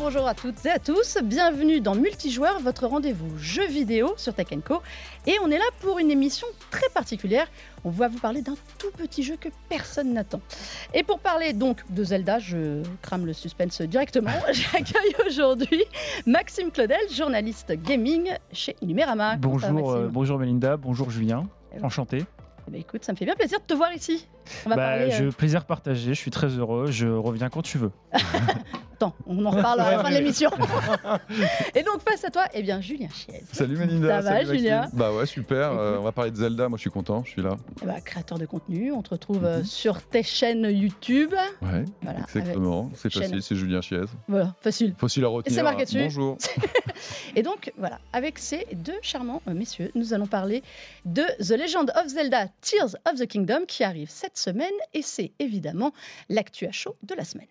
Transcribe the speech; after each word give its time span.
bonjour 0.00 0.26
à 0.26 0.34
toutes 0.34 0.64
et 0.64 0.70
à 0.70 0.78
tous. 0.78 1.18
Bienvenue 1.22 1.80
dans 1.80 1.94
Multijoueur, 1.94 2.58
votre 2.60 2.86
rendez-vous 2.86 3.36
jeu 3.38 3.66
vidéo 3.66 4.14
sur 4.16 4.32
Tech 4.34 4.46
Co. 4.64 4.80
Et 5.26 5.34
on 5.44 5.50
est 5.50 5.58
là 5.58 5.64
pour 5.80 5.98
une 5.98 6.10
émission 6.10 6.46
très 6.70 6.88
particulière. 6.94 7.46
On 7.84 7.90
va 7.90 8.08
vous 8.08 8.18
parler 8.18 8.40
d'un 8.42 8.54
tout 8.78 8.90
petit 8.96 9.22
jeu 9.22 9.36
que 9.38 9.48
personne 9.68 10.12
n'attend. 10.12 10.40
Et 10.94 11.02
pour 11.02 11.18
parler 11.20 11.52
donc 11.52 11.78
de 11.90 12.02
Zelda, 12.02 12.38
je 12.38 12.82
crame 13.02 13.26
le 13.26 13.32
suspense 13.32 13.82
directement. 13.82 14.30
J'accueille 14.52 15.14
aujourd'hui 15.26 15.84
Maxime 16.26 16.70
Claudel, 16.70 16.98
journaliste 17.12 17.72
gaming 17.72 18.30
chez 18.52 18.76
Numérama. 18.82 19.36
Bonjour, 19.36 19.92
euh, 19.92 20.08
bonjour 20.10 20.38
Melinda, 20.38 20.76
bonjour 20.76 21.10
Julien, 21.10 21.44
Eh 21.74 21.78
ben. 21.78 21.84
enchanté. 21.86 22.24
Eh 22.68 22.70
ben, 22.70 22.80
écoute, 22.80 23.04
ça 23.04 23.12
me 23.12 23.16
fait 23.18 23.24
bien 23.26 23.34
plaisir 23.34 23.58
de 23.60 23.64
te 23.64 23.74
voir 23.74 23.92
ici. 23.92 24.26
On 24.64 24.70
va 24.70 24.76
Bah, 24.76 24.82
parler. 24.96 25.10
je, 25.10 25.24
euh, 25.24 25.30
plaisir 25.30 25.64
partagé, 25.66 26.14
je 26.14 26.18
suis 26.20 26.30
très 26.30 26.48
heureux, 26.48 26.90
je 26.90 27.06
reviens 27.06 27.48
quand 27.50 27.62
tu 27.62 27.76
veux. 27.78 27.90
Attends, 29.02 29.14
on 29.26 29.46
en 29.46 29.50
reparle 29.50 29.80
à 29.80 29.92
la 29.92 30.02
fin 30.02 30.10
de 30.10 30.14
l'émission. 30.16 30.50
et 31.74 31.82
donc 31.82 32.02
face 32.06 32.22
à 32.22 32.28
toi, 32.28 32.44
eh 32.52 32.60
bien 32.62 32.82
Julien 32.82 33.08
Chiez. 33.08 33.42
Salut 33.50 33.78
Melinda. 33.78 34.20
Ça 34.20 34.30
va. 34.30 34.44
Julien? 34.44 34.90
Bah 34.92 35.10
ouais, 35.14 35.24
super. 35.24 35.72
euh, 35.72 35.96
on 35.98 36.02
va 36.02 36.12
parler 36.12 36.30
de 36.30 36.36
Zelda. 36.36 36.68
Moi, 36.68 36.76
je 36.76 36.82
suis 36.82 36.90
content. 36.90 37.22
Je 37.24 37.30
suis 37.30 37.40
là. 37.40 37.56
Eh 37.82 37.86
ben, 37.86 37.98
créateur 38.02 38.38
de 38.38 38.44
contenu, 38.44 38.92
on 38.92 39.00
te 39.00 39.08
retrouve 39.08 39.42
euh, 39.46 39.60
Mhm. 39.60 39.64
sur 39.64 40.02
tes 40.02 40.22
chaînes 40.22 40.66
YouTube. 40.70 41.32
Ouais, 41.62 41.86
Voilà, 42.02 42.20
exactement. 42.20 42.90
C'est 42.94 43.10
facile. 43.10 43.42
C'est 43.42 43.56
Julien 43.56 43.80
Chiez. 43.80 44.02
Voilà, 44.28 44.54
facile. 44.60 44.94
Facile 44.98 45.24
à 45.24 45.28
retenir. 45.28 45.64
marqué 45.64 45.86
dessus. 45.86 46.02
Bonjour. 46.02 46.36
Et 47.36 47.42
donc, 47.42 47.72
voilà, 47.78 48.00
avec 48.12 48.38
ces 48.38 48.66
deux 48.74 48.98
charmants 49.00 49.40
euh, 49.48 49.54
messieurs, 49.54 49.90
nous 49.94 50.12
allons 50.12 50.26
parler 50.26 50.62
de 51.06 51.22
The 51.42 51.52
Legend 51.58 51.90
of 51.96 52.06
Zelda 52.08 52.48
Tears 52.60 52.96
of 53.10 53.18
the 53.18 53.26
Kingdom 53.26 53.60
qui 53.66 53.82
arrive 53.82 54.10
cette 54.10 54.36
semaine 54.36 54.68
et 54.92 55.00
c'est 55.00 55.32
évidemment 55.38 55.92
l'actu 56.28 56.66
à 56.66 56.72
chaud 56.72 56.96
de 57.02 57.14
la 57.14 57.24
semaine. 57.24 57.46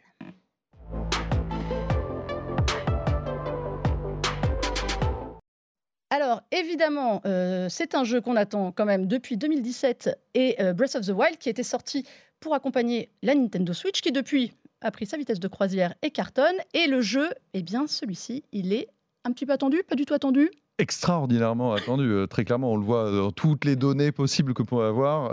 Alors, 6.12 6.42
évidemment, 6.52 7.22
euh, 7.26 7.68
c'est 7.70 7.94
un 7.94 8.04
jeu 8.04 8.20
qu'on 8.20 8.36
attend 8.36 8.72
quand 8.72 8.86
même 8.86 9.06
depuis 9.06 9.38
2017 9.38 10.18
et 10.34 10.60
euh, 10.60 10.74
Breath 10.74 10.96
of 10.96 11.06
the 11.06 11.12
Wild 11.12 11.38
qui 11.38 11.50
était 11.50 11.64
sorti 11.64 12.04
pour 12.40 12.56
accompagner 12.56 13.10
la 13.22 13.36
Nintendo 13.36 13.74
Switch 13.74 14.02
qui 14.02 14.12
depuis 14.12 14.54
a 14.82 14.90
pris 14.90 15.06
sa 15.06 15.18
vitesse 15.18 15.40
de 15.40 15.48
croisière 15.48 15.94
et 16.02 16.10
cartonne. 16.10 16.56
Et 16.74 16.88
le 16.88 17.02
jeu, 17.02 17.30
eh 17.54 17.62
bien, 17.62 17.86
celui-ci, 17.86 18.44
il 18.52 18.74
est 18.74 18.88
un 19.24 19.32
petit 19.34 19.46
peu 19.46 19.54
attendu, 19.54 19.84
pas 19.88 19.96
du 19.96 20.06
tout 20.06 20.16
attendu? 20.16 20.50
Extraordinairement 20.80 21.74
attendu. 21.74 22.06
euh, 22.06 22.26
très 22.26 22.44
clairement, 22.44 22.72
on 22.72 22.78
le 22.78 22.86
voit 22.86 23.12
dans 23.12 23.32
toutes 23.32 23.66
les 23.66 23.76
données 23.76 24.12
possibles 24.12 24.56
que 24.56 24.64
peut 24.64 24.82
avoir. 24.82 25.32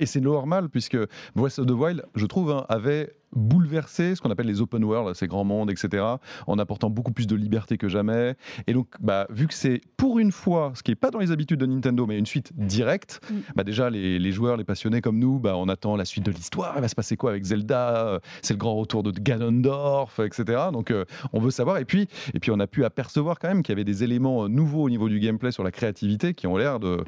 et 0.00 0.06
c'est 0.06 0.20
normal 0.20 0.70
puisque 0.70 0.98
Breath 1.36 1.60
of 1.60 1.66
the 1.66 1.70
Wild, 1.70 2.04
je 2.16 2.26
trouve, 2.26 2.50
hein, 2.50 2.66
avait 2.68 3.14
bouleversé 3.34 4.14
ce 4.14 4.20
qu'on 4.20 4.30
appelle 4.30 4.46
les 4.46 4.60
open 4.60 4.84
world, 4.84 5.14
ces 5.14 5.26
grands 5.26 5.44
mondes, 5.44 5.70
etc., 5.70 6.04
en 6.46 6.58
apportant 6.58 6.90
beaucoup 6.90 7.12
plus 7.12 7.26
de 7.26 7.36
liberté 7.36 7.78
que 7.78 7.88
jamais. 7.88 8.36
Et 8.66 8.72
donc, 8.72 8.88
bah, 9.00 9.26
vu 9.30 9.46
que 9.46 9.54
c'est 9.54 9.80
pour 9.96 10.18
une 10.18 10.32
fois, 10.32 10.72
ce 10.74 10.82
qui 10.82 10.90
n'est 10.90 10.96
pas 10.96 11.10
dans 11.10 11.18
les 11.18 11.30
habitudes 11.30 11.60
de 11.60 11.66
Nintendo, 11.66 12.06
mais 12.06 12.18
une 12.18 12.26
suite 12.26 12.52
directe, 12.56 13.20
Mm. 13.30 13.34
bah, 13.54 13.64
déjà, 13.64 13.90
les, 13.90 14.18
les 14.18 14.32
joueurs, 14.32 14.56
les 14.56 14.64
passionnés 14.64 15.00
comme 15.00 15.18
nous, 15.18 15.38
bah, 15.38 15.56
on 15.56 15.68
attend 15.68 15.96
la 15.96 16.04
suite 16.04 16.24
de 16.24 16.30
l'histoire. 16.30 16.74
Il 16.76 16.80
va 16.80 16.88
se 16.88 16.94
passer 16.94 17.16
quoi 17.16 17.30
avec 17.30 17.44
Zelda 17.44 18.06
euh, 18.06 18.18
C'est 18.42 18.54
le 18.54 18.58
grand 18.58 18.74
retour 18.74 19.02
de 19.02 19.10
Ganondorf, 19.10 20.20
etc. 20.20 20.64
Donc, 20.72 20.90
euh, 20.90 21.04
on 21.32 21.40
veut 21.40 21.50
savoir. 21.50 21.78
Et 21.78 21.84
puis, 21.84 22.08
et 22.34 22.40
puis, 22.40 22.50
on 22.50 22.60
a 22.60 22.66
pu 22.66 22.84
apercevoir 22.84 23.38
quand 23.38 23.48
même 23.48 23.62
qu'il 23.62 23.72
y 23.72 23.76
avait 23.76 23.84
des 23.84 24.04
éléments 24.04 24.44
euh, 24.44 24.48
nouveaux 24.48 24.84
au 24.84 24.90
niveau 24.90 25.08
du 25.08 25.20
gameplay 25.20 25.52
sur 25.52 25.64
la 25.64 25.70
créativité 25.70 26.34
qui 26.34 26.46
ont 26.46 26.56
l'air 26.56 26.80
de 26.80 27.04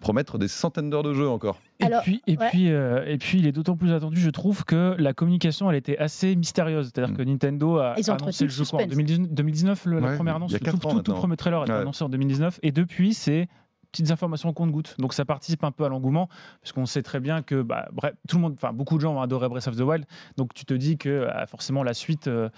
promettre 0.00 0.38
des 0.38 0.48
centaines 0.48 0.90
d'heures 0.90 1.02
de 1.02 1.14
jeu 1.14 1.28
encore. 1.28 1.58
Et 1.80 1.84
Alors, 1.84 2.02
puis, 2.02 2.22
et, 2.26 2.36
ouais. 2.36 2.48
puis, 2.50 2.72
euh, 2.72 3.04
et 3.06 3.18
puis, 3.18 3.38
il 3.38 3.46
est 3.46 3.52
d'autant 3.52 3.76
plus 3.76 3.92
attendu, 3.92 4.20
je 4.20 4.30
trouve, 4.30 4.64
que 4.64 4.96
la 4.98 5.12
communication, 5.14 5.70
elle 5.70 5.76
était 5.76 5.96
assez 5.96 6.34
mystérieuse. 6.34 6.90
C'est-à-dire 6.92 7.14
Mm. 7.14 7.16
que 7.18 7.22
Nintendo 7.22 7.76
a 7.78 7.94
Ils 7.96 8.10
annoncé 8.10 8.44
le 8.44 8.50
jeu 8.50 8.64
quoi, 8.64 8.80
en 8.80 8.82
suspense. 8.82 8.90
2019, 8.90 9.30
2019, 9.32 9.86
le- 9.86 10.00
la 10.00 10.14
première 10.16 10.36
annonce, 10.36 10.52
le 10.52 10.58
tout, 10.58 11.02
tout, 11.02 11.12
premier 11.14 11.36
trailer 11.36 11.60
a 11.60 11.62
été 11.64 11.72
Ouais. 11.72 11.78
annoncé 11.78 12.02
en 12.04 12.08
2019. 12.08 12.58
Et 12.64 12.72
depuis, 12.72 13.14
c'est 13.14 13.48
petites 13.92 14.10
informations 14.10 14.48
au 14.50 14.52
compte-gouttes. 14.52 14.94
Donc 14.98 15.14
ça 15.14 15.24
participe 15.24 15.64
un 15.64 15.70
peu 15.70 15.84
à 15.84 15.88
l'engouement, 15.88 16.28
parce 16.60 16.72
qu'on 16.72 16.86
sait 16.86 17.02
très 17.02 17.20
bien 17.20 17.42
que 17.42 17.62
bah, 17.62 17.88
bref, 17.92 18.12
tout 18.28 18.36
le 18.36 18.42
monde, 18.42 18.54
enfin 18.54 18.72
beaucoup 18.72 18.96
de 18.96 19.00
gens 19.00 19.14
ont 19.16 19.20
adoré 19.22 19.48
Breath 19.48 19.66
of 19.68 19.76
the 19.76 19.80
Wild. 19.80 20.04
Donc 20.36 20.54
tu 20.54 20.64
te 20.64 20.74
dis 20.74 20.98
que 20.98 21.08
euh, 21.08 21.46
forcément 21.46 21.82
la 21.82 21.94
suite 21.94 22.28
euh, 22.28 22.48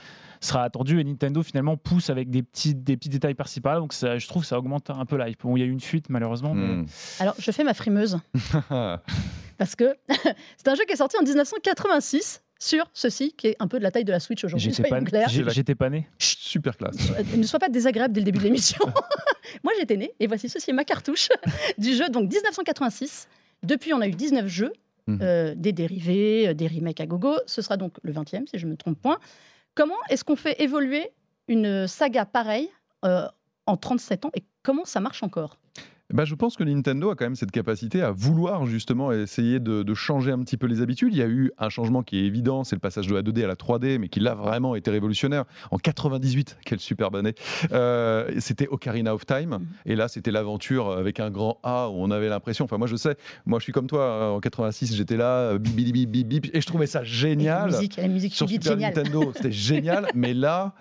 sera 0.41 0.63
attendue 0.63 1.01
et 1.01 1.05
Nintendo 1.05 1.43
finalement 1.43 1.77
pousse 1.77 2.11
avec 2.11 2.31
des 2.31 2.43
petits, 2.43 2.75
des 2.75 2.97
petits 2.97 3.09
détails 3.11 3.35
par-ci 3.35 3.61
par-là. 3.61 3.79
Donc 3.81 3.93
ça, 3.93 4.19
je 4.19 4.27
trouve 4.29 4.43
que 4.43 4.49
ça 4.49 4.59
augmente 4.59 4.91
un 4.91 5.05
peu 5.07 5.17
l'hype. 5.23 5.43
Bon, 5.43 5.57
il 5.57 5.61
y 5.61 5.63
a 5.63 5.67
eu 5.67 5.71
une 5.71 5.81
fuite 5.81 6.09
malheureusement. 6.09 6.55
mais- 6.55 6.61
Hmm. 6.77 6.87
Alors, 7.21 7.35
je 7.39 7.51
fais 7.51 7.65
ma 7.65 7.75
frimeuse 7.75 8.19
parce 9.59 9.77
que 9.77 9.95
c'est 10.57 10.69
un 10.69 10.75
jeu 10.75 10.85
qui 10.87 10.93
est 10.93 10.97
sorti 10.97 11.17
en 11.19 11.23
1986 11.23 12.43
sur 12.61 12.85
ceci, 12.93 13.33
qui 13.33 13.49
est 13.49 13.57
un 13.59 13.67
peu 13.67 13.79
de 13.79 13.83
la 13.83 13.91
taille 13.91 14.05
de 14.05 14.13
la 14.13 14.21
Switch 14.21 14.45
aujourd'hui, 14.45 14.71
J'étais 14.73 14.89
pas, 14.89 15.01
j'étais 15.27 15.75
pas 15.75 15.91
né. 15.91 16.07
Super 16.19 16.77
classe. 16.77 16.95
Euh, 17.19 17.25
ne 17.37 17.43
sois 17.43 17.59
pas 17.59 17.69
désagréable 17.71 18.15
dès 18.15 18.21
le 18.21 18.27
début 18.27 18.39
de 18.39 18.45
l'émission. 18.45 18.79
Moi, 19.65 19.73
j'étais 19.81 19.97
née 19.97 20.13
et 20.21 20.27
voici 20.29 20.49
ceci 20.49 20.71
est 20.71 20.75
ma 20.75 20.85
cartouche 20.85 21.29
du 21.79 21.95
jeu. 21.95 22.09
Donc 22.11 22.31
1986. 22.31 23.29
Depuis, 23.65 23.93
on 23.95 24.01
a 24.01 24.07
eu 24.07 24.13
19 24.13 24.47
jeux, 24.47 24.73
Mhm. 25.07 25.19
euh, 25.23 25.55
des 25.57 25.73
dérivés, 25.73 26.49
euh, 26.49 26.55
des 26.55 26.69
remakes 26.69 27.01
à 27.01 27.07
gogo. 27.07 27.35
Ce 27.47 27.63
sera 27.63 27.77
donc 27.79 27.95
le 28.03 28.13
20e, 28.13 28.47
si 28.47 28.59
je 28.59 28.67
ne 28.67 28.73
me 28.73 28.77
trompe 28.77 29.01
point. 29.01 29.19
Comment 29.75 29.97
est-ce 30.11 30.25
qu'on 30.25 30.37
fait 30.37 30.61
évoluer 30.63 31.09
une 31.49 31.87
saga 31.87 32.27
pareille 32.27 32.69
euh, 33.07 33.27
en 33.67 33.77
37 33.79 34.27
ans 34.27 34.31
et 34.35 34.45
comment 34.63 34.85
ça 34.85 35.01
marche 35.01 35.23
encore? 35.23 35.57
Bah, 36.13 36.25
je 36.25 36.35
pense 36.35 36.57
que 36.57 36.65
Nintendo 36.65 37.11
a 37.11 37.15
quand 37.17 37.25
même 37.25 37.37
cette 37.37 37.51
capacité 37.53 38.03
à 38.03 38.11
vouloir 38.11 38.67
justement 38.67 39.13
essayer 39.13 39.61
de, 39.61 39.83
de 39.83 39.95
changer 39.95 40.33
un 40.33 40.39
petit 40.41 40.57
peu 40.57 40.67
les 40.67 40.83
habitudes. 40.83 41.13
Il 41.15 41.19
y 41.19 41.23
a 41.23 41.27
eu 41.29 41.53
un 41.59 41.69
changement 41.69 42.03
qui 42.03 42.19
est 42.19 42.25
évident, 42.25 42.65
c'est 42.65 42.77
le 42.77 42.81
passage 42.81 43.07
de 43.07 43.15
la 43.15 43.23
2D 43.23 43.45
à 43.45 43.47
la 43.47 43.55
3D, 43.55 43.99
mais 43.99 44.09
qui 44.09 44.21
là 44.21 44.35
vraiment 44.35 44.75
été 44.75 44.91
révolutionnaire. 44.91 45.45
En 45.71 45.79
98, 45.79 46.59
quelle 46.65 46.81
superbe 46.81 47.17
année, 47.17 47.35
euh, 47.73 48.31
c'était 48.39 48.69
Ocarina 48.69 49.15
of 49.15 49.25
Time, 49.27 49.51
Mhm. 49.51 49.67
et 49.87 49.97
là 49.97 50.09
c'était 50.09 50.31
l'aventure 50.31 50.91
avec 50.91 51.21
un 51.21 51.31
grand 51.31 51.59
A 51.63 51.89
où 51.89 51.95
on 51.97 52.11
avait 52.11 52.29
l'impression, 52.29 52.65
enfin 52.65 52.79
moi 52.79 52.87
je 52.87 52.97
sais, 52.97 53.17
moi 53.47 53.59
je 53.59 53.65
suis 53.65 53.73
comme 53.73 53.87
toi, 53.87 54.01
euh, 54.03 54.31
en 54.31 54.41
86 54.41 54.95
j'étais 54.95 55.17
là, 55.17 55.53
euh, 55.53 55.59
bip, 55.59 55.75
bip, 55.75 55.93
bip, 55.93 56.11
bip, 56.11 56.29
bip, 56.29 56.51
et 56.55 56.61
je 56.61 56.67
trouvais 56.67 56.87
ça 56.87 57.03
Et 57.03 57.07
génial 57.07 57.71
La 57.71 57.77
musique, 57.79 57.97
la 57.97 58.09
musique 58.09 58.35
sur 58.35 58.49
Super. 58.49 58.77
Nintendo, 58.77 59.33
c'était 59.35 59.53
génial, 59.53 60.07
mais 60.15 60.35
là, 60.35 60.75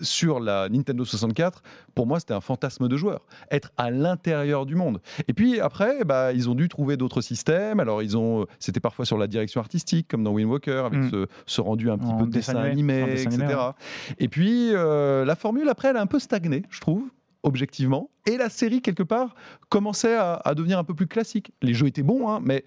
sur 0.00 0.40
la 0.40 0.68
Nintendo 0.68 1.04
64, 1.04 1.62
pour 1.94 2.06
moi, 2.06 2.20
c'était 2.20 2.34
un 2.34 2.40
fantasme 2.40 2.88
de 2.88 2.96
joueur, 2.96 3.26
être 3.50 3.72
à 3.76 3.90
l'intérieur 3.90 4.66
du 4.66 4.74
monde. 4.74 5.00
Et 5.28 5.32
puis 5.32 5.60
après, 5.60 6.04
bah, 6.04 6.32
ils 6.32 6.50
ont 6.50 6.54
dû 6.54 6.68
trouver 6.68 6.96
d'autres 6.96 7.20
systèmes. 7.20 7.80
Alors, 7.80 8.02
ils 8.02 8.16
ont, 8.16 8.46
c'était 8.58 8.80
parfois 8.80 9.04
sur 9.06 9.16
la 9.18 9.26
direction 9.26 9.60
artistique, 9.60 10.08
comme 10.08 10.22
dans 10.22 10.32
Wind 10.32 10.50
Walker, 10.50 10.82
avec 10.86 11.00
Mm. 11.00 11.10
ce, 11.10 11.26
ce 11.46 11.60
rendu 11.60 11.90
un 11.90 11.98
petit 11.98 12.08
En 12.10 12.18
peu 12.18 12.26
de 12.26 12.30
dessin 12.30 12.54
dessin 12.54 12.64
animé, 12.64 13.04
dessin 13.06 13.30
etc. 13.30 13.44
animé, 13.44 13.72
Et 14.18 14.28
puis, 14.28 14.70
euh, 14.74 15.24
la 15.24 15.36
formule, 15.36 15.68
après, 15.68 15.88
elle 15.88 15.96
a 15.96 16.00
un 16.02 16.06
peu 16.06 16.18
stagné, 16.18 16.62
je 16.70 16.80
trouve 16.80 17.02
objectivement, 17.42 18.10
et 18.26 18.36
la 18.36 18.48
série 18.48 18.82
quelque 18.82 19.02
part 19.04 19.34
commençait 19.68 20.16
à, 20.16 20.34
à 20.44 20.54
devenir 20.54 20.78
un 20.78 20.84
peu 20.84 20.94
plus 20.94 21.06
classique. 21.06 21.52
Les 21.62 21.74
jeux 21.74 21.86
étaient 21.86 22.02
bons, 22.02 22.28
hein, 22.28 22.40
mais 22.42 22.64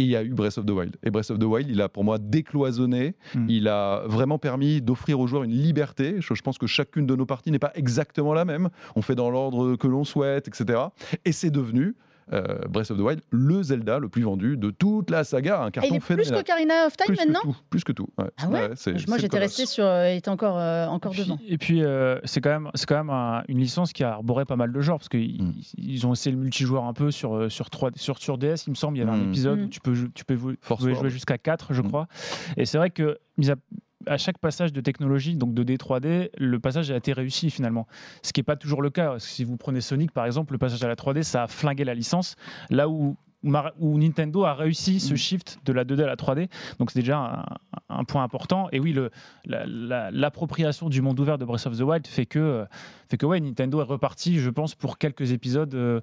et 0.00 0.04
il 0.04 0.08
y 0.08 0.16
a 0.16 0.22
eu 0.22 0.30
Breath 0.30 0.56
of 0.56 0.64
the 0.64 0.70
Wild. 0.70 0.96
Et 1.02 1.10
Breath 1.10 1.30
of 1.30 1.38
the 1.38 1.44
Wild, 1.44 1.68
il 1.68 1.80
a 1.82 1.88
pour 1.88 2.04
moi 2.04 2.18
décloisonné. 2.18 3.14
Mm. 3.34 3.46
Il 3.48 3.68
a 3.68 4.02
vraiment 4.06 4.38
permis 4.38 4.80
d'offrir 4.80 5.20
aux 5.20 5.26
joueurs 5.26 5.42
une 5.42 5.52
liberté. 5.52 6.16
Je, 6.20 6.34
je 6.34 6.42
pense 6.42 6.58
que 6.58 6.66
chacune 6.66 7.06
de 7.06 7.14
nos 7.14 7.26
parties 7.26 7.50
n'est 7.50 7.58
pas 7.58 7.72
exactement 7.74 8.32
la 8.32 8.44
même. 8.44 8.70
On 8.96 9.02
fait 9.02 9.14
dans 9.14 9.30
l'ordre 9.30 9.76
que 9.76 9.86
l'on 9.86 10.04
souhaite, 10.04 10.48
etc. 10.48 10.80
Et 11.24 11.32
c'est 11.32 11.50
devenu 11.50 11.94
Breath 12.68 12.90
of 12.90 12.98
the 12.98 13.00
Wild 13.00 13.20
le 13.30 13.62
Zelda 13.62 13.98
le 13.98 14.08
plus 14.08 14.22
vendu 14.22 14.56
de 14.56 14.70
toute 14.70 15.10
la 15.10 15.24
saga. 15.24 15.60
Un 15.62 15.64
Et 15.64 15.68
il 15.68 15.72
carton 15.72 15.94
est 15.96 16.00
plus 16.00 16.30
qu'Ocarina 16.30 16.86
of 16.86 16.96
Time 16.96 17.06
Plus 17.08 17.16
que 17.16 17.22
maintenant 17.24 17.40
tout, 17.42 17.56
plus 17.70 17.84
que 17.84 17.92
tout. 17.92 18.08
ouais. 18.18 18.30
Ah 18.40 18.48
ouais 18.48 18.68
Moi, 19.08 19.18
j'étais 19.18 19.38
resté 19.38 19.66
sur. 19.66 19.84
euh, 19.84 20.10
il 20.12 20.16
était 20.18 20.28
encore, 20.30 20.58
euh, 20.58 20.86
encore 20.86 21.12
Et 21.12 21.14
puis- 21.16 21.24
devant. 21.24 21.38
Et 21.48 21.58
puis, 21.58 21.82
euh, 21.84 22.18
c'est 22.24 22.40
quand 22.40 22.50
même, 22.50 22.70
c'est 22.74 22.86
quand 22.86 22.96
même 22.96 23.10
un- 23.10 23.42
une 23.48 23.58
licence 23.58 23.92
qui 23.92 24.04
a 24.04 24.12
arboré 24.12 24.44
pas 24.44 24.56
mal 24.56 24.72
de 24.72 24.80
genres 24.80 24.98
parce 24.98 25.08
qu'ils 25.08 25.42
Mm. 25.42 25.52
ils 25.78 26.06
ont 26.06 26.12
essayé 26.12 26.34
le 26.34 26.40
multijoueur 26.42 26.84
un 26.84 26.92
peu 26.92 27.10
sur, 27.10 27.34
euh, 27.36 27.48
sur, 27.48 27.68
3, 27.70 27.90
sur, 27.96 28.18
sur 28.18 28.38
DS, 28.38 28.66
il 28.66 28.70
me 28.70 28.74
semble. 28.76 28.96
Il 28.96 29.00
y 29.00 29.02
avait 29.02 29.12
un 29.12 29.16
Mm. 29.24 29.28
épisode 29.28 29.58
Mm. 29.58 29.64
où 29.64 29.68
tu 29.68 29.80
peux, 29.80 29.94
jou- 29.94 30.08
tu 30.14 30.24
peux, 30.24 30.36
tu 30.36 30.56
World. 30.70 30.94
jouer 30.94 31.10
jusqu'à 31.10 31.38
4, 31.38 31.72
je 31.74 31.82
Mm. 31.82 31.88
crois. 31.88 32.06
Et 32.56 32.64
c'est 32.66 32.78
vrai 32.78 32.90
que, 32.90 33.18
mis 33.38 33.50
à, 33.50 33.56
à 34.06 34.16
chaque 34.16 34.38
passage 34.38 34.72
de 34.72 34.80
technologie, 34.80 35.36
donc 35.36 35.54
2D, 35.54 35.76
3D, 35.76 36.30
le 36.36 36.58
passage 36.58 36.90
a 36.90 36.96
été 36.96 37.12
réussi 37.12 37.50
finalement. 37.50 37.86
Ce 38.22 38.32
qui 38.32 38.40
n'est 38.40 38.44
pas 38.44 38.56
toujours 38.56 38.82
le 38.82 38.90
cas. 38.90 39.18
Si 39.18 39.44
vous 39.44 39.56
prenez 39.56 39.80
Sonic, 39.80 40.12
par 40.12 40.26
exemple, 40.26 40.52
le 40.52 40.58
passage 40.58 40.82
à 40.82 40.88
la 40.88 40.94
3D, 40.94 41.22
ça 41.22 41.44
a 41.44 41.46
flingué 41.46 41.84
la 41.84 41.94
licence. 41.94 42.36
Là 42.70 42.88
où 42.88 43.16
où 43.42 43.98
Nintendo 43.98 44.44
a 44.44 44.54
réussi 44.54 45.00
ce 45.00 45.14
Mm. 45.14 45.16
shift 45.16 45.58
de 45.64 45.72
la 45.72 45.84
2D 45.84 46.02
à 46.02 46.06
la 46.06 46.16
3D. 46.16 46.48
Donc 46.78 46.90
c'est 46.90 47.00
déjà 47.00 47.18
un, 47.88 47.94
un 48.00 48.04
point 48.04 48.22
important. 48.22 48.68
Et 48.72 48.80
oui, 48.80 48.92
le- 48.92 49.10
la- 49.46 49.64
la- 49.66 50.10
l'appropriation 50.10 50.88
du 50.90 51.00
monde 51.00 51.18
ouvert 51.20 51.38
de 51.38 51.44
Breath 51.44 51.66
of 51.66 51.76
the 51.78 51.80
Wild 51.82 52.06
fait 52.06 52.26
que, 52.26 52.66
fait 53.08 53.16
que 53.16 53.24
ouais, 53.26 53.40
Nintendo 53.40 53.80
est 53.80 53.84
reparti, 53.84 54.38
je 54.38 54.50
pense, 54.50 54.74
pour 54.74 54.98
quelques 54.98 55.32
épisodes 55.32 55.74
euh, 55.74 56.00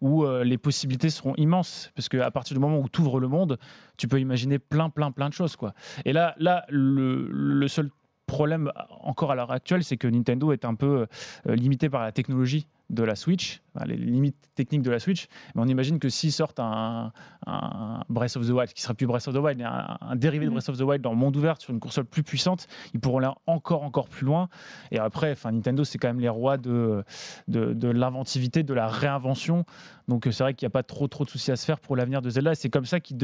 où 0.00 0.24
euh, 0.24 0.42
les 0.42 0.58
possibilités 0.58 1.10
seront 1.10 1.34
immenses. 1.36 1.92
Parce 1.94 2.08
qu'à 2.08 2.30
partir 2.30 2.54
du 2.54 2.60
moment 2.60 2.78
où 2.78 2.88
tu 2.88 3.00
ouvres 3.02 3.20
le 3.20 3.28
monde, 3.28 3.58
tu 3.96 4.08
peux 4.08 4.18
imaginer 4.20 4.58
plein, 4.58 4.90
plein, 4.90 5.12
plein 5.12 5.28
de 5.28 5.34
choses. 5.34 5.54
Quoi. 5.56 5.74
Et 6.04 6.12
là, 6.12 6.34
là 6.38 6.64
le, 6.70 7.28
le 7.30 7.68
seul 7.68 7.90
problème 8.26 8.70
encore 9.00 9.30
à 9.32 9.34
l'heure 9.34 9.50
actuelle, 9.50 9.82
c'est 9.84 9.96
que 9.96 10.06
Nintendo 10.08 10.52
est 10.52 10.64
un 10.64 10.74
peu 10.74 11.06
euh, 11.48 11.54
limité 11.56 11.88
par 11.88 12.02
la 12.02 12.12
technologie 12.12 12.66
de 12.90 13.02
la 13.04 13.14
Switch, 13.14 13.62
les 13.86 13.96
limites 13.96 14.36
techniques 14.54 14.82
de 14.82 14.90
la 14.90 14.98
Switch, 14.98 15.28
mais 15.54 15.62
on 15.62 15.66
imagine 15.68 15.98
que 15.98 16.08
s'ils 16.08 16.32
sortent 16.32 16.58
un, 16.60 17.12
un 17.46 18.02
Breath 18.08 18.36
of 18.36 18.46
the 18.46 18.50
Wild, 18.50 18.72
qui 18.72 18.82
sera 18.82 18.94
plus 18.94 19.06
Breath 19.06 19.28
of 19.28 19.34
the 19.34 19.38
Wild, 19.38 19.58
mais 19.58 19.64
un, 19.64 19.96
un 20.00 20.16
dérivé 20.16 20.44
de 20.44 20.50
Mhm. 20.50 20.56
Breath 20.56 20.68
of 20.68 20.76
the 20.76 20.82
Wild 20.82 21.00
dans 21.02 21.10
le 21.12 21.16
monde 21.16 21.36
ouvert 21.36 21.60
sur 21.60 21.72
une 21.72 21.80
console 21.80 22.04
plus 22.04 22.22
puissante, 22.22 22.66
ils 22.92 23.00
pourront 23.00 23.18
aller 23.18 23.30
encore 23.46 23.84
encore 23.84 24.08
plus 24.08 24.26
loin. 24.26 24.48
Et 24.90 24.98
après, 24.98 25.32
enfin, 25.32 25.52
Nintendo, 25.52 25.84
c'est 25.84 25.98
quand 25.98 26.08
même 26.08 26.20
les 26.20 26.28
rois 26.28 26.56
de, 26.58 27.04
de, 27.48 27.72
de 27.72 27.88
l'inventivité, 27.88 28.62
de 28.64 28.74
la 28.74 28.88
réinvention. 28.88 29.64
Donc 30.08 30.26
euh, 30.26 30.32
c'est 30.32 30.42
vrai 30.42 30.54
qu'il 30.54 30.66
n'y 30.66 30.70
a 30.70 30.74
pas 30.74 30.82
trop 30.82 31.06
trop 31.08 31.24
de 31.24 31.30
soucis 31.30 31.52
à 31.52 31.56
se 31.56 31.64
faire 31.64 31.78
pour 31.80 31.94
l'avenir 31.96 32.20
de 32.22 32.30
Zelda. 32.30 32.52
Et 32.52 32.56
c'est 32.56 32.70
comme 32.70 32.86
ça 32.86 32.98
qui- 33.00 33.16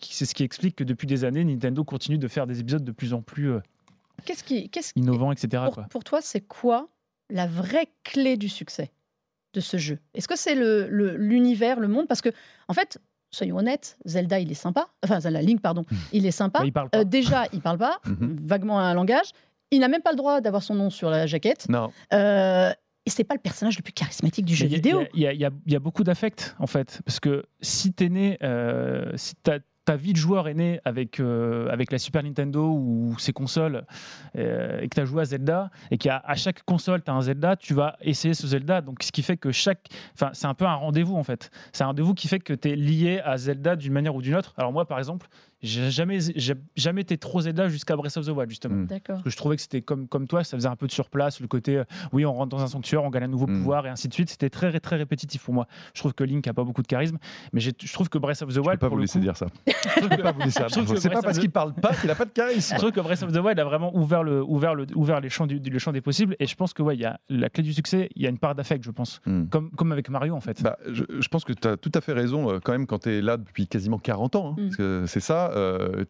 c'est 0.00 0.26
ce 0.26 0.34
qui 0.34 0.42
explique 0.42 0.76
que 0.76 0.84
depuis 0.84 1.06
des 1.06 1.24
années, 1.24 1.44
Nintendo 1.44 1.84
continue 1.84 2.18
de 2.18 2.28
faire 2.28 2.46
des 2.46 2.60
épisodes 2.60 2.84
de 2.84 2.92
plus 2.92 3.14
en 3.14 3.22
plus 3.22 3.50
euh, 3.52 3.60
Qu'est-ce 4.24 4.42
qui, 4.42 4.68
qu'est-ce 4.68 4.92
innovants, 4.96 5.30
etc. 5.30 5.62
pour, 5.66 5.74
quoi. 5.74 5.84
pour 5.90 6.02
toi, 6.04 6.20
c'est 6.20 6.40
quoi 6.40 6.88
la 7.30 7.46
vraie 7.46 7.88
clé 8.04 8.36
du 8.36 8.48
succès 8.48 8.90
de 9.54 9.60
ce 9.60 9.76
jeu 9.76 9.98
Est-ce 10.14 10.28
que 10.28 10.36
c'est 10.36 10.54
le- 10.54 10.88
le- 10.88 11.16
l'univers, 11.16 11.80
le, 11.80 11.88
monde? 11.88 12.06
Parce 12.06 12.20
que, 12.20 12.28
en 12.68 12.74
fait, 12.74 12.98
soyons 13.30 13.56
honnêtes, 13.58 13.98
Zelda, 14.04 14.38
il 14.40 14.50
est 14.50 14.54
sympa. 14.54 14.88
Enfin, 15.04 15.20
Zelda 15.20 15.40
Link, 15.42 15.60
pardon, 15.60 15.84
il 16.12 16.26
est 16.26 16.30
sympa. 16.30 16.60
Il 16.64 16.72
parle 16.72 16.90
pas. 16.90 16.98
Euh, 17.00 17.04
déjà, 17.04 17.46
il 17.52 17.60
parle 17.60 17.78
pas, 17.78 18.00
Mhm. 18.06 18.36
vaguement 18.44 18.78
un 18.78 18.94
langage. 18.94 19.30
Il 19.70 19.80
n'a 19.80 19.88
même 19.88 20.02
pas 20.02 20.10
le 20.12 20.16
droit 20.16 20.40
d'avoir 20.40 20.62
son 20.62 20.74
nom 20.74 20.90
sur 20.90 21.10
la 21.10 21.26
jaquette. 21.26 21.68
Non, 21.68 21.90
Euh, 22.12 22.70
et 23.06 23.10
c'est 23.10 23.24
pas 23.24 23.34
le 23.34 23.40
personnage 23.40 23.76
le 23.78 23.82
plus 23.82 23.92
charismatique 23.92 24.44
du 24.44 24.54
jeu 24.54 24.66
a- 24.66 24.68
vidéo. 24.68 25.04
Il 25.14 25.20
y, 25.20 25.26
a- 25.26 25.32
y 25.32 25.48
y 25.66 25.78
beaucoup 25.78 26.04
d'affect, 26.04 26.54
en 26.58 26.66
fait. 26.66 27.00
Parce 27.04 27.20
que 27.20 27.44
si 27.60 27.92
t'es 27.92 28.08
né, 28.10 28.38
euh, 28.42 29.12
si 29.16 29.34
ta, 29.36 29.58
ta 29.88 29.96
vie 29.96 30.12
de 30.12 30.18
joueur 30.18 30.48
est 30.48 30.54
née 30.54 30.80
avec, 30.84 31.18
euh, 31.18 31.70
avec 31.70 31.90
la 31.92 31.98
Super 31.98 32.22
Nintendo 32.22 32.68
ou 32.68 33.16
ses 33.18 33.32
consoles, 33.32 33.86
euh, 34.36 34.80
et 34.82 34.88
que 34.90 34.94
tu 34.94 35.00
as 35.00 35.06
joué 35.06 35.22
à 35.22 35.24
Zelda, 35.24 35.70
et 35.90 35.96
qu'à 35.96 36.20
à 36.26 36.34
chaque 36.34 36.62
console, 36.64 37.02
tu 37.02 37.10
as 37.10 37.14
un 37.14 37.22
Zelda, 37.22 37.56
tu 37.56 37.72
vas 37.72 37.96
essayer 38.02 38.34
ce 38.34 38.46
Zelda. 38.46 38.82
Donc, 38.82 39.02
ce 39.02 39.10
qui 39.10 39.22
fait 39.22 39.38
que 39.38 39.50
chaque. 39.50 39.88
Enfin, 40.12 40.28
c'est 40.34 40.46
un 40.46 40.52
peu 40.52 40.66
un 40.66 40.74
rendez-vous, 40.74 41.16
en 41.16 41.22
fait. 41.24 41.50
C'est 41.72 41.84
un 41.84 41.86
rendez-vous 41.86 42.12
qui 42.12 42.28
fait 42.28 42.38
que 42.38 42.52
tu 42.52 42.68
es 42.68 42.76
lié 42.76 43.22
à 43.24 43.38
Zelda 43.38 43.76
d'une 43.76 43.94
manière 43.94 44.14
ou 44.14 44.20
d'une 44.20 44.34
autre. 44.34 44.52
Alors, 44.58 44.72
moi, 44.72 44.86
par 44.86 44.98
exemple, 44.98 45.26
j'ai 45.62 45.90
jamais, 45.90 46.18
j'ai 46.20 46.54
jamais 46.76 47.00
été 47.00 47.16
trop 47.18 47.40
Zelda 47.40 47.68
jusqu'à 47.68 47.96
Breath 47.96 48.16
of 48.16 48.26
the 48.26 48.28
Wild, 48.28 48.50
justement. 48.50 48.74
Mm. 48.74 48.86
D'accord. 48.86 49.14
Parce 49.16 49.22
que 49.22 49.30
je 49.30 49.36
trouvais 49.36 49.56
que 49.56 49.62
c'était 49.62 49.82
comme, 49.82 50.06
comme 50.06 50.28
toi, 50.28 50.44
ça 50.44 50.56
faisait 50.56 50.68
un 50.68 50.76
peu 50.76 50.86
de 50.86 50.92
surplace, 50.92 51.40
le 51.40 51.48
côté, 51.48 51.78
euh, 51.78 51.84
oui, 52.12 52.24
on 52.26 52.32
rentre 52.32 52.50
dans 52.54 52.62
un 52.62 52.68
sanctuaire, 52.68 53.02
on 53.02 53.10
gagne 53.10 53.24
un 53.24 53.28
nouveau 53.28 53.46
Mm. 53.46 53.58
pouvoir, 53.58 53.86
et 53.86 53.88
ainsi 53.88 54.06
de 54.08 54.12
suite. 54.12 54.28
C'était 54.28 54.50
très, 54.50 54.78
très 54.80 54.96
répétitif 54.96 55.42
pour 55.42 55.54
moi. 55.54 55.66
Je 55.94 56.00
trouve 56.00 56.12
que 56.12 56.24
Link 56.24 56.46
a 56.46 56.52
pas 56.52 56.62
beaucoup 56.64 56.82
de 56.82 56.86
charisme, 56.86 57.18
mais 57.52 57.60
je 57.60 57.70
trouve 57.92 58.08
que 58.08 58.18
Breath 58.18 58.42
of 58.42 58.50
the 58.50 58.52
je 58.52 58.60
peux 58.60 58.68
Wild, 58.68 58.78
pas 58.78 58.86
pour 58.86 58.96
vous 58.96 58.98
le 58.98 59.02
laisser 59.04 59.18
coup, 59.18 59.24
dire 59.24 59.36
ça. 59.36 59.46
C'est 60.96 61.10
pas 61.10 61.22
parce 61.22 61.38
qu'il 61.38 61.50
parle 61.50 61.74
pas 61.74 61.94
qu'il 61.94 62.10
a 62.10 62.14
pas 62.14 62.24
de 62.24 62.30
charisme. 62.30 62.74
je 62.74 62.78
trouve 62.78 62.92
que 62.92 63.00
Breath 63.00 63.22
of 63.22 63.32
the 63.32 63.36
Wild 63.36 63.58
a 63.58 63.64
vraiment 63.64 63.94
ouvert, 63.96 64.22
le, 64.22 64.42
ouvert, 64.42 64.74
le, 64.74 64.82
ouvert, 64.82 64.94
le, 64.94 64.96
ouvert 64.96 65.20
les, 65.20 65.28
champs 65.28 65.46
du, 65.46 65.58
le 65.58 65.78
champ 65.78 65.92
des 65.92 66.00
possibles, 66.00 66.36
et 66.38 66.46
je 66.46 66.54
pense 66.54 66.72
que 66.72 66.82
ouais, 66.82 66.94
il 66.96 67.00
y 67.00 67.04
a 67.04 67.18
la 67.28 67.48
clé 67.48 67.62
du 67.62 67.72
succès, 67.72 68.08
il 68.14 68.22
y 68.22 68.26
a 68.26 68.30
une 68.30 68.38
part 68.38 68.54
d'affect, 68.54 68.84
je 68.84 68.90
pense, 68.90 69.20
Hmm. 69.26 69.46
comme, 69.48 69.70
comme 69.72 69.92
avec 69.92 70.08
Mario 70.10 70.34
en 70.34 70.40
fait. 70.40 70.62
Bah, 70.62 70.76
je, 70.90 71.04
je 71.18 71.28
pense 71.28 71.44
que 71.44 71.52
tu 71.52 71.66
as 71.68 71.76
tout 71.76 71.90
à 71.94 72.00
fait 72.00 72.12
raison 72.12 72.50
euh, 72.50 72.58
quand 72.62 72.72
même 72.72 72.86
quand 72.86 73.00
tu 73.00 73.10
es 73.10 73.20
là 73.20 73.36
depuis 73.36 73.66
quasiment 73.66 73.98
40 73.98 74.36
ans. 74.36 74.48
hein, 74.50 74.54
Mm. 74.58 74.64
parce 74.64 74.76
que 74.76 75.04
c'est 75.06 75.20
ça, 75.20 75.50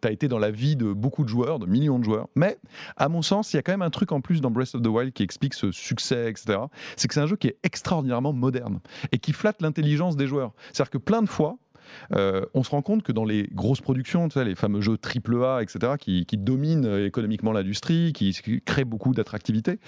tu 0.01 0.07
as 0.07 0.11
été 0.11 0.27
dans 0.27 0.39
la 0.39 0.51
vie 0.51 0.75
de 0.75 0.91
beaucoup 0.93 1.23
de 1.23 1.29
joueurs, 1.29 1.59
de 1.59 1.65
millions 1.65 1.99
de 1.99 2.03
joueurs. 2.03 2.27
Mais 2.35 2.57
à 2.97 3.09
mon 3.09 3.21
sens, 3.21 3.53
il 3.53 3.57
y 3.57 3.59
a 3.59 3.61
quand 3.61 3.71
même 3.71 3.81
un 3.81 3.89
truc 3.89 4.11
en 4.11 4.21
plus 4.21 4.41
dans 4.41 4.51
Breath 4.51 4.75
of 4.75 4.81
the 4.81 4.87
Wild 4.87 5.13
qui 5.13 5.23
explique 5.23 5.53
ce 5.53 5.71
succès, 5.71 6.29
etc. 6.29 6.59
C'est 6.95 7.07
que 7.07 7.13
c'est 7.13 7.19
un 7.19 7.27
jeu 7.27 7.35
qui 7.35 7.47
est 7.47 7.57
extraordinairement 7.63 8.33
moderne 8.33 8.79
et 9.11 9.17
qui 9.19 9.33
flatte 9.33 9.61
l'intelligence 9.61 10.15
des 10.15 10.27
joueurs. 10.27 10.51
C'est-à-dire 10.73 10.89
que 10.91 10.97
plein 10.97 11.21
de 11.21 11.29
fois, 11.29 11.57
euh, 12.13 12.45
on 12.53 12.63
se 12.63 12.69
rend 12.71 12.81
compte 12.81 13.03
que 13.03 13.11
dans 13.11 13.25
les 13.25 13.47
grosses 13.53 13.81
productions, 13.81 14.27
tu 14.29 14.33
sais, 14.33 14.45
les 14.45 14.55
fameux 14.55 14.81
jeux 14.81 14.97
AAA, 14.97 15.61
etc., 15.63 15.93
qui, 15.99 16.25
qui 16.25 16.37
dominent 16.37 16.85
euh, 16.85 17.05
économiquement 17.05 17.51
l'industrie, 17.51 18.13
qui, 18.13 18.31
qui 18.31 18.61
créent 18.61 18.85
beaucoup 18.85 19.13
d'attractivité, 19.13 19.79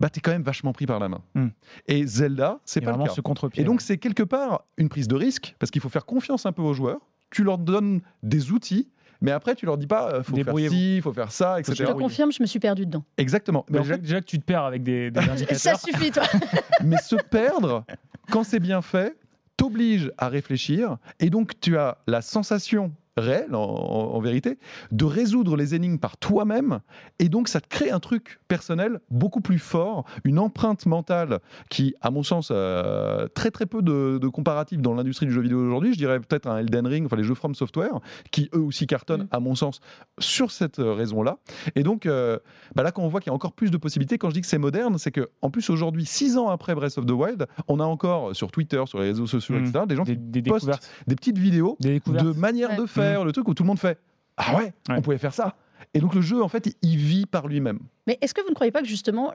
bah, 0.00 0.08
tu 0.10 0.18
es 0.18 0.20
quand 0.22 0.32
même 0.32 0.42
vachement 0.42 0.72
pris 0.72 0.86
par 0.86 0.98
la 0.98 1.08
main. 1.08 1.22
Mm. 1.34 1.48
Et 1.88 2.06
Zelda, 2.06 2.60
c'est 2.64 2.80
pas 2.80 2.86
le 2.86 2.92
vraiment 2.92 3.06
cas. 3.06 3.12
ce 3.12 3.20
contre-pied. 3.20 3.62
Et 3.62 3.64
donc, 3.66 3.80
c'est 3.80 3.98
quelque 3.98 4.22
part 4.22 4.64
une 4.76 4.88
prise 4.88 5.08
de 5.08 5.16
risque, 5.16 5.56
parce 5.58 5.70
qu'il 5.70 5.80
faut 5.82 5.88
faire 5.88 6.06
confiance 6.06 6.46
un 6.46 6.52
peu 6.52 6.62
aux 6.62 6.74
joueurs. 6.74 7.00
Tu 7.30 7.44
leur 7.44 7.58
donnes 7.58 8.00
des 8.22 8.50
outils, 8.50 8.88
mais 9.20 9.30
après, 9.32 9.54
tu 9.54 9.66
leur 9.66 9.76
dis 9.76 9.86
pas, 9.86 10.10
euh, 10.12 10.22
faut 10.22 10.34
faire 10.34 10.70
ci, 10.70 10.96
il 10.96 11.02
faut 11.02 11.12
faire 11.12 11.30
ça, 11.30 11.56
Je 11.56 11.70
etc. 11.72 11.92
te 11.92 11.98
confirme, 11.98 12.32
je 12.32 12.42
me 12.42 12.46
suis 12.46 12.58
perdu 12.58 12.86
dedans. 12.86 13.04
Exactement. 13.18 13.66
Mais, 13.68 13.74
Bah, 13.74 13.80
en 13.80 13.82
déjà, 13.82 13.94
fait, 13.94 14.00
déjà 14.00 14.20
que 14.20 14.26
tu 14.26 14.38
te 14.38 14.44
perds 14.44 14.64
avec 14.64 14.82
des, 14.82 15.10
des 15.10 15.20
Ça 15.54 15.74
suffit, 15.76 16.10
toi. 16.10 16.22
mais 16.84 16.96
se 16.98 17.16
perdre, 17.16 17.84
quand 18.30 18.44
c'est 18.44 18.60
bien 18.60 18.80
fait, 18.82 19.16
t'oblige 19.60 20.10
à 20.16 20.30
réfléchir, 20.30 20.96
et 21.18 21.28
donc 21.28 21.60
tu 21.60 21.76
as 21.76 21.98
la 22.06 22.22
sensation 22.22 22.94
réelle, 23.20 23.54
en, 23.54 23.62
en- 23.62 24.14
en 24.14 24.20
vérité, 24.20 24.58
de 24.92 25.04
résoudre 25.04 25.56
les 25.56 25.74
énigmes 25.74 25.98
par 25.98 26.16
toi-même, 26.16 26.80
et 27.18 27.28
donc 27.28 27.48
ça 27.48 27.60
te 27.60 27.68
crée 27.68 27.90
un 27.90 28.00
truc 28.00 28.40
personnel 28.48 29.00
beaucoup 29.10 29.40
plus 29.40 29.58
fort, 29.58 30.04
une 30.24 30.38
empreinte 30.38 30.86
mentale 30.86 31.40
qui, 31.68 31.94
à 32.00 32.10
mon 32.10 32.22
sens, 32.22 32.50
a 32.50 33.26
très 33.34 33.50
très 33.50 33.66
peu 33.66 33.82
de, 33.82 34.18
de 34.20 34.28
comparatifs 34.28 34.80
dans 34.80 34.94
l'industrie 34.94 35.26
du 35.26 35.32
jeu 35.32 35.40
vidéo 35.40 35.60
aujourd'hui. 35.64 35.92
Je 35.92 35.98
dirais 35.98 36.18
peut-être 36.20 36.46
un 36.46 36.58
Elden 36.58 36.86
Ring, 36.86 37.06
enfin 37.06 37.16
les 37.16 37.24
jeux 37.24 37.34
From 37.34 37.54
Software, 37.54 38.00
qui 38.30 38.48
eux 38.54 38.60
aussi 38.60 38.86
cartonnent, 38.86 39.22
Mm. 39.24 39.28
à 39.32 39.40
mon 39.40 39.54
sens, 39.54 39.80
sur 40.18 40.50
cette 40.50 40.78
euh, 40.78 40.92
raison-là. 40.94 41.38
Et 41.74 41.82
donc, 41.82 42.06
euh, 42.06 42.38
bah 42.74 42.82
là, 42.82 42.92
quand 42.92 43.02
on 43.02 43.08
voit 43.08 43.20
qu'il 43.20 43.30
y 43.30 43.32
a 43.32 43.34
encore 43.34 43.52
plus 43.52 43.70
de 43.70 43.76
possibilités, 43.76 44.18
quand 44.18 44.28
je 44.30 44.34
dis 44.34 44.40
que 44.40 44.46
c'est 44.46 44.58
moderne, 44.58 44.96
c'est 44.98 45.10
que 45.10 45.28
en 45.42 45.50
plus 45.50 45.68
aujourd'hui, 45.70 46.06
six 46.06 46.38
ans 46.38 46.48
après 46.48 46.74
Breath 46.74 46.96
of 46.98 47.06
the 47.06 47.10
Wild, 47.10 47.46
on 47.68 47.80
a 47.80 47.84
encore 47.84 48.34
sur 48.36 48.50
Twitter, 48.50 48.82
sur 48.86 48.98
les 49.00 49.06
réseaux 49.06 49.26
sociaux, 49.26 49.56
Mm. 49.56 49.64
etc., 49.64 49.84
des 49.88 49.96
gens 49.96 50.04
des, 50.04 50.16
qui 50.16 50.18
des 50.18 50.42
postent 50.42 50.66
découvertes. 50.66 50.90
des 51.06 51.16
petites 51.16 51.38
vidéos 51.38 51.76
Des 51.80 52.00
de 52.00 52.32
manière 52.38 52.70
Ouais. 52.70 52.76
de 52.76 52.86
faire, 52.86 53.09
le 53.24 53.32
truc 53.32 53.48
où 53.48 53.54
tout 53.54 53.62
le 53.62 53.68
monde 53.68 53.78
fait 53.78 53.98
Ah 54.36 54.56
ouais, 54.56 54.72
Ouais. 54.88 54.96
on 54.96 55.02
pouvait 55.02 55.18
faire 55.18 55.34
ça. 55.34 55.56
Et 55.94 56.00
donc 56.00 56.14
le 56.14 56.20
jeu, 56.20 56.42
en 56.42 56.48
fait, 56.48 56.76
il 56.82 56.96
vit 56.96 57.26
par 57.26 57.48
lui-même. 57.48 57.80
Mais 58.06 58.16
est-ce 58.20 58.32
que 58.34 58.40
vous 58.42 58.50
ne 58.50 58.54
croyez 58.54 58.70
pas 58.70 58.80
que 58.82 58.86
justement 58.88 59.32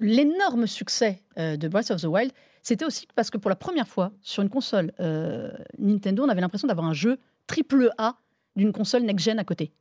l'énorme 0.00 0.66
succès 0.66 1.22
euh, 1.38 1.56
de 1.56 1.68
Breath 1.68 1.90
of 1.90 2.00
the 2.02 2.06
Wild, 2.06 2.32
c'était 2.62 2.84
aussi 2.84 3.06
parce 3.14 3.30
que 3.30 3.38
pour 3.38 3.48
la 3.48 3.56
première 3.56 3.88
fois 3.88 4.12
sur 4.20 4.42
une 4.42 4.50
console 4.50 4.92
euh, 5.00 5.50
Nintendo, 5.78 6.24
on 6.24 6.28
avait 6.28 6.40
l'impression 6.40 6.68
d'avoir 6.68 6.86
un 6.86 6.92
jeu 6.94 7.18
triple 7.46 7.90
A 7.98 8.16
d'une 8.56 8.72
console 8.72 9.02
next-gen 9.02 9.38
à 9.38 9.44
côté? 9.44 9.72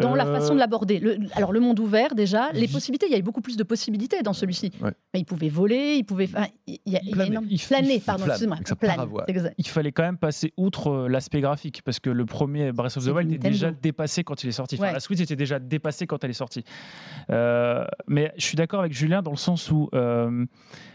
Dans 0.00 0.14
la 0.14 0.26
Euh, 0.26 0.34
façon 0.34 0.54
de 0.54 0.58
l'aborder. 0.58 0.98
Le- 0.98 1.18
alors 1.34 1.52
le 1.52 1.60
monde 1.60 1.78
ouvert 1.80 2.14
déjà, 2.14 2.50
les 2.52 2.66
possibilités, 2.68 3.06
il 3.06 3.10
y 3.10 3.14
avait 3.14 3.22
beaucoup 3.22 3.40
plus 3.40 3.56
de 3.56 3.62
possibilités 3.62 4.22
dans 4.22 4.32
celui-ci. 4.32 4.72
Ouais. 4.82 4.90
Mais 5.12 5.20
il 5.20 5.24
pouvait 5.24 5.48
voler, 5.48 5.94
il 5.98 6.04
pouvait, 6.04 6.24
enfin, 6.24 6.46
il 6.66 6.78
y 6.86 6.96
a, 6.96 7.00
il 7.04 7.12
Planer. 7.12 7.30
énorme- 7.30 7.46
Il 7.48 7.60
planer, 7.60 7.94
il 7.94 8.00
pardon, 8.00 8.24
excusez-moi, 8.26 8.58
il 9.58 9.66
fallait 9.68 9.92
quand 9.92 10.02
même 10.02 10.18
passer 10.18 10.52
outre 10.56 10.88
euh, 10.88 11.08
l'aspect 11.08 11.40
graphique 11.40 11.82
parce 11.84 12.00
que 12.00 12.10
le 12.10 12.24
premier 12.26 12.72
Breath 12.72 12.96
of 12.96 13.04
the 13.04 13.08
Wild 13.10 13.32
était 13.32 13.50
déjà 13.50 13.70
dépassé 13.70 14.24
quand 14.24 14.42
il 14.42 14.48
est 14.48 14.52
sorti. 14.52 14.74
Enfin, 14.76 14.84
Ouais. 14.88 14.92
La 14.92 15.00
Switch 15.00 15.20
était 15.20 15.36
déjà 15.36 15.58
dépassée 15.58 16.06
quand 16.06 16.24
elle 16.24 16.30
est 16.30 16.34
sortie. 16.34 16.64
Euh, 17.30 17.84
mais 18.08 18.32
je 18.36 18.44
suis 18.44 18.56
d'accord 18.56 18.80
avec 18.80 18.92
Julien 18.92 19.22
dans 19.22 19.30
le 19.30 19.36
sens 19.36 19.70
où 19.70 19.88
euh, 19.94 20.44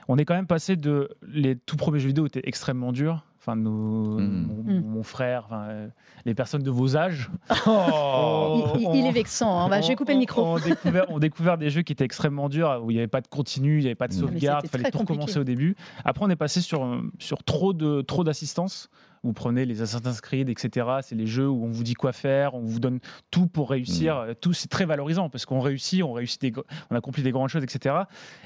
on 0.08 0.18
est 0.18 0.26
quand 0.26 0.36
même 0.36 0.48
passé 0.48 0.76
de 0.76 1.10
les 1.28 1.56
tout 1.56 1.76
premiers 1.78 2.00
jeux 2.00 2.08
vidéo 2.08 2.26
étaient 2.28 2.42
extrêmement 2.44 2.92
durs. 2.92 3.26
Enfin, 3.50 3.56
nos- 3.56 4.20
Mm. 4.20 4.48
mon, 4.66 4.82
mon 4.82 5.04
frère, 5.04 5.44
enfin, 5.48 5.64
euh, 5.70 5.88
les 6.26 6.36
personnes 6.36 6.62
de 6.62 6.70
vos 6.70 6.96
âges. 6.96 7.32
Oh. 7.68 8.74
Il, 8.76 8.82
il- 8.82 8.96
il 9.00 9.06
est 9.08 9.12
vexant. 9.12 9.60
hein. 9.62 9.70
Bah, 9.70 9.82
je 9.82 9.88
vais 9.88 9.96
couper 9.96 10.14
le 10.14 10.20
micro. 10.20 10.44
On, 10.46 10.60
découvert, 10.60 11.06
on 11.10 11.20
découvert 11.20 11.58
des 11.58 11.70
jeux 11.70 11.82
qui 11.82 11.94
étaient 11.94 12.04
extrêmement 12.06 12.50
durs, 12.50 12.82
où 12.84 12.92
il 12.92 12.96
n'y 12.96 13.00
avait 13.00 13.08
pas 13.08 13.22
de 13.22 13.28
continu, 13.28 13.78
il 13.78 13.82
n'y 13.82 13.86
avait 13.88 13.96
pas 13.96 14.08
de 14.08 14.14
Mm. 14.14 14.18
Ah, 14.20 14.22
mais 14.26 14.28
sauvegarde, 14.40 14.66
il 14.66 14.70
fallait 14.70 14.92
tout 14.92 14.98
recommencer 15.00 15.40
au 15.40 15.44
début. 15.44 15.76
Après, 16.06 16.26
on 16.26 16.30
est 16.30 16.36
passé 16.36 16.62
sur, 16.62 17.02
sur 17.20 17.44
trop 17.44 17.74
de 17.74 18.02
trop 18.02 18.24
d'assistance. 18.24 18.90
Vous 19.24 19.34
prenez 19.34 19.66
les 19.66 19.82
Assassin's 19.82 20.22
Creed, 20.22 20.50
etc. 20.50 20.88
C'est 21.02 21.16
les 21.16 21.28
jeux 21.28 21.48
où 21.50 21.66
on 21.66 21.72
vous 21.72 21.84
dit 21.84 21.94
quoi 21.94 22.14
faire, 22.14 22.56
on 22.56 22.62
vous 22.62 22.80
donne 22.80 23.00
tout 23.32 23.48
pour 23.48 23.70
réussir. 23.70 24.16
Mm. 24.16 24.30
Euh, 24.30 24.34
Tout, 24.40 24.54
c'est 24.54 24.68
très 24.70 24.86
valorisant 24.86 25.30
parce 25.30 25.46
qu'on 25.46 25.60
réussit, 25.60 26.04
on 26.04 26.14
réussit, 26.14 26.42
des 26.42 26.54
on 26.90 26.96
accomplit 26.96 27.24
des 27.24 27.32
grandes 27.32 27.50
choses, 27.50 27.64
etc. 27.64 27.96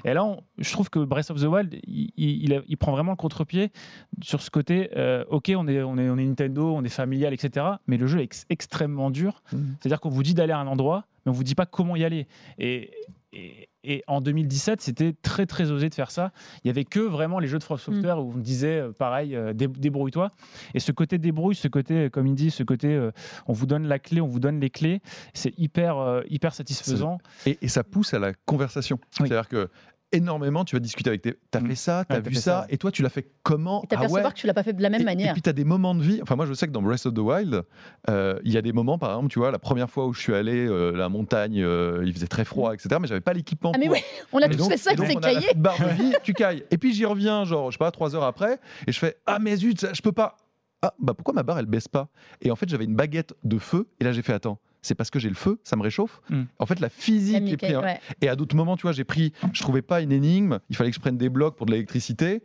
Et 0.06 0.14
là, 0.14 0.24
on- 0.24 0.42
je 0.58 0.72
trouve 0.72 0.90
que 0.90 1.00
Breath 1.00 1.30
of 1.32 1.40
the 1.40 1.46
Wild, 1.46 1.80
il, 1.88 2.78
prend 2.78 2.92
vraiment 2.92 3.12
le 3.12 3.18
contre-pied 3.18 3.72
sur 4.22 4.42
ce 4.42 4.50
côté. 4.50 4.90
euh, 4.98 5.24
ok, 5.30 5.52
on 5.56 5.68
est, 5.68 5.82
on 5.84 5.98
est, 5.98 6.10
on 6.10 6.18
est 6.18 6.26
Nintendo, 6.26 6.74
on 6.76 6.84
est 6.84 6.90
familial, 6.90 7.34
etc. 7.34 7.66
Mais 7.88 7.98
le 7.98 8.08
jeu 8.08 8.20
est 8.20 8.24
ex- 8.24 8.46
extrêmement 8.50 9.12
dur. 9.12 9.42
Mm. 9.52 9.58
C'est-à-dire 9.80 10.00
qu'on 10.02 10.10
vous 10.10 10.24
dit 10.24 10.34
d'aller 10.34 10.54
à 10.54 10.60
un 10.60 10.68
endroit, 10.68 11.06
mais 11.26 11.30
on 11.30 11.34
vous 11.34 11.44
dit 11.44 11.56
pas 11.56 11.66
comment 11.66 11.96
y 11.96 12.04
aller. 12.04 12.28
Et, 12.58 12.92
et, 13.32 13.70
et 13.84 14.04
en 14.08 14.22
2017, 14.22 14.82
c'était 14.82 15.14
très 15.22 15.46
très 15.46 15.72
osé 15.72 15.90
de 15.90 15.94
faire 15.94 16.12
ça. 16.12 16.32
Il 16.64 16.68
y 16.68 16.70
avait 16.70 16.86
que 16.86 17.00
vraiment 17.00 17.40
les 17.40 17.48
jeux 17.48 17.60
de 17.60 17.64
From 17.64 17.78
Software 17.78 18.20
où 18.20 18.32
on 18.36 18.38
disait 18.38 18.80
euh, 18.80 18.92
pareil, 18.92 19.36
euh, 19.36 19.54
dé- 19.54 19.68
débrouille-toi. 19.68 20.30
Et 20.74 20.80
ce 20.80 20.92
côté 20.92 21.18
débrouille, 21.18 21.56
ce 21.56 21.68
côté, 21.68 21.94
euh, 22.06 22.10
comme 22.10 22.28
il 22.28 22.36
dit, 22.36 22.52
ce 22.52 22.64
côté, 22.64 22.88
euh, 22.94 23.12
on 23.48 23.54
vous 23.54 23.66
donne 23.66 23.88
la 23.88 24.00
clé, 24.00 24.22
on 24.22 24.28
vous 24.28 24.40
donne 24.40 24.60
les 24.60 24.70
clés, 24.70 25.02
c'est 25.34 25.54
hyper 25.58 25.98
euh, 25.98 26.22
hyper 26.30 26.54
satisfaisant. 26.54 27.18
Et, 27.46 27.58
et 27.62 27.68
ça 27.68 27.84
pousse 27.84 28.14
à 28.14 28.20
la 28.20 28.34
conversation. 28.46 29.00
Oui. 29.20 29.28
C'est-à-dire 29.28 29.48
que 29.50 29.70
énormément, 30.14 30.64
tu 30.66 30.76
vas 30.76 30.80
discuter 30.80 31.10
avec 31.10 31.22
tes. 31.22 31.36
T'as 31.52 31.60
Mm. 31.60 31.68
fait 31.68 31.76
ça, 31.76 32.06
t'as 32.08 32.16
Ouais, 32.16 32.22
t'as 32.22 32.30
vu 32.30 32.36
ça, 32.36 32.42
ça. 32.42 32.66
et 32.70 32.78
toi, 32.78 32.92
tu 32.92 33.02
l'as 33.02 33.10
fait 33.10 33.28
comment 33.44 33.84
Et 33.84 33.88
Ah 33.96 34.06
ouais 34.08 34.24
que 34.24 34.34
tu 34.34 34.48
l'as 34.48 34.54
pas 34.54 34.64
fait 34.64 34.74
de 34.74 34.82
la 34.82 34.90
même 34.90 35.02
et, 35.02 35.06
manière. 35.06 35.30
Et 35.32 35.34
puis 35.34 35.42
tu 35.42 35.50
as 35.50 35.54
des 35.54 35.64
moments 35.66 35.96
de 35.96 36.02
vie. 36.04 36.20
Enfin, 36.22 36.36
moi, 36.36 36.46
je 36.46 36.54
sais 36.54 36.68
que 36.68 36.72
dans 36.72 36.82
Breath 36.82 37.06
of 37.06 37.14
the 37.14 37.20
Wild, 37.20 37.64
euh, 38.10 38.40
il 38.46 38.52
y 38.52 38.58
a 38.58 38.62
des 38.62 38.72
moments, 38.74 38.98
par 38.98 39.10
exemple, 39.12 39.30
tu 39.30 39.40
vois, 39.40 39.52
la 39.52 39.60
première 39.60 39.90
fois 39.90 40.06
où 40.08 40.14
je 40.14 40.22
suis 40.22 40.34
allé, 40.34 40.66
euh, 40.68 40.92
la 40.92 41.10
montagne, 41.10 41.62
euh, 41.62 42.04
il 42.06 42.14
faisait 42.14 42.28
très 42.28 42.46
froid, 42.46 42.74
etc. 42.74 42.98
Mais 43.02 43.08
j'avais 43.08 43.22
pas 43.22 43.34
l'équipement. 43.34 43.72
ah 43.76 43.78
mais 43.80 43.90
oui, 43.90 44.00
on 44.32 44.40
a 44.40 44.48
tous 44.48 44.58
donc- 44.58 44.72
fait 44.72 44.78
ça 44.78 44.94
cahiers. 44.96 45.40
petite 45.42 45.60
barre 45.60 45.78
de 45.80 45.90
vie, 46.04 46.14
tu 46.24 46.34
cailles. 46.34 46.64
Et 46.72 46.78
puis 46.78 46.94
j'y 46.94 47.06
reviens, 47.06 47.44
genre, 47.46 47.72
je 47.72 47.76
sais 47.76 47.80
pas, 47.80 47.92
trois 47.92 48.16
heures 48.16 48.24
après, 48.24 48.60
et 48.88 48.92
je 48.92 49.00
fais 49.00 49.18
Ah, 49.26 49.40
mais 49.40 49.56
zut, 49.56 49.86
je 49.94 50.02
peux 50.02 50.12
pas. 50.12 50.38
Ah, 50.82 50.94
bah 51.00 51.14
pourquoi 51.14 51.34
ma 51.34 51.44
barre 51.44 51.60
elle 51.60 51.66
baisse 51.66 51.88
pas? 51.88 52.10
Et 52.42 52.52
en 52.52 52.56
fait, 52.58 52.68
j'avais 52.68 52.84
une 52.86 52.96
baguette 52.96 53.34
de 53.46 53.58
feu, 53.58 53.88
et 54.00 54.04
là 54.04 54.12
j'ai 54.12 54.22
fait 54.22 54.34
Attends, 54.34 54.60
c'est 54.84 54.94
parce 54.96 55.10
que 55.10 55.18
j'ai 55.18 55.30
le 55.30 55.36
feu, 55.36 55.60
ça 55.64 55.76
me 55.76 55.82
réchauffe. 55.82 56.22
Mm. 56.30 56.44
En 56.60 56.66
fait, 56.68 56.76
la 56.80 56.86
La 56.86 56.90
physique 56.90 57.52
est 57.54 57.58
prise. 57.58 57.76
ouais. 57.78 58.00
Et 58.22 58.30
à 58.30 58.36
d'autres 58.36 58.56
moments, 58.56 58.78
tu 58.78 58.84
vois, 58.84 58.92
j'ai 58.92 59.04
pris, 59.06 59.34
je 59.54 59.62
trouvais 59.62 59.82
pas 59.82 60.02
une 60.02 60.12
énigme, 60.12 60.60
il 60.70 60.76
fallait 60.76 60.92
que 60.92 60.96
je 60.96 61.02
prenne 61.02 61.18
des 61.18 61.30
blocs 61.30 61.56
pour 61.56 61.66
de 61.66 61.72
l'électricité, 61.72 62.44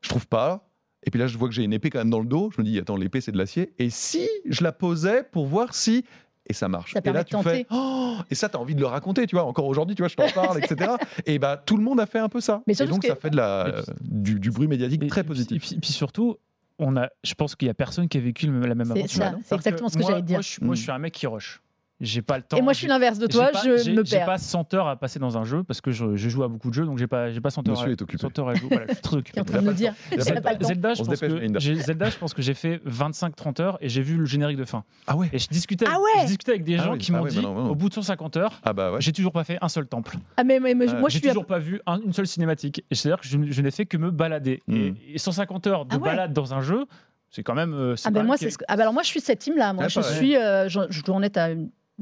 je 0.00 0.08
trouve 0.08 0.26
pas. 0.26 0.68
Et 1.06 1.10
puis 1.10 1.20
là, 1.20 1.26
je 1.26 1.36
vois 1.38 1.48
que 1.48 1.54
j'ai 1.54 1.62
une 1.62 1.72
épée 1.74 1.90
quand 1.90 1.98
même 1.98 2.10
dans 2.10 2.18
le 2.20 2.26
dos. 2.26 2.50
Je 2.56 2.60
me 2.62 2.66
dis, 2.66 2.78
attends, 2.78 2.96
l'épée, 2.96 3.20
c'est 3.20 3.30
de 3.32 3.36
l'acier. 3.38 3.74
Et 3.78 3.90
si 3.90 4.26
je 4.48 4.64
la 4.64 4.72
posais 4.72 5.22
pour 5.22 5.46
voir 5.46 5.74
si. 5.74 6.04
Et 6.46 6.52
ça 6.54 6.68
marche. 6.68 6.92
Ça 6.94 6.98
et 6.98 7.02
permet 7.02 7.18
là, 7.20 7.24
de 7.24 7.28
tu 7.28 7.36
fais. 7.42 7.64
tenter. 7.64 7.66
Oh 7.70 8.16
et 8.30 8.34
ça, 8.34 8.48
tu 8.48 8.56
as 8.56 8.60
envie 8.60 8.74
de 8.74 8.80
le 8.80 8.86
raconter, 8.86 9.26
tu 9.26 9.36
vois. 9.36 9.44
Encore 9.44 9.66
aujourd'hui, 9.66 9.94
tu 9.96 10.02
vois, 10.02 10.08
je 10.08 10.16
t'en 10.16 10.28
parle, 10.30 10.58
etc. 10.62 10.92
Et 11.26 11.38
bah, 11.38 11.56
tout 11.64 11.76
le 11.76 11.82
monde 11.82 12.00
a 12.00 12.06
fait 12.06 12.18
un 12.18 12.28
peu 12.28 12.40
ça. 12.40 12.62
Mais 12.66 12.74
et 12.74 12.86
donc, 12.86 13.00
que- 13.02 13.08
ça 13.08 13.16
fait 13.16 13.30
de 13.30 13.36
la, 13.36 13.66
Et 13.68 13.72
puis- 13.72 13.82
du, 14.02 14.40
du 14.40 14.50
bruit 14.50 14.66
médiatique 14.68 15.02
Et- 15.02 15.06
très 15.08 15.22
et 15.22 15.24
positif. 15.24 15.56
Et 15.56 15.58
puis, 15.66 15.76
et 15.76 15.80
puis 15.80 15.92
surtout, 15.92 16.36
on 16.78 16.96
a, 16.96 17.08
je 17.22 17.34
pense 17.34 17.54
qu'il 17.56 17.66
y 17.66 17.70
a 17.70 17.74
personne 17.74 18.08
qui 18.08 18.18
a 18.18 18.20
vécu 18.20 18.46
la 18.46 18.74
même 18.74 18.84
C'est 18.86 18.98
aventure. 19.20 19.38
c'est 19.44 19.54
exactement 19.54 19.88
ce 19.88 19.96
que 19.98 20.04
j'allais 20.04 20.22
dire. 20.22 20.36
Moi, 20.36 20.42
je, 20.42 20.48
suis- 20.48 20.64
moi, 20.64 20.74
je 20.74 20.80
Mm. 20.80 20.82
suis 20.82 20.92
un 20.92 20.98
mec 20.98 21.12
qui 21.14 21.26
rush. 21.26 21.60
J'ai 22.00 22.22
pas 22.22 22.36
le 22.38 22.42
temps. 22.42 22.56
Et 22.56 22.60
moi, 22.60 22.72
je 22.72 22.78
suis 22.78 22.86
j'ai- 22.86 22.92
l'inverse 22.92 23.18
de 23.20 23.26
j'ai 23.30 23.38
toi, 23.38 23.50
pas- 23.52 23.60
je 23.64 23.76
j'ai- 23.84 23.92
me 23.92 24.04
J'ai 24.04 24.16
perds. 24.16 24.26
pas 24.26 24.36
100 24.38 24.74
heures 24.74 24.88
à 24.88 24.96
passer 24.96 25.20
dans 25.20 25.38
un 25.38 25.44
jeu 25.44 25.62
parce 25.62 25.80
que 25.80 25.92
je, 25.92 26.16
je 26.16 26.28
joue 26.28 26.42
à 26.42 26.48
beaucoup 26.48 26.68
de 26.68 26.74
jeux, 26.74 26.84
donc 26.84 26.98
j'ai 26.98 27.06
pas, 27.06 27.30
j'ai 27.30 27.40
pas 27.40 27.50
100 27.50 27.66
heures. 27.68 27.74
Monsieur 27.76 27.88
à, 27.88 27.92
est 27.92 28.02
occupé. 28.02 28.20
100 28.20 28.36
heures 28.40 28.48
à 28.48 28.54
jouer. 28.56 28.68
Voilà, 28.68 28.86
je 28.88 28.92
suis 28.94 29.00
très 29.02 29.10
Qui 29.10 29.16
est 29.16 29.18
occupé. 29.20 29.40
en 29.40 29.44
train 29.44 29.62
de 29.62 29.66
nous 29.66 29.72
dire, 29.72 29.94
j'ai. 30.10 30.20
Zelda, 30.20 30.94
je 30.94 31.02
pense 31.04 31.20
que 31.20 31.58
j'ai- 31.60 31.74
Zelda, 31.76 32.10
je 32.10 32.16
pense 32.18 32.34
que 32.34 32.42
j'ai 32.42 32.54
fait 32.54 32.80
25-30 32.84 33.60
heures 33.60 33.78
et 33.80 33.88
j'ai 33.88 34.02
vu 34.02 34.16
le 34.16 34.26
générique 34.26 34.56
de 34.56 34.64
fin. 34.64 34.82
Ah 35.06 35.16
ouais 35.16 35.28
Et 35.32 35.38
je 35.38 35.46
discutais, 35.48 35.86
avec, 35.86 35.96
Ah 35.96 36.00
ouais 36.02 36.22
je 36.22 36.26
discutais 36.26 36.50
avec 36.50 36.64
des 36.64 36.78
Ah 36.78 36.82
gens 36.82 36.92
oui, 36.94 36.98
qui 36.98 37.12
ah 37.12 37.16
m'ont 37.18 37.22
oui, 37.24 37.30
dit, 37.30 37.36
bah 37.36 37.42
non, 37.42 37.54
bah 37.54 37.60
non. 37.62 37.70
au 37.70 37.74
bout 37.76 37.88
de 37.88 37.94
150 37.94 38.36
heures, 38.38 38.60
Ah 38.64 38.72
bah 38.72 38.92
ouais. 38.92 39.00
j'ai 39.00 39.12
toujours 39.12 39.32
pas 39.32 39.44
fait 39.44 39.58
un 39.62 39.68
seul 39.68 39.86
temple. 39.86 40.16
Ah, 40.36 40.42
mais, 40.42 40.58
mais- 40.58 40.74
mais 40.74 40.88
Ouais, 40.90 40.98
moi, 41.00 41.08
je 41.08 41.14
J'ai 41.14 41.20
suis. 41.20 41.28
toujours 41.28 41.46
pas 41.46 41.60
vu 41.60 41.80
un- 41.86 42.00
une 42.00 42.12
seule 42.12 42.26
cinématique. 42.26 42.84
Et 42.90 42.96
c'est-à-dire 42.96 43.20
que 43.20 43.26
je, 43.28 43.38
je 43.50 43.62
n'ai 43.62 43.70
fait 43.70 43.86
que 43.86 43.96
me 43.96 44.10
balader. 44.10 44.62
Et- 44.68 44.90
Mm. 44.90 44.96
Et, 45.14 45.18
150 45.18 45.66
heures 45.68 45.86
de 45.86 45.94
Ah 45.94 45.98
balade 45.98 46.32
dans 46.32 46.54
un 46.54 46.60
jeu, 46.60 46.86
c'est 47.30 47.42
quand 47.44 47.54
même. 47.54 47.72
euh, 47.72 47.94
Ah 48.04 48.10
ben 48.10 48.24
moi 48.24 48.36
c'est 48.36 48.50
ce 48.50 48.58
que- 48.58 48.64
ah 48.68 48.74
ben 48.76 48.82
alors 48.82 48.92
moi 48.94 49.02
je 49.04 49.08
suis 49.08 49.20
cette 49.20 49.38
team 49.38 49.56
là 49.56 49.72
moi 49.72 49.84
Ah, 49.84 49.88
je 49.88 50.00
suis 50.00 50.36
euh, 50.36 50.68
je, 50.68 50.80
je 50.90 51.02
dois 51.02 51.14
en 51.14 51.22
être 51.22 51.36
à 51.38 51.48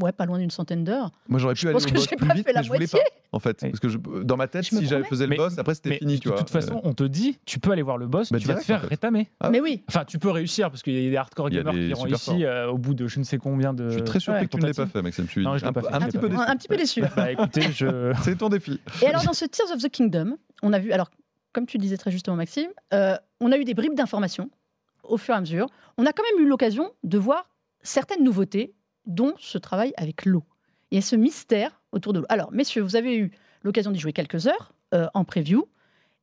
ouais 0.00 0.12
pas 0.12 0.26
loin 0.26 0.38
d'une 0.38 0.50
centaine 0.50 0.84
d'heures 0.84 1.10
Moi, 1.28 1.38
j'aurais 1.38 1.54
pu 1.54 1.60
Je 1.60 1.66
aller 1.68 1.74
pense 1.74 1.84
au 1.84 1.88
que 1.88 1.94
boss 1.94 2.06
j'ai 2.08 2.16
plus 2.16 2.26
pas 2.26 2.34
vite, 2.34 2.46
fait 2.46 2.52
la 2.52 2.60
mais 2.60 2.64
je 2.64 2.68
voulais 2.68 2.78
moitié. 2.80 3.00
pas, 3.00 3.36
en 3.36 3.38
fait. 3.38 3.58
Oui. 3.62 3.70
Parce 3.70 3.80
que 3.80 3.88
je- 3.88 3.98
dans 4.22 4.36
ma 4.36 4.46
tête, 4.48 4.64
Je 4.64 4.76
si 4.76 4.86
j'avais 4.86 5.04
faisais 5.04 5.24
le 5.24 5.30
Mais- 5.30 5.36
boss, 5.36 5.58
après, 5.58 5.74
c'était 5.74 5.94
fini, 5.98 6.16
de 6.16 6.20
tu 6.20 6.28
vois. 6.28 6.38
toute 6.38 6.50
façon, 6.50 6.80
on 6.84 6.94
te 6.94 7.04
dit, 7.04 7.38
tu 7.44 7.58
peux 7.58 7.70
aller 7.72 7.82
voir 7.82 7.98
le 7.98 8.06
boss, 8.06 8.32
Bah, 8.32 8.38
tu 8.38 8.46
vas 8.48 8.54
te 8.54 8.64
faire 8.64 8.78
en 8.78 8.82
fait. 8.82 8.86
rétamer. 8.88 9.28
Ah 9.40 9.50
mais 9.50 9.60
oui 9.60 9.82
Enfin, 9.88 10.04
tu 10.04 10.18
peux 10.18 10.30
réussir 10.30 10.70
parce 10.70 10.82
qu'il 10.82 10.94
y 10.94 11.06
a 11.06 11.10
des 11.10 11.16
hardcore 11.16 11.46
a 11.46 11.50
gamers 11.50 11.72
des 11.74 11.88
qui 11.88 11.92
ont 11.94 11.96
super 12.06 12.08
réussi 12.32 12.44
euh, 12.44 12.70
au 12.70 12.78
bout 12.78 12.94
de 12.94 13.06
je 13.06 13.18
ne 13.18 13.24
sais 13.24 13.38
combien 13.38 13.74
de. 13.74 13.88
Je 13.90 13.94
suis 13.94 14.04
très 14.04 14.20
surpris 14.20 14.40
Ouais. 14.42 14.46
que 14.48 14.56
tu 14.56 14.62
ne 14.62 14.66
l'aies 14.66 14.72
pas 14.74 14.86
fait, 14.86 15.02
Maxime. 15.02 15.26
Je 15.26 15.30
suis 15.30 15.42
Non, 15.44 15.56
je 15.58 15.64
un, 15.66 15.72
pas 15.72 15.82
fait. 15.82 15.92
un 15.94 16.00
petit 16.00 16.18
peu 16.18 16.28
déçu. 16.28 16.40
un 16.46 16.56
petit 16.56 16.68
peu 16.68 16.76
déçu 16.76 17.02
Bah 17.16 17.30
écoutez, 17.32 17.62
je. 17.72 18.12
C'est 18.22 18.36
ton 18.36 18.48
défi. 18.48 18.80
et 19.02 19.06
alors 19.08 19.24
dans 19.24 19.32
ce 19.34 19.44
Tears 19.44 19.70
of 19.72 19.82
the 19.82 19.88
Kingdom 19.90 20.36
on 20.62 20.72
a 20.72 20.78
vu 20.78 20.92
alors 20.92 21.10
comme 21.52 21.66
tu 21.66 21.76
disais 21.78 21.96
très 21.98 22.10
justement 22.10 22.36
Maxime 22.36 22.70
euh, 22.94 23.16
on 23.40 23.52
a 23.52 23.58
eu 23.58 23.64
des 23.64 23.74
bribes 23.74 23.94
d'informations 23.94 24.48
au 25.04 25.16
fur 25.18 25.34
et 25.34 25.36
à 25.36 25.40
mesure 25.40 25.66
on 25.98 26.06
a 26.06 26.12
quand 26.12 26.22
même 26.34 26.44
eu 26.44 26.48
l'occasion 26.48 26.90
de 27.04 27.18
voir 27.18 27.48
certaines 27.82 28.22
nouveautés 28.24 28.74
dont 29.06 29.34
ce 29.38 29.58
travail 29.58 29.92
avec 29.96 30.24
l'eau. 30.24 30.44
Il 30.90 30.96
y 30.96 30.98
a 30.98 31.02
ce 31.02 31.16
mystère 31.16 31.80
autour 31.92 32.12
de 32.12 32.20
l'eau. 32.20 32.26
Alors 32.28 32.52
messieurs 32.52 32.82
vous 32.82 32.96
avez 32.96 33.16
eu 33.16 33.32
l'occasion 33.62 33.90
d'y 33.90 33.98
jouer 33.98 34.12
quelques 34.12 34.46
heures 34.46 34.72
euh, 34.94 35.08
en 35.14 35.24
preview 35.24 35.68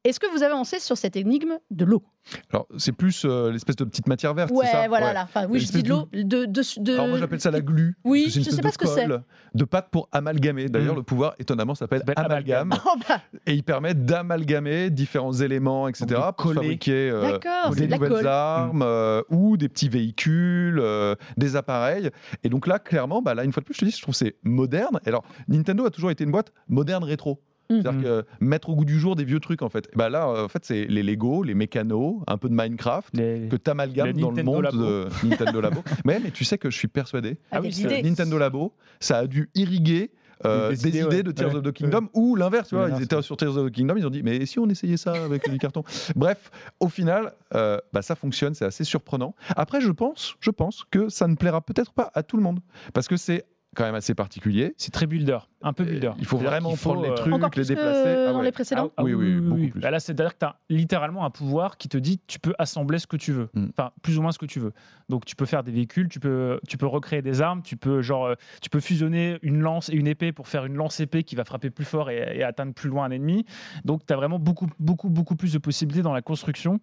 est-ce 0.06 0.20
que 0.20 0.28
vous 0.32 0.44
avez 0.44 0.54
avancé 0.54 0.80
sur 0.80 0.98
cette 0.98 1.16
énigme 1.16 1.58
de 1.72 1.86
l'eau? 1.86 2.04
Alors, 2.52 2.68
c'est 2.78 2.92
plus 2.92 3.24
euh, 3.26 3.52
l'espèce 3.52 3.76
de 3.76 3.84
petite 3.86 4.08
matière 4.08 4.34
verte, 4.34 4.52
Ouais, 4.52 4.66
c'est 4.66 4.72
ça? 4.72 4.88
voilà, 4.88 5.08
Ouais. 5.08 5.14
là. 5.14 5.24
Enfin, 5.24 5.48
oui, 5.50 5.60
je 5.60 5.72
dis 5.72 5.84
de 5.84 5.90
l'eau. 5.90 6.08
De, 6.14 6.46
de, 6.46 6.46
de- 6.46 6.94
Alors, 6.94 7.08
moi, 7.08 7.18
j'appelle 7.18 7.40
ça 7.42 7.50
la 7.50 7.60
glu. 7.62 7.98
Oui, 8.04 8.26
je 8.30 8.40
espèce 8.40 8.56
sais 8.56 8.62
pas 8.62 8.72
ce 8.72 8.78
que 8.78 8.88
c'est. 8.88 9.08
De 9.56 9.64
pâte 9.66 9.88
pour 9.92 10.08
amalgamer. 10.12 10.70
D'ailleurs, 10.70 10.94
Mm. 10.94 10.98
le 10.98 11.04
pouvoir, 11.04 11.34
étonnamment, 11.40 11.76
s'appelle 11.76 12.00
s'appelle 12.00 12.16
amalgame. 12.18 12.72
amalgame. 12.74 12.80
Oh, 12.86 13.00
bah, 13.10 13.22
Et 13.48 13.54
il 13.54 13.64
permet 13.64 13.94
d'amalgamer 13.94 14.90
différents 14.92 15.34
éléments, 15.34 15.88
etc. 15.88 16.06
Donc, 16.08 16.24
pour 16.24 16.36
coller. 16.36 16.56
fabriquer 16.56 17.10
euh, 17.10 17.38
des 17.76 17.88
de 17.88 17.94
nouvelles 17.94 18.10
colle. 18.12 18.28
armes 18.28 18.84
euh, 18.84 19.22
ou 19.30 19.58
des 19.58 19.70
petits 19.70 19.90
véhicules, 19.90 20.80
euh, 20.80 21.16
des 21.38 21.56
appareils. 21.56 22.10
Et 22.44 22.50
donc 22.50 22.68
là, 22.68 22.80
clairement, 22.80 23.22
bah 23.22 23.34
là, 23.34 23.44
une 23.44 23.52
fois 23.54 23.62
de 23.62 23.66
plus, 23.66 23.74
je 23.74 23.80
te 23.80 23.86
dis, 23.86 23.92
je 23.92 24.02
trouve 24.02 24.14
que 24.14 24.20
c'est 24.20 24.36
moderne. 24.44 25.00
Et 25.06 25.10
alors, 25.10 25.24
Nintendo 25.48 25.86
a 25.86 25.90
toujours 25.90 26.12
été 26.12 26.24
une 26.24 26.32
boîte 26.32 26.52
moderne 26.68 27.04
rétro. 27.04 27.42
C'est-à-dire 27.70 27.94
Mm. 27.94 28.02
que 28.04 28.26
mettre 28.40 28.70
au 28.70 28.76
goût 28.76 28.86
du 28.86 29.00
jour 29.00 29.16
des 29.16 29.24
vieux 29.26 29.40
trucs, 29.40 29.62
en 29.62 29.70
fait. 29.70 29.90
Bah 29.96 30.10
là, 30.10 30.28
euh, 30.28 30.46
en 30.46 30.48
fait, 30.48 30.66
c'est 30.66 30.86
les 30.86 31.04
Lego, 31.04 31.44
les 31.44 31.54
mécanos, 31.54 32.16
un 32.28 32.38
peu 32.38 32.50
de 32.50 32.56
Minecraft. 32.56 33.16
Les- 33.16 33.48
Que 33.50 33.56
tu 33.58 33.70
amalgames 33.70 34.08
Le 34.08 34.14
dans 34.14 34.32
le 34.32 34.44
monde 34.44 34.64
Labo. 34.64 34.78
de 34.78 35.08
Nintendo 35.24 35.62
Labo. 35.62 35.84
mais, 36.06 36.20
mais 36.20 36.32
tu 36.32 36.44
sais 36.46 36.58
que 36.58 36.72
je 36.72 36.78
suis 36.78 36.88
persuadé 36.88 37.38
Ah, 37.52 37.62
oui, 37.62 37.70
idées. 37.70 38.02
Nintendo 38.02 38.38
Labo, 38.40 38.74
ça 39.00 39.20
a 39.20 39.28
dû 39.28 39.50
irriguer 39.54 40.12
euh, 40.46 40.70
Des- 40.72 40.88
idées, 40.88 41.04
ouais. 41.04 41.22
de 41.22 41.32
Tears 41.32 41.50
Ouais. 41.50 41.56
of 41.58 41.64
the 41.64 41.72
Kingdom 41.74 42.08
ou 42.14 42.36
l'inverse, 42.38 42.70
tu 42.70 42.76
vois, 42.76 42.90
ils 42.90 43.04
étaient 43.04 43.22
sur 43.22 43.36
Tears 43.38 43.58
of 43.58 43.68
the 43.70 43.72
Kingdom, 43.76 43.96
ils 43.98 44.08
ont 44.08 44.10
dit 44.10 44.24
mais 44.24 44.46
si 44.46 44.58
on 44.58 44.68
essayait 44.70 44.96
ça 44.98 45.12
avec 45.12 45.50
du 45.50 45.58
carton? 45.58 45.84
Bref, 46.16 46.50
au 46.80 46.88
final, 46.88 47.34
euh, 47.56 47.78
bah, 47.92 48.02
ça 48.02 48.16
fonctionne, 48.16 48.54
c'est 48.54 48.64
assez 48.66 48.86
surprenant. 48.86 49.36
Après, 49.58 49.82
je 49.82 49.92
pense, 49.92 50.36
je 50.40 50.50
pense 50.50 50.86
que 50.90 51.10
ça 51.10 51.28
ne 51.28 51.36
plaira 51.36 51.60
peut-être 51.62 51.92
pas 51.92 52.10
à 52.16 52.24
tout 52.24 52.38
le 52.38 52.44
monde 52.44 52.62
parce 52.94 53.10
que 53.10 53.18
c'est 53.18 53.44
quand 53.76 53.84
même 53.84 53.96
assez 53.96 54.16
particulier. 54.16 54.74
C'est 54.78 54.92
très 54.92 55.06
builder, 55.06 55.38
un 55.62 55.74
peu 55.74 55.84
builder. 55.84 56.12
Il 56.18 56.26
faut 56.26 56.38
vraiment 56.38 56.76
faut, 56.76 56.92
prendre 56.92 57.04
les 57.04 57.12
euh, 57.12 57.16
trucs, 57.16 57.34
Encore 57.34 57.50
les 57.50 57.52
plus 57.52 57.62
que 57.64 57.68
déplacer. 57.68 58.26
Ah 58.28 58.32
dans 58.32 58.40
ouais. 58.40 58.46
les 58.46 58.52
précédents 58.52 58.92
Oui, 59.00 59.14
oui, 59.14 59.40
beaucoup 59.40 59.70
plus. 59.70 59.82
Bah 59.82 59.92
là, 59.92 60.00
c'est-à-dire 60.00 60.34
que 60.34 60.40
tu 60.40 60.46
as 60.46 60.56
littéralement 60.70 61.24
un 61.24 61.30
pouvoir 61.30 61.78
qui 61.78 61.88
te 61.88 61.98
dit 61.98 62.20
tu 62.26 62.40
peux 62.40 62.54
assembler 62.58 62.98
ce 62.98 63.08
que 63.08 63.18
tu 63.18 63.32
veux. 63.32 63.50
Mm. 63.54 63.68
Enfin, 63.70 63.92
plus 64.02 64.18
ou 64.18 64.22
moins 64.22 64.32
ce 64.32 64.40
que 64.40 64.48
tu 64.48 64.60
veux. 64.60 64.74
Donc, 65.08 65.26
tu 65.26 65.36
peux 65.36 65.46
faire 65.46 65.64
des 65.64 65.72
véhicules, 65.72 66.10
tu 66.10 66.20
peux, 66.20 66.60
tu 66.68 66.78
peux 66.78 66.88
recréer 66.88 67.22
des 67.22 67.42
armes, 67.42 67.62
tu 67.62 67.78
peux, 67.78 68.02
genre, 68.02 68.26
euh, 68.26 68.36
tu 68.62 68.70
peux 68.70 68.80
fusionner 68.80 69.38
une 69.44 69.60
lance 69.60 69.90
et 69.90 69.94
une 69.94 70.08
épée 70.08 70.32
pour 70.32 70.48
faire 70.48 70.66
une 70.66 70.76
lance 70.76 71.00
épée 71.00 71.24
qui 71.24 71.36
va 71.36 71.46
frapper 71.46 71.70
plus 71.70 71.86
fort 71.86 72.10
et, 72.10 72.38
et 72.38 72.44
atteindre 72.44 72.74
plus 72.74 72.90
loin 72.90 73.06
un 73.06 73.12
ennemi. 73.12 73.46
Donc, 73.86 74.06
tu 74.06 74.14
as 74.14 74.16
vraiment 74.16 74.40
beaucoup, 74.40 74.68
beaucoup, 74.80 75.10
beaucoup 75.10 75.36
plus 75.36 75.54
de 75.54 75.60
possibilités 75.60 76.04
dans 76.04 76.14
la 76.14 76.22
construction. 76.22 76.80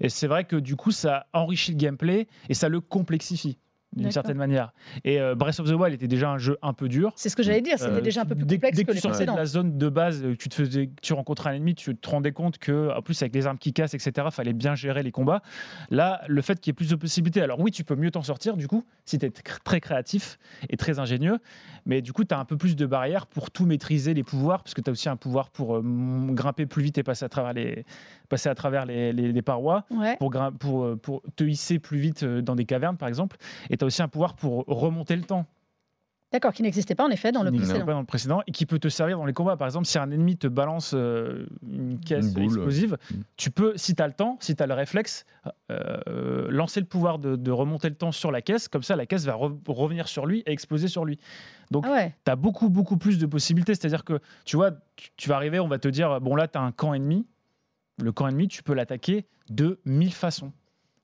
Et 0.00 0.08
c'est 0.08 0.26
vrai 0.26 0.44
que 0.44 0.56
du 0.56 0.74
coup, 0.74 0.90
ça 0.90 1.26
enrichit 1.32 1.72
le 1.72 1.76
gameplay 1.76 2.26
et 2.48 2.54
ça 2.54 2.68
le 2.68 2.80
complexifie 2.80 3.58
d'une 3.96 4.10
certaine 4.10 4.36
manière. 4.36 4.72
Et 5.04 5.20
euh, 5.20 5.34
Breath 5.34 5.60
of 5.60 5.68
the 5.68 5.74
Wild 5.74 5.94
était 5.94 6.08
déjà 6.08 6.30
un 6.30 6.38
jeu 6.38 6.58
un 6.62 6.72
peu 6.72 6.88
dur. 6.88 7.12
C'est 7.16 7.28
ce 7.28 7.36
que 7.36 7.42
j'allais 7.42 7.60
dire, 7.60 7.78
c'était 7.78 7.92
Euh, 7.92 8.00
déjà 8.00 8.22
un 8.22 8.24
peu 8.24 8.34
plus 8.34 8.46
complexe 8.46 8.76
dès 8.76 8.82
que 8.84 8.88
que 8.88 8.92
les 8.92 9.00
tu 9.00 9.08
sortais 9.08 9.26
de 9.26 9.32
la 9.32 9.46
zone 9.46 9.78
de 9.78 9.88
base, 9.88 10.22
euh, 10.24 10.36
tu 10.36 10.48
te 10.48 10.54
faisais, 10.54 10.90
tu 11.02 11.12
rencontrais 11.12 11.50
un 11.50 11.54
ennemi, 11.54 11.74
tu 11.74 11.94
te 11.96 12.10
rendais 12.10 12.32
compte 12.32 12.58
que, 12.58 12.90
en 12.96 13.02
plus 13.02 13.20
avec 13.22 13.34
les 13.34 13.46
armes 13.46 13.58
qui 13.58 13.72
cassent, 13.72 13.94
etc., 13.94 14.28
fallait 14.30 14.52
bien 14.52 14.74
gérer 14.74 15.02
les 15.02 15.12
combats. 15.12 15.42
Là, 15.90 16.22
le 16.28 16.42
fait 16.42 16.60
qu'il 16.60 16.70
y 16.70 16.72
ait 16.72 16.74
plus 16.74 16.90
de 16.90 16.96
possibilités, 16.96 17.40
alors 17.40 17.60
oui, 17.60 17.70
tu 17.70 17.84
peux 17.84 17.96
mieux 17.96 18.10
t'en 18.10 18.22
sortir 18.22 18.56
du 18.56 18.68
coup, 18.68 18.84
si 19.04 19.18
tu 19.18 19.26
es 19.26 19.30
très 19.30 19.80
créatif 19.80 20.38
et 20.68 20.76
très 20.76 20.98
ingénieux, 20.98 21.38
mais 21.86 22.02
du 22.02 22.12
coup, 22.12 22.24
tu 22.24 22.34
as 22.34 22.38
un 22.38 22.44
peu 22.44 22.56
plus 22.56 22.76
de 22.76 22.86
barrières 22.86 23.26
pour 23.26 23.50
tout 23.50 23.66
maîtriser 23.66 24.14
les 24.14 24.22
pouvoirs, 24.22 24.62
parce 24.62 24.74
que 24.74 24.80
tu 24.80 24.90
as 24.90 24.92
aussi 24.92 25.08
un 25.08 25.16
pouvoir 25.16 25.50
pour 25.50 25.76
euh, 25.76 25.82
grimper 26.30 26.66
plus 26.66 26.82
vite 26.82 26.98
et 26.98 27.02
passer 27.02 27.24
à 27.24 27.28
travers 27.28 27.52
les, 27.52 27.84
passer 28.28 28.48
à 28.48 28.54
travers 28.54 28.86
les, 28.86 29.12
les- 29.12 29.32
les 29.32 29.42
parois 29.42 29.84
Ouais. 29.90 30.16
pour, 30.18 30.30
grim- 30.30 30.52
pour, 30.52 30.84
euh, 30.84 30.96
pour 30.96 31.22
te 31.36 31.44
hisser 31.44 31.78
plus 31.78 31.98
vite 31.98 32.22
euh, 32.22 32.40
dans 32.42 32.54
des 32.56 32.64
cavernes, 32.64 32.96
par 32.96 33.08
exemple. 33.08 33.36
Et 33.70 33.76
tu 33.76 33.84
as 33.84 33.86
aussi 33.86 34.02
un 34.02 34.08
pouvoir 34.08 34.34
pour 34.34 34.64
remonter 34.66 35.16
le 35.16 35.22
temps 35.22 35.46
D'accord, 36.32 36.52
qui 36.52 36.62
n'existait 36.62 36.96
pas 36.96 37.04
en 37.06 37.10
effet 37.10 37.30
dans 37.30 37.44
le 37.44 37.50
qui 37.50 37.52
n'existait 37.52 37.74
précédent. 37.74 37.86
pas 37.86 37.92
dans 37.92 38.00
le 38.00 38.06
précédent 38.06 38.42
et 38.48 38.50
qui 38.50 38.66
peut 38.66 38.80
te 38.80 38.88
servir 38.88 39.18
dans 39.18 39.24
les 39.24 39.32
combats. 39.32 39.56
Par 39.56 39.68
exemple, 39.68 39.86
si 39.86 39.98
un 40.00 40.10
ennemi 40.10 40.36
te 40.36 40.48
balance 40.48 40.90
euh, 40.92 41.46
une 41.62 42.00
caisse 42.00 42.32
Une 42.34 42.42
explosive, 42.42 42.96
Mm. 43.12 43.14
tu 43.36 43.50
peux, 43.52 43.74
si 43.76 43.94
tu 43.94 44.02
as 44.02 44.08
le 44.08 44.14
temps, 44.14 44.36
si 44.40 44.56
tu 44.56 44.60
as 44.60 44.66
le 44.66 44.74
réflexe, 44.74 45.26
euh, 45.70 46.48
lancer 46.50 46.80
le 46.80 46.86
pouvoir 46.86 47.20
de, 47.20 47.36
de 47.36 47.50
remonter 47.52 47.88
le 47.88 47.94
temps 47.94 48.10
sur 48.10 48.32
la 48.32 48.42
caisse. 48.42 48.66
Comme 48.66 48.82
ça, 48.82 48.96
la 48.96 49.06
caisse 49.06 49.24
va 49.26 49.34
re- 49.34 49.56
revenir 49.68 50.08
sur 50.08 50.26
lui 50.26 50.40
et 50.46 50.50
exploser 50.50 50.88
sur 50.88 51.04
lui. 51.04 51.20
Donc, 51.70 51.84
Ah 51.86 51.92
ouais, 51.92 52.14
tu 52.24 52.30
as 52.32 52.36
beaucoup, 52.36 52.68
beaucoup 52.68 52.96
plus 52.96 53.18
de 53.18 53.26
possibilités. 53.26 53.76
C'est-à-dire 53.76 54.02
que, 54.02 54.18
tu 54.44 54.56
vois, 54.56 54.72
tu, 54.96 55.10
tu 55.16 55.28
vas 55.28 55.36
arriver, 55.36 55.60
on 55.60 55.68
va 55.68 55.78
te 55.78 55.86
dire, 55.88 56.20
bon 56.20 56.34
là, 56.34 56.48
tu 56.48 56.58
as 56.58 56.62
un 56.62 56.72
camp 56.72 56.94
ennemi. 56.94 57.26
Le 58.02 58.12
camp 58.12 58.28
ennemi, 58.28 58.48
tu 58.48 58.62
peux 58.62 58.74
l'attaquer 58.74 59.26
de 59.50 59.78
mille 59.84 60.12
façons. 60.12 60.52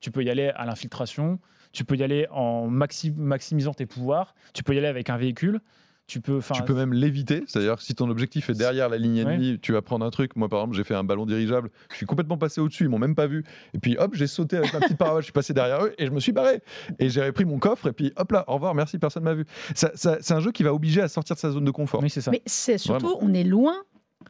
Tu 0.00 0.10
peux 0.10 0.24
y 0.24 0.30
aller 0.30 0.48
à 0.54 0.64
l'infiltration, 0.66 1.38
tu 1.72 1.84
peux 1.84 1.94
y 1.96 2.02
aller 2.02 2.26
en 2.30 2.68
maxi- 2.70 3.14
maximisant 3.14 3.74
tes 3.74 3.86
pouvoirs, 3.86 4.34
tu 4.54 4.62
peux 4.62 4.74
y 4.74 4.78
aller 4.78 4.86
avec 4.88 5.10
un 5.10 5.16
véhicule, 5.18 5.60
tu 6.06 6.20
peux... 6.20 6.40
Tu 6.54 6.62
peux 6.64 6.74
même 6.74 6.92
l'éviter, 6.92 7.44
c'est-à-dire 7.46 7.76
que 7.76 7.82
si 7.82 7.94
ton 7.94 8.08
objectif 8.10 8.50
est 8.50 8.54
derrière 8.54 8.88
la 8.88 8.96
ligne 8.96 9.24
Ouais. 9.24 9.34
ennemie, 9.34 9.58
tu 9.60 9.72
vas 9.72 9.82
prendre 9.82 10.04
un 10.04 10.10
truc. 10.10 10.34
Moi, 10.34 10.48
par 10.48 10.60
exemple, 10.60 10.74
j'ai 10.76 10.82
fait 10.84 10.94
un 10.94 11.04
ballon 11.04 11.26
dirigeable, 11.26 11.70
je 11.90 11.96
suis 11.96 12.06
complètement 12.06 12.38
passé 12.38 12.60
au-dessus, 12.60 12.84
ils 12.84 12.88
m'ont 12.88 12.98
même 12.98 13.14
pas 13.14 13.26
vu. 13.28 13.44
Et 13.74 13.78
puis 13.78 13.96
hop, 13.98 14.14
j'ai 14.14 14.26
sauté 14.26 14.56
avec 14.56 14.72
ma 14.72 14.80
petite 14.80 14.96
paravole, 14.98 15.20
je 15.22 15.26
suis 15.26 15.32
passé 15.32 15.52
derrière 15.54 15.84
eux 15.84 15.92
et 15.98 16.06
je 16.06 16.10
me 16.10 16.18
suis 16.18 16.32
barré. 16.32 16.60
Et 16.98 17.10
j'ai 17.10 17.22
repris 17.22 17.44
mon 17.44 17.58
coffre 17.58 17.86
et 17.88 17.92
puis 17.92 18.12
hop 18.16 18.32
là, 18.32 18.44
au 18.48 18.54
revoir, 18.54 18.74
merci, 18.74 18.98
personne 18.98 19.22
m'a 19.22 19.34
vu. 19.34 19.44
Ça- 19.76 19.92
ça- 19.94 20.16
c'est 20.20 20.34
un 20.34 20.40
jeu 20.40 20.50
qui 20.50 20.64
va 20.64 20.74
obliger 20.74 21.02
à 21.02 21.08
sortir 21.08 21.36
de 21.36 21.40
sa 21.40 21.50
zone 21.50 21.64
de 21.66 21.70
confort. 21.70 22.02
Oui, 22.02 22.10
c'est 22.10 22.22
ça. 22.22 22.30
mais 22.32 22.42
c'est 22.46 22.78
surtout, 22.78 23.16
on 23.20 23.32
est 23.34 23.44
loin 23.44 23.76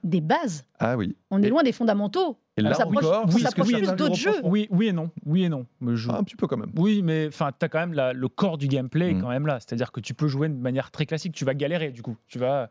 des 0.04 0.20
bases, 0.20 0.64
Ah 0.78 0.96
oui. 0.96 1.16
on 1.30 1.42
est 1.42 1.46
Et- 1.46 1.50
loin 1.50 1.62
des 1.62 1.72
fondamentaux. 1.72 2.38
Et 2.66 2.68
là 2.70 2.74
s'approche- 2.74 3.04
encore, 3.04 3.30
je 3.30 3.62
plus 3.62 3.96
d'autres 3.96 4.14
jeux. 4.14 4.34
Oui, 4.44 4.66
oui 4.70 4.88
et 4.88 4.92
non. 4.92 5.10
Oui 5.26 5.44
et 5.44 5.48
non. 5.48 5.66
Mais 5.80 5.96
je- 5.96 6.08
Ah, 6.10 6.16
un 6.18 6.22
petit 6.24 6.36
peu 6.36 6.46
quand 6.46 6.56
même. 6.56 6.72
Oui, 6.76 7.02
mais 7.02 7.26
enfin, 7.28 7.50
tu 7.58 7.64
as 7.64 7.68
quand 7.68 7.80
même 7.80 7.92
la- 7.92 8.12
le 8.12 8.28
corps 8.28 8.58
du 8.58 8.68
gameplay 8.68 9.10
est 9.10 9.14
Mm. 9.14 9.20
quand 9.22 9.28
même 9.28 9.46
là. 9.46 9.58
C'est-à-dire 9.60 9.92
que 9.92 10.00
tu 10.00 10.14
peux 10.14 10.28
jouer 10.28 10.48
de 10.48 10.54
manière 10.54 10.90
très 10.90 11.06
classique. 11.06 11.32
Tu 11.34 11.44
vas 11.44 11.54
galérer 11.54 11.90
du 11.90 12.02
coup. 12.02 12.16
Tu 12.28 12.38
vas, 12.38 12.70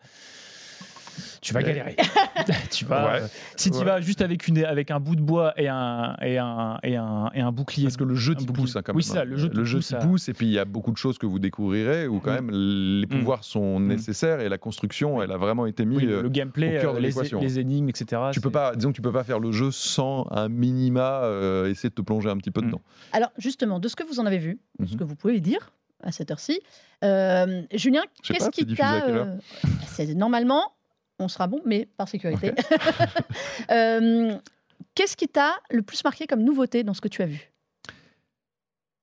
tu 1.42 1.54
vas 1.54 1.62
galérer. 1.64 1.96
tu 2.72 2.86
vas. 2.86 3.14
Ouais. 3.14 3.22
Si 3.56 3.72
tu 3.72 3.78
Ouais. 3.80 3.86
vas 3.86 4.02
juste 4.02 4.22
avec 4.22 4.48
une 4.48 4.64
avec 4.66 4.92
un 4.92 5.00
bout 5.00 5.16
de 5.16 5.22
bois 5.22 5.54
et 5.58 5.68
un 5.68 6.16
et 6.22 6.38
un 6.38 6.78
et 6.84 6.96
un, 6.96 7.30
et 7.34 7.42
un 7.42 7.52
bouclier. 7.52 7.86
Parce 7.86 7.98
que 7.98 8.04
le 8.04 8.16
jeu 8.16 8.36
t'y 8.36 8.46
pousse 8.46 8.76
hein, 8.76 8.82
quand 8.84 8.94
même. 8.94 8.98
Oui, 8.98 9.04
c'est 9.04 9.14
ça. 9.14 9.26
Le 9.26 9.38
jeu, 9.38 9.50
te 9.50 9.58
le 9.58 9.64
jeu 9.64 9.80
pousse 9.80 9.88
t'y 10.26 10.32
et 10.32 10.34
puis 10.34 10.48
il 10.48 10.52
y 10.54 10.60
a 10.60 10.66
beaucoup 10.66 10.92
de 10.92 10.98
choses 10.98 11.18
que 11.18 11.26
vous 11.26 11.40
découvrirez 11.40 12.08
où 12.08 12.20
quand 12.20 12.32
Mm. 12.32 12.36
même 12.36 12.52
les 12.52 13.06
Mm. 13.06 13.10
pouvoirs 13.20 13.44
sont 13.44 13.80
Mm. 13.80 13.88
nécessaires 13.88 14.40
et 14.42 14.50
la 14.50 14.58
construction 14.58 15.22
elle 15.22 15.32
a 15.32 15.38
vraiment 15.38 15.66
été 15.66 15.86
mise. 15.86 16.00
Oui, 16.00 16.06
le, 16.06 16.22
le 16.22 16.30
gameplay, 16.30 16.78
au 16.78 16.82
cœur 16.82 16.94
de 16.94 16.98
euh, 16.98 17.02
les, 17.02 17.08
l'équation. 17.10 17.40
les 17.40 17.60
énigmes, 17.60 17.90
etc. 17.90 18.22
tu 18.34 18.42
peux 18.42 18.52
pas, 18.52 18.76
disons 18.76 18.90
que 18.92 18.96
tu 18.96 19.02
peux 19.02 19.12
pas 19.12 19.24
faire 19.24 19.40
le 19.40 19.52
jeu 19.52 19.72
sans 19.72 20.28
un 20.32 20.50
minima 20.50 21.22
euh, 21.24 21.70
essayer 21.70 21.90
de 21.90 21.96
te 21.96 22.02
plonger 22.02 22.30
un 22.30 22.38
petit 22.38 22.52
peu 22.52 22.62
dedans. 22.62 22.82
Alors 23.14 23.32
justement, 23.38 23.80
de 23.80 23.88
ce 23.88 23.96
que 23.96 24.04
vous 24.04 24.20
en 24.20 24.26
avez 24.26 24.38
vu, 24.38 24.60
de 24.80 24.86
ce 24.86 24.94
Mhm. 24.94 25.00
que 25.00 25.04
vous 25.04 25.16
pouvez 25.16 25.40
dire, 25.40 25.72
à 26.04 26.12
cette 26.12 26.32
heure-ci. 26.32 26.60
Euh, 27.04 27.62
Julien, 27.74 28.04
qu'est-ce 28.24 28.50
qui 28.52 28.66
t'a. 28.66 29.06
euh, 29.08 29.36
normalement, 30.16 30.64
on 31.20 31.28
sera 31.28 31.48
bon, 31.48 31.62
mais 31.66 31.88
par 31.98 32.08
sécurité. 32.08 32.54
Euh, 33.72 34.36
qu'est-ce 34.96 35.16
qui 35.16 35.28
t'a 35.28 35.54
le 35.70 35.82
plus 35.84 36.04
marqué 36.04 36.26
comme 36.26 36.44
nouveauté 36.44 36.84
dans 36.84 36.94
ce 36.94 37.02
que 37.02 37.08
tu 37.08 37.22
as 37.22 37.26
vu? 37.26 37.52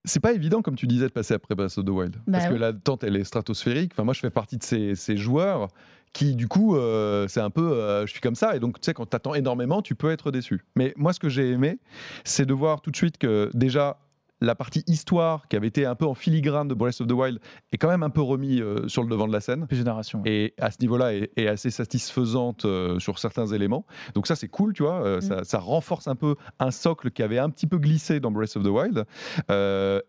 C'est 0.04 0.20
pas 0.20 0.32
évident, 0.32 0.62
comme 0.62 0.76
tu 0.76 0.86
disais, 0.86 1.06
de 1.06 1.12
passer 1.12 1.34
après 1.34 1.54
Breath 1.54 1.78
of 1.78 1.84
the 1.84 1.88
Wild. 1.90 2.16
Bah 2.26 2.38
parce 2.38 2.46
que 2.46 2.54
oui. 2.54 2.58
l'attente, 2.58 3.04
elle 3.04 3.16
est 3.16 3.24
stratosphérique. 3.24 3.92
Enfin, 3.94 4.04
moi, 4.04 4.14
je 4.14 4.20
fais 4.20 4.30
partie 4.30 4.56
de 4.56 4.62
ces, 4.62 4.94
ces 4.94 5.16
joueurs 5.16 5.68
qui, 6.12 6.34
du 6.34 6.48
coup, 6.48 6.76
euh, 6.76 7.28
c'est 7.28 7.40
un 7.40 7.50
peu. 7.50 7.72
euh, 7.72 8.06
je 8.06 8.12
suis 8.12 8.20
comme 8.20 8.34
ça. 8.34 8.56
Et 8.56 8.60
donc, 8.60 8.80
tu 8.80 8.86
sais, 8.86 8.94
quand 8.94 9.06
tu 9.06 9.16
attends 9.16 9.34
énormément, 9.34 9.82
tu 9.82 9.94
peux 9.94 10.10
être 10.10 10.30
déçu. 10.30 10.64
Mais 10.74 10.94
moi, 10.96 11.12
ce 11.12 11.20
que 11.20 11.28
j'ai 11.28 11.50
aimé, 11.50 11.78
c'est 12.24 12.46
de 12.46 12.54
voir 12.54 12.80
tout 12.80 12.90
de 12.90 12.96
suite 12.96 13.18
que 13.18 13.50
déjà. 13.54 13.98
La 14.40 14.54
partie 14.54 14.82
histoire 14.86 15.48
qui 15.48 15.56
avait 15.56 15.68
été 15.68 15.86
un 15.86 15.94
peu 15.94 16.06
en 16.06 16.14
filigrane 16.14 16.68
de 16.68 16.74
Breath 16.74 17.00
of 17.00 17.06
the 17.06 17.12
Wild 17.12 17.38
est 17.72 17.78
quand 17.78 17.88
même 17.88 18.02
un 18.02 18.10
peu 18.10 18.20
remis 18.20 18.60
euh, 18.60 18.86
sur 18.88 19.02
le 19.02 19.08
devant 19.08 19.26
de 19.26 19.32
la 19.32 19.40
scène 19.40 19.66
Plus 19.66 19.82
et 20.26 20.54
à 20.60 20.70
ce 20.70 20.76
niveau-là 20.80 21.14
est, 21.14 21.30
est 21.36 21.46
assez 21.48 21.70
satisfaisante 21.70 22.64
euh, 22.64 22.98
sur 22.98 23.18
certains 23.18 23.46
éléments. 23.46 23.86
Donc 24.14 24.26
ça 24.26 24.36
c'est 24.36 24.48
cool, 24.48 24.72
tu 24.72 24.82
vois, 24.82 25.02
euh, 25.04 25.16
Mm. 25.16 25.22
ça, 25.22 25.44
ça 25.44 25.58
renforce 25.58 26.08
un 26.08 26.16
peu 26.16 26.36
un 26.58 26.70
socle 26.70 27.10
qui 27.10 27.22
avait 27.22 27.38
un 27.38 27.48
petit 27.48 27.66
peu 27.66 27.78
glissé 27.78 28.20
dans 28.20 28.30
Breath 28.30 28.56
of 28.56 28.62
the 28.62 28.66
Wild. 28.66 29.04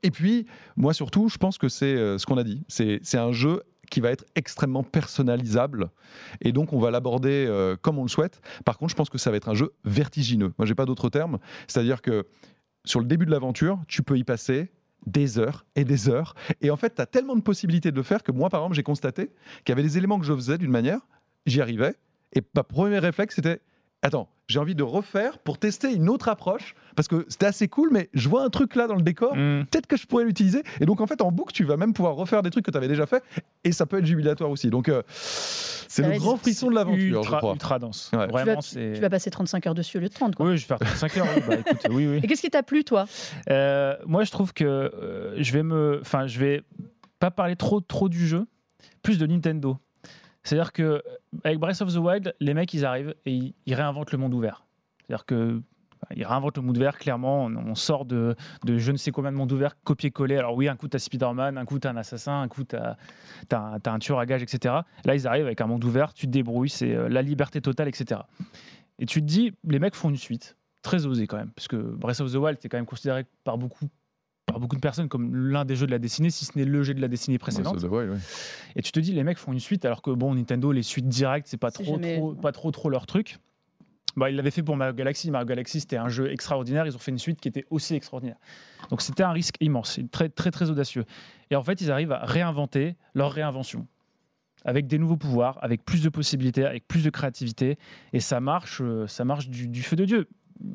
Et 0.04 0.12
puis 0.12 0.46
moi 0.76 0.94
surtout, 0.94 1.30
je 1.30 1.38
pense 1.38 1.58
que 1.58 1.70
c'est 1.70 2.18
ce 2.18 2.26
qu'on 2.26 2.38
a 2.38 2.44
dit, 2.44 2.64
c'est 2.68 3.00
c'est 3.04 3.18
un 3.18 3.32
jeu 3.32 3.64
qui 3.90 4.00
va 4.02 4.12
être 4.12 4.26
extrêmement 4.36 4.84
personnalisable 4.84 5.90
et 6.42 6.52
donc 6.52 6.74
on 6.74 6.80
va 6.80 6.92
l'aborder 6.92 7.46
euh, 7.48 7.76
comme 7.82 7.98
on 7.98 8.04
le 8.04 8.10
souhaite. 8.10 8.42
Par 8.66 8.78
contre, 8.78 8.92
je 8.92 8.96
pense 8.96 9.10
que 9.10 9.18
ça 9.18 9.32
va 9.32 9.38
être 9.38 9.50
un 9.50 9.54
jeu 9.54 9.74
vertigineux. 9.86 10.54
Moi, 10.58 10.66
j'ai 10.66 10.76
pas 10.76 10.86
d'autre 10.86 11.10
terme, 11.10 11.40
c'est-à-dire 11.68 12.02
que 12.02 12.26
sur 12.88 13.00
le 13.00 13.06
début 13.06 13.26
de 13.26 13.32
l'aventure, 13.32 13.80
tu 13.88 14.04
peux 14.04 14.18
y 14.18 14.24
passer 14.24 14.72
des 15.06 15.40
heures 15.40 15.66
et 15.76 15.84
des 15.84 16.10
heures. 16.10 16.36
Et 16.62 16.70
en 16.70 16.78
fait, 16.78 16.96
tu 16.96 17.02
as 17.02 17.06
tellement 17.06 17.36
de 17.36 17.42
possibilités 17.42 17.92
de 17.92 17.96
le 17.96 18.04
faire 18.04 18.24
que 18.24 18.32
moi, 18.32 18.50
par 18.50 18.62
exemple, 18.62 18.76
j'ai 18.76 18.84
constaté 18.84 19.32
qu'il 19.64 19.70
y 19.70 19.72
avait 19.74 19.84
des 19.84 19.98
éléments 19.98 20.20
que 20.20 20.26
je 20.26 20.34
faisais 20.34 20.58
d'une 20.58 20.72
manière, 20.72 21.00
j'y 21.46 21.62
arrivais, 21.62 21.96
et 22.34 22.42
ma 22.56 22.64
premier 22.64 23.00
réflexe, 23.00 23.36
c'était 23.36 23.62
Attends, 24.02 24.30
j'ai 24.48 24.60
envie 24.60 24.76
de 24.76 24.84
refaire 24.84 25.40
pour 25.40 25.58
tester 25.58 25.94
une 25.94 26.08
autre 26.10 26.30
approche, 26.30 26.74
parce 26.96 27.08
que 27.08 27.26
c'était 27.28 27.46
assez 27.46 27.68
cool, 27.68 27.90
mais 27.92 28.10
je 28.14 28.30
vois 28.30 28.44
un 28.44 28.50
truc 28.50 28.76
là 28.76 28.88
dans 28.88 28.96
le 28.96 29.02
décor, 29.02 29.36
Mm. 29.36 29.66
peut-être 29.70 29.88
que 29.88 29.98
je 29.98 30.08
pourrais 30.08 30.24
l'utiliser. 30.24 30.64
Et 30.80 30.86
donc, 30.86 31.02
en 31.02 31.08
fait, 31.08 31.22
en 31.22 31.32
boucle, 31.32 31.54
tu 31.54 31.64
vas 31.66 31.76
même 31.78 31.94
pouvoir 31.94 32.16
refaire 32.16 32.42
des 32.44 32.50
trucs 32.50 32.66
que 32.66 32.72
tu 32.72 32.78
avais 32.78 32.88
déjà 32.88 33.06
fait, 33.06 33.24
et 33.64 33.72
ça 33.72 33.86
peut 33.86 33.98
être 34.00 34.06
jubilatoire 34.06 34.50
aussi. 34.50 34.70
Donc, 34.70 34.88
euh, 34.90 35.04
c'est 35.10 36.04
le 36.08 36.18
grand 36.18 36.38
frisson 36.38 36.70
de 36.70 36.76
l'aventure, 36.76 37.00
je 37.24 37.28
ultra, 37.28 37.38
crois. 37.40 37.54
ultra 37.54 37.80
dense. 37.80 38.10
Ouais. 38.14 38.26
tu 38.28 38.32
Vraiment, 38.32 38.56
vas, 38.56 38.62
c'est. 38.62 38.94
tu 38.96 39.02
vas 39.02 39.10
passer 39.10 39.30
35 39.32 39.68
heures 39.68 39.76
dessus 39.76 39.98
au 39.98 40.02
lieu 40.02 40.10
de 40.10 40.14
30. 40.14 40.36
Quoi. 40.36 40.46
Oui, 40.48 40.58
je 40.58 40.64
vais 40.64 40.68
faire 40.68 40.80
35 40.80 41.18
heures. 41.18 41.28
oui. 41.36 41.42
Bah, 41.48 41.56
écoute, 41.60 41.82
oui, 41.92 42.08
oui. 42.08 42.20
Et 42.24 42.28
qu'est-ce 42.28 42.42
qui 42.42 42.50
t'a 42.50 42.64
plu, 42.64 42.84
toi? 42.84 43.06
Euh, 43.50 43.96
moi, 44.06 44.24
je 44.24 44.32
trouve 44.32 44.54
que 44.54 44.64
euh, 44.66 45.36
je 45.38 45.52
vais 45.54 45.64
me, 45.64 46.00
enfin, 46.02 46.28
je 46.28 46.40
vais 46.40 46.64
pas 47.20 47.32
parler 47.32 47.56
trop, 47.56 47.82
trop 47.82 48.10
du 48.10 48.28
jeu, 48.28 48.46
plus 49.04 49.18
de 49.18 49.26
Nintendo. 49.26 49.78
C'est-à-dire 50.48 50.72
que 50.72 50.84
euh, 50.84 51.02
avec 51.44 51.60
Breath 51.60 51.82
of 51.82 51.94
the 51.94 51.98
Wild, 51.98 52.34
les 52.40 52.54
mecs, 52.54 52.74
ils 52.74 52.86
arrivent 52.86 53.14
et 53.26 53.54
ils, 53.66 53.76
réinventent 53.76 54.14
le 54.14 54.18
monde 54.18 54.34
ouvert. 54.34 54.66
C'est-à-dire 55.02 55.26
que 55.26 55.62
bah, 56.02 56.08
réinventent 56.16 56.56
le 56.56 56.64
monde 56.64 56.78
ouvert. 56.78 56.98
Clairement, 56.98 57.48
on, 57.48 57.76
sort 57.76 58.06
de, 58.06 58.34
je 58.66 58.92
ne 58.94 58.96
sais 58.96 59.12
combien 59.12 59.34
de 59.34 59.36
monde 59.36 59.52
ouvert 59.52 59.76
copier-coller. 59.84 60.38
Alors 60.38 60.56
oui, 60.56 60.70
un 60.70 60.78
coup 60.78 60.88
t'as 60.88 61.00
Spider-Man, 61.00 61.58
un 61.58 61.66
coup 61.66 61.80
t'as 61.80 61.90
un 61.90 61.98
assassin, 61.98 62.40
un 62.40 62.48
coup 62.48 62.64
t'as 62.64 62.96
as, 63.52 63.80
un 63.86 64.00
tueur 64.00 64.20
à 64.20 64.26
gage, 64.26 64.42
etc. 64.42 64.76
Là, 65.04 65.16
ils 65.16 65.28
arrivent 65.28 65.48
avec 65.48 65.60
un 65.60 65.68
monde 65.68 65.84
ouvert, 65.84 66.14
tu 66.14 66.28
te 66.28 66.32
débrouilles, 66.32 66.70
c'est 66.70 66.96
euh, 66.96 67.10
la 67.10 67.22
liberté 67.22 67.60
totale, 67.60 67.90
etc. 67.90 68.22
Et 69.00 69.06
tu 69.06 69.20
te 69.20 69.26
dis, 69.26 69.52
les 69.66 69.80
mecs 69.80 69.96
font 69.96 70.10
une 70.10 70.16
suite 70.16 70.56
très 70.82 71.06
osée 71.06 71.28
quand 71.28 71.38
même, 71.38 71.52
parce 71.52 71.68
que 71.68 71.76
Breath 71.76 72.22
of 72.22 72.32
the 72.32 72.36
Wild 72.36 72.60
c'est 72.62 72.70
quand 72.70 72.78
même 72.78 72.86
considéré 72.86 73.26
par 73.44 73.58
beaucoup 73.58 73.90
par 74.48 74.60
beaucoup 74.60 74.76
de 74.78 74.82
personnes 74.82 75.10
comme 75.10 75.36
l'un 75.36 75.66
des 75.66 75.76
jeux 75.76 75.86
de 75.86 75.92
la 75.92 76.00
décennie, 76.00 76.32
si 76.32 76.46
ce 76.46 76.58
n'est 76.58 76.66
le 76.66 76.82
jeu 76.82 76.94
de 76.94 77.02
la 77.02 77.08
décennie 77.10 77.38
précédente. 77.38 77.76
Ouais, 77.76 77.82
ça 77.82 77.88
doit- 77.88 78.00
ouais, 78.06 78.10
ouais. 78.10 78.18
Et 78.76 78.82
tu 78.82 78.92
te 78.92 79.00
dis, 79.00 79.12
les 79.12 79.24
mecs 79.24 79.38
font 79.38 79.52
une 79.54 79.60
suite, 79.60 79.86
alors 79.86 80.02
que 80.02 80.10
bon, 80.10 80.34
Nintendo, 80.34 80.72
les 80.72 80.84
suites 80.84 81.08
directes, 81.08 81.48
c'est 81.48 81.58
pas 81.58 81.70
trop, 81.70 81.84
jamais- 81.84 82.18
trop, 82.18 82.34
pas 82.34 82.52
trop, 82.54 82.72
trop 82.72 82.90
leur 82.90 83.06
truc. 83.06 83.38
Bah, 84.16 84.32
ils 84.32 84.36
l'avaient 84.36 84.50
fait 84.50 84.64
pour 84.64 84.76
Mario 84.78 84.96
Galaxy. 84.96 85.30
Mario 85.30 85.46
Galaxy, 85.46 85.82
c'était 85.82 85.98
un 85.98 86.08
jeu 86.10 86.32
extraordinaire. 86.32 86.88
Ils 86.88 86.96
ont 86.96 87.00
fait 87.00 87.12
une 87.12 87.20
suite 87.20 87.40
qui 87.40 87.50
était 87.50 87.66
aussi 87.70 87.94
extraordinaire. 87.94 88.38
Donc 88.90 89.02
c'était 89.02 89.22
un 89.22 89.32
risque 89.32 89.56
immense, 89.60 90.00
très, 90.12 90.30
très, 90.30 90.50
très 90.50 90.72
audacieux. 90.72 91.04
Et 91.52 91.56
en 91.56 91.62
fait, 91.62 91.82
ils 91.82 91.92
arrivent 91.92 92.14
à 92.14 92.26
réinventer 92.26 92.96
leur 93.14 93.32
réinvention 93.32 93.86
avec 94.66 94.88
des 94.88 94.98
nouveaux 94.98 95.18
pouvoirs, 95.18 95.60
avec 95.62 95.86
plus 95.86 96.02
de 96.02 96.10
possibilités, 96.10 96.66
avec 96.66 96.88
plus 96.88 97.04
de 97.04 97.10
créativité. 97.12 97.78
Et 98.14 98.20
ça 98.20 98.40
marche, 98.40 98.80
euh, 98.82 99.06
ça 99.08 99.24
marche 99.24 99.50
du, 99.50 99.68
du 99.68 99.84
feu 99.84 99.96
de 99.96 100.06
Dieu. 100.06 100.28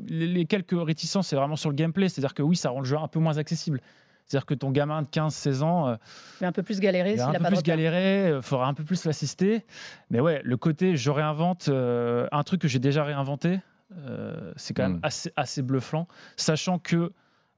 Les, 0.08 0.26
les 0.26 0.44
quelques 0.46 0.74
réticences, 0.74 1.28
c'est 1.28 1.36
vraiment 1.36 1.56
sur 1.56 1.70
le 1.70 1.74
gameplay. 1.76 2.08
C'est-à-dire 2.08 2.34
que 2.34 2.42
oui, 2.42 2.56
ça 2.56 2.70
rend 2.70 2.80
le 2.80 2.84
jeu 2.86 2.96
un 2.96 3.08
peu 3.08 3.18
moins 3.20 3.38
accessible. 3.38 3.80
C'est-à-dire 4.26 4.46
que 4.46 4.54
ton 4.54 4.70
gamin 4.70 5.02
de 5.02 5.08
15-16 5.08 5.62
ans, 5.62 5.88
euh, 5.88 5.96
Il 6.40 6.44
va 6.44 6.48
un 6.48 6.52
peu 6.52 6.62
plus 6.62 6.78
galérer 6.80 7.12
il 7.14 7.18
s'il 7.18 7.28
un 7.28 7.32
peu 7.32 7.38
pas 7.38 7.44
de 7.44 7.48
plus 7.48 7.56
repère. 7.58 7.76
galérer, 7.76 8.32
il 8.36 8.42
faudra 8.42 8.68
un 8.68 8.74
peu 8.74 8.84
plus 8.84 9.04
l'assister. 9.04 9.64
Mais 10.10 10.20
ouais, 10.20 10.40
le 10.44 10.56
côté 10.56 10.96
je 10.96 11.10
réinvente 11.10 11.68
euh, 11.68 12.28
un 12.32 12.42
truc 12.44 12.60
que 12.60 12.68
j'ai 12.68 12.78
déjà 12.78 13.02
réinventé, 13.04 13.60
euh, 13.98 14.52
c'est 14.56 14.74
quand 14.74 14.84
même 14.84 14.96
Mm. 14.98 15.00
assez, 15.02 15.32
assez 15.36 15.62
bluffant, 15.62 16.06
sachant 16.36 16.78
que 16.78 17.12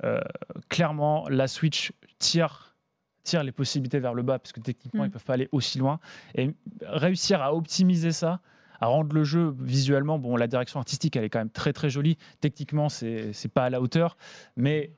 euh, 0.05 0.21
clairement 0.69 1.29
la 1.29 1.47
Switch 1.47 1.93
tire, 2.19 2.75
tire 3.23 3.45
les 3.45 3.53
possibilités 3.53 4.01
vers 4.01 4.15
le 4.15 4.23
bas, 4.23 4.39
parce 4.39 4.53
que 4.53 4.61
techniquement 4.61 5.03
Mm. 5.05 5.07
ils 5.07 5.11
peuvent 5.11 5.25
pas 5.25 5.35
aller 5.35 5.49
aussi 5.53 5.79
loin. 5.79 6.01
Et 6.35 6.51
réussir 6.83 7.41
à 7.43 7.55
optimiser 7.55 8.11
ça, 8.11 8.41
à 8.81 8.87
rendre 8.87 9.15
le 9.15 9.25
jeu 9.25 9.55
visuellement, 9.61 10.19
bon, 10.19 10.37
la 10.37 10.47
direction 10.47 10.79
artistique 10.81 11.17
elle 11.17 11.25
est 11.25 11.31
quand 11.31 11.39
même 11.41 11.51
très 11.51 11.73
très 11.73 11.91
jolie, 11.91 12.17
techniquement 12.41 12.89
c'est 12.89 13.33
c'est 13.33 13.49
pas 13.53 13.65
à 13.65 13.71
la 13.71 13.81
hauteur, 13.81 14.17
mais 14.57 14.93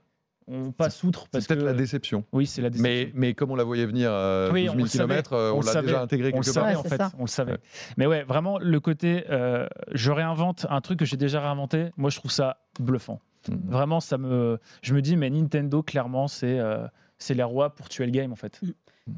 on 0.49 0.71
passe 0.71 1.03
outre 1.03 1.27
C'est 1.33 1.49
peut-être 1.49 1.61
que 1.61 1.65
la 1.65 1.73
déception. 1.73 2.25
oui 2.33 2.47
c'est 2.47 2.63
la 2.63 2.71
déception. 2.71 2.89
Mais, 2.89 3.11
mais 3.15 3.35
comme 3.35 3.51
on 3.51 3.57
la 3.57 3.65
voyait 3.65 3.85
venir 3.87 4.13
à 4.13 4.49
Oui, 4.53 4.67
12 4.67 4.71
on 4.71 4.75
000 4.75 4.83
le 4.85 4.89
savait. 4.89 5.15
km, 5.23 5.33
on, 5.35 5.57
On 5.57 5.61
le 5.61 5.67
l'a 5.67 5.73
savait. 5.73 5.87
déjà 5.89 6.03
intégré 6.03 6.29
on 6.29 6.33
quelque 6.41 6.45
savait 6.53 6.73
part. 6.75 6.83
Ouais, 6.85 6.87
en 6.87 6.89
fait, 6.91 6.97
ça. 6.99 7.11
on 7.19 7.23
le 7.23 7.27
savait. 7.29 7.53
Ouais. 7.53 7.59
Mais 7.97 8.07
ouais, 8.07 8.23
vraiment 8.23 8.59
le 8.61 8.79
côté, 8.81 9.25
euh, 9.29 9.67
je 9.93 10.13
réinvente 10.13 10.65
un 10.71 10.81
truc 10.81 11.01
que 11.01 11.05
j'ai 11.05 11.17
déjà 11.17 11.41
réinventé. 11.41 11.87
Moi, 11.97 12.11
je 12.11 12.19
trouve 12.19 12.31
ça 12.31 12.59
bluffant. 12.79 13.19
Mhm. 13.49 13.59
Vraiment, 13.67 13.99
ça 14.01 14.19
me, 14.19 14.59
je 14.83 14.95
me 14.95 15.03
dis, 15.03 15.17
mais 15.17 15.31
Nintendo, 15.31 15.83
clairement, 15.83 16.29
c'est, 16.29 16.61
euh, 16.61 16.87
c'est 17.19 17.35
les 17.35 17.43
rois 17.43 17.75
pour 17.75 17.89
tuer 17.89 18.07
le 18.07 18.13
game 18.13 18.33
en 18.33 18.37
fait. 18.37 18.61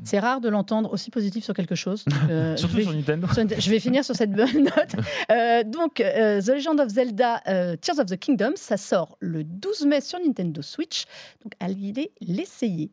C'est 0.05 0.19
rare 0.19 0.43
de 0.43 0.51
l'entendre 0.51 0.93
aussi 0.93 1.11
positif 1.11 1.45
sur 1.45 1.55
quelque 1.55 1.75
chose. 1.75 2.05
Euh, 2.31 2.57
Surtout 2.57 2.77
vais- 2.77 2.83
sur 2.83 2.93
Nintendo. 2.93 3.27
Je 3.59 3.71
vais 3.71 3.81
finir 3.81 4.05
sur 4.05 4.15
cette 4.15 4.33
bonne 4.33 4.53
note. 4.65 4.97
Euh, 5.33 5.63
donc, 5.65 6.01
euh, 6.01 6.41
The 6.43 6.49
Legend 6.49 6.81
of 6.81 6.89
Zelda 6.89 7.41
Tears 7.81 7.99
of 7.99 8.07
the 8.07 8.17
Kingdom, 8.19 8.53
ça 8.57 8.77
sort 8.77 9.17
le 9.21 9.45
12 9.45 9.87
mai 9.87 10.01
sur 10.01 10.19
Nintendo 10.21 10.61
Switch. 10.63 11.05
Donc, 11.43 11.53
allez 11.61 12.13
l'essayer. 12.21 12.91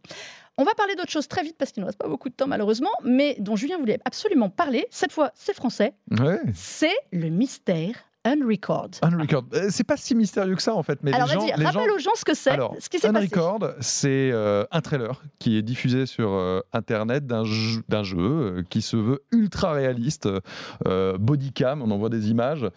On 0.58 0.64
va 0.64 0.74
parler 0.74 0.96
d'autre 0.96 1.12
chose 1.12 1.28
très 1.28 1.44
vite 1.44 1.58
parce 1.58 1.72
qu'il 1.74 1.82
ne 1.82 1.86
reste 1.86 1.98
pas 2.00 2.08
beaucoup 2.08 2.30
de 2.30 2.34
temps 2.34 2.48
malheureusement, 2.48 2.92
mais 3.04 3.36
dont 3.40 3.58
Julien 3.58 3.78
voulait 3.78 4.00
absolument 4.06 4.50
parler. 4.50 4.86
Cette 4.90 5.12
fois, 5.12 5.32
c'est 5.36 5.54
français. 5.54 5.94
Ouais. 6.12 6.40
C'est 6.54 6.96
le 7.12 7.28
mystère 7.30 7.94
Unrecord. 8.26 8.90
Unrecord. 9.04 9.46
Euh, 9.54 9.68
C'est 9.70 9.84
pas 9.84 9.98
si 9.98 10.16
mystérieux 10.16 10.56
que 10.56 10.62
ça 10.62 10.74
en 10.74 10.84
fait, 10.84 11.00
mais 11.04 11.14
Alors 11.14 11.28
les 11.28 11.34
gens, 11.34 11.46
les 11.46 11.64
gens 11.64 11.72
rappelle 11.72 11.92
aux 11.92 12.00
gens 12.00 12.16
ce 12.16 12.26
que 12.26 12.34
c'est, 12.34 12.50
Alors, 12.50 12.76
ce 12.80 12.90
qui 12.90 13.00
s'est 13.00 13.12
passé. 13.12 13.26
Unrecord, 13.26 13.74
c'est 13.80 14.32
euh, 14.32 14.66
un 14.72 14.82
trailer 14.82 15.22
qui 15.40 15.58
est 15.58 15.62
diffusé 15.62 16.06
sur 16.06 16.34
euh, 16.34 16.62
Internet 16.74 17.28
d'un 17.28 17.44
jeu, 17.44 17.84
jeu, 18.04 18.66
qui 18.70 18.82
se 18.82 18.98
veut 18.98 19.24
ultra 19.32 19.74
réaliste, 19.74 20.28
euh, 20.88 21.18
bodycam, 21.18 21.82
on 21.82 21.92
en 21.92 21.98
voit 21.98 22.10
des 22.10 22.30
images. 22.32 22.68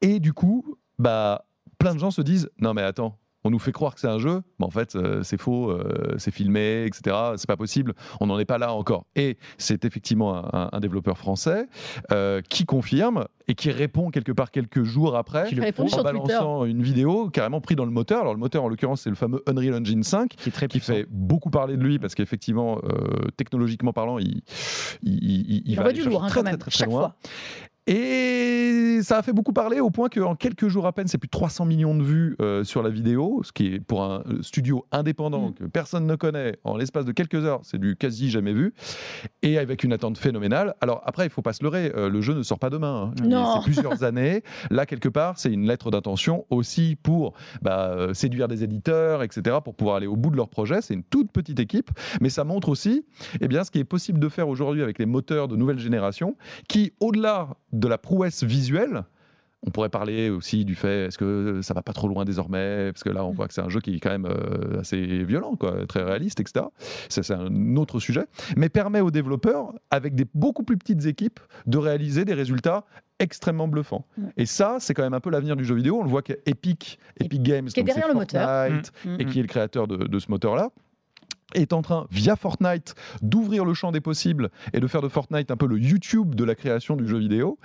Et 0.00 0.18
du 0.18 0.32
coup, 0.32 0.76
bah, 0.98 1.44
plein 1.78 1.94
de 1.94 1.98
gens 1.98 2.10
se 2.10 2.22
disent 2.22 2.50
Non, 2.58 2.74
mais 2.74 2.82
attends. 2.82 3.18
On 3.46 3.50
nous 3.50 3.58
fait 3.60 3.70
croire 3.70 3.94
que 3.94 4.00
c'est 4.00 4.08
un 4.08 4.18
jeu, 4.18 4.42
mais 4.58 4.66
en 4.66 4.70
fait 4.70 4.96
euh, 4.96 5.22
c'est 5.22 5.36
faux, 5.40 5.70
euh, 5.70 6.14
c'est 6.18 6.32
filmé, 6.32 6.84
etc. 6.84 7.16
C'est 7.36 7.46
pas 7.46 7.56
possible, 7.56 7.94
on 8.20 8.26
n'en 8.26 8.38
est 8.40 8.44
pas 8.44 8.58
là 8.58 8.72
encore. 8.74 9.06
Et 9.14 9.38
c'est 9.56 9.84
effectivement 9.84 10.34
un, 10.36 10.48
un- 10.52 10.68
un 10.72 10.80
développeur 10.80 11.16
français 11.16 11.66
euh, 12.10 12.40
qui 12.48 12.64
confirme 12.64 13.26
et 13.46 13.54
qui 13.54 13.70
répond 13.70 14.10
quelque 14.10 14.32
part 14.32 14.50
quelques 14.50 14.82
jours 14.82 15.16
après 15.16 15.48
Qui 15.48 15.54
le 15.54 15.62
Répond 15.62 15.84
prouve, 15.84 15.90
sur 15.90 15.98
en 16.00 16.10
Twitter. 16.10 16.26
balançant 16.34 16.64
une 16.64 16.82
vidéo 16.82 17.30
carrément 17.30 17.60
pris 17.60 17.76
dans 17.76 17.84
le 17.84 17.92
moteur. 17.92 18.22
Alors 18.22 18.34
le 18.34 18.40
moteur 18.40 18.64
en 18.64 18.68
l'occurrence 18.68 19.02
c'est 19.02 19.10
le 19.10 19.16
fameux 19.16 19.42
Unreal 19.46 19.74
Engine 19.80 20.02
5 20.02 20.30
qui 20.30 20.48
est 20.48 20.52
très 20.52 20.66
qui 20.66 20.78
puissant. 20.78 20.94
fait 20.94 21.06
beaucoup 21.08 21.50
parler 21.50 21.76
de 21.76 21.82
lui 21.84 22.00
parce 22.00 22.16
qu'effectivement 22.16 22.80
technologiquement 23.36 23.92
parlant 23.92 24.18
il, 24.18 24.42
il, 25.02 25.12
il- 25.22 25.50
il 25.50 25.62
Il 25.66 25.76
va 25.76 25.84
aller 25.84 25.92
du 25.92 26.02
lourd 26.08 26.24
hein, 26.24 26.28
très, 26.28 26.40
quand 26.40 26.44
même, 26.44 26.58
très, 26.58 26.70
très, 26.70 26.78
chaque 26.78 26.88
loin. 26.88 26.98
fois. 27.00 27.16
Et 27.86 28.98
ça 29.02 29.18
a 29.18 29.22
fait 29.22 29.32
beaucoup 29.32 29.52
parler 29.52 29.80
au 29.80 29.90
point 29.90 30.08
qu'en 30.08 30.34
quelques 30.34 30.68
jours 30.68 30.86
à 30.86 30.92
peine, 30.92 31.06
c'est 31.06 31.18
plus 31.18 31.28
de 31.28 31.30
300 31.30 31.66
millions 31.66 31.94
de 31.94 32.02
vues 32.02 32.36
euh, 32.40 32.64
sur 32.64 32.82
la 32.82 32.90
vidéo, 32.90 33.42
ce 33.44 33.52
qui 33.52 33.74
est 33.74 33.80
pour 33.80 34.02
un 34.02 34.22
euh, 34.26 34.42
studio 34.42 34.86
indépendant 34.92 35.36
Mm. 35.50 35.54
que 35.54 35.64
personne 35.64 36.06
ne 36.06 36.14
connaît, 36.16 36.58
en 36.64 36.76
l'espace 36.76 37.04
de 37.04 37.12
quelques 37.12 37.44
heures, 37.44 37.60
c'est 37.62 37.78
du 37.78 37.96
quasi 37.96 38.30
jamais 38.30 38.52
vu, 38.52 38.74
et 39.42 39.58
avec 39.58 39.84
une 39.84 39.92
attente 39.92 40.18
phénoménale. 40.18 40.74
Alors 40.80 41.02
après, 41.04 41.26
il 41.26 41.30
faut 41.30 41.42
pas 41.42 41.52
se 41.52 41.62
leurrer, 41.62 41.92
euh, 41.94 42.08
le 42.08 42.20
jeu 42.20 42.34
ne 42.34 42.42
sort 42.42 42.58
pas 42.58 42.70
demain, 42.70 43.12
hein. 43.12 43.24
Non. 43.24 43.54
c'est 43.56 43.64
plusieurs 43.64 44.02
années. 44.04 44.42
Là, 44.70 44.86
quelque 44.86 45.08
part, 45.08 45.38
c'est 45.38 45.52
une 45.52 45.66
lettre 45.66 45.90
d'intention 45.90 46.46
aussi 46.50 46.96
pour 47.02 47.34
bah, 47.62 47.90
euh, 47.90 48.14
séduire 48.14 48.48
des 48.48 48.64
éditeurs, 48.64 49.22
etc., 49.22 49.58
pour 49.64 49.74
pouvoir 49.74 49.96
aller 49.96 50.06
au 50.06 50.16
bout 50.16 50.30
de 50.30 50.36
leur 50.36 50.48
projet. 50.48 50.80
C'est 50.82 50.94
une 50.94 51.04
toute 51.04 51.30
petite 51.30 51.60
équipe, 51.60 51.90
mais 52.20 52.30
ça 52.30 52.44
montre 52.44 52.68
aussi 52.68 53.04
eh 53.40 53.48
bien, 53.48 53.64
ce 53.64 53.70
qui 53.70 53.78
est 53.78 53.84
possible 53.84 54.18
de 54.18 54.28
faire 54.28 54.48
aujourd'hui 54.48 54.82
avec 54.82 54.98
les 54.98 55.06
moteurs 55.06 55.48
de 55.48 55.56
nouvelle 55.56 55.78
génération, 55.78 56.36
qui, 56.68 56.92
au-delà 57.00 57.48
de 57.76 57.88
la 57.88 57.98
prouesse 57.98 58.42
visuelle, 58.42 59.04
On 59.66 59.70
pourrait 59.70 59.88
parler 59.88 60.30
aussi 60.30 60.64
du 60.64 60.74
fait, 60.74 61.06
est-ce 61.06 61.18
que 61.18 61.60
ça 61.62 61.74
va 61.74 61.82
pas 61.82 61.92
trop 61.92 62.06
loin 62.06 62.24
désormais? 62.24 62.92
Parce 62.92 63.02
que 63.02 63.08
là, 63.08 63.24
on 63.24 63.32
voit 63.32 63.48
que 63.48 63.54
c'est 63.54 63.62
un 63.62 63.68
jeu 63.68 63.80
qui 63.80 63.96
est 63.96 64.00
quand 64.00 64.10
même 64.10 64.26
euh, 64.26 64.80
assez 64.80 65.24
violent, 65.24 65.56
quoi, 65.56 65.86
très 65.86 66.02
réaliste, 66.04 66.38
etc. 66.40 66.66
C'est 67.08 67.28
un 67.32 67.76
autre 67.76 67.98
sujet. 67.98 68.26
Mais 68.56 68.68
permet 68.68 69.00
aux 69.00 69.10
développeurs, 69.10 69.72
avec 69.90 70.14
des 70.14 70.26
beaucoup 70.34 70.62
plus 70.62 70.76
petites 70.76 71.06
équipes, 71.06 71.40
de 71.66 71.78
réaliser 71.78 72.24
des 72.24 72.34
résultats 72.34 72.84
extrêmement 73.18 73.66
bluffants. 73.66 74.06
Ouais. 74.18 74.28
Et 74.36 74.46
ça, 74.46 74.76
c'est 74.78 74.94
quand 74.94 75.02
même 75.02 75.14
un 75.14 75.20
peu 75.20 75.30
l'avenir 75.30 75.56
du 75.56 75.64
jeu 75.64 75.74
vidéo. 75.74 75.98
On 76.00 76.04
le 76.04 76.10
voit 76.10 76.22
qu'Epic, 76.22 76.98
Epic 77.18 77.42
Games, 77.42 77.66
Qui 77.66 77.80
est 77.80 77.82
derrière 77.82 78.08
le 78.08 78.14
moteur. 78.14 78.70
Mm. 79.04 79.16
et 79.18 79.24
qui 79.24 79.38
est 79.38 79.42
le 79.42 79.48
créateur 79.48 79.88
de, 79.88 79.96
de 79.96 80.18
ce 80.18 80.30
moteur-là, 80.30 80.70
est 81.54 81.72
en 81.72 81.80
train, 81.82 82.06
via 82.10 82.34
Fortnite, 82.36 82.94
d'ouvrir 83.22 83.64
le 83.64 83.72
champ 83.72 83.92
des 83.92 84.00
possibles 84.00 84.50
et 84.72 84.80
de 84.80 84.86
faire 84.86 85.00
de 85.00 85.08
Fortnite 85.08 85.50
un 85.50 85.56
peu 85.56 85.66
le 85.66 85.78
YouTube 85.78 86.34
de 86.34 86.44
la 86.44 86.54
création 86.54 86.96
du 86.96 87.06
jeu 87.06 87.18
vidéo. 87.18 87.58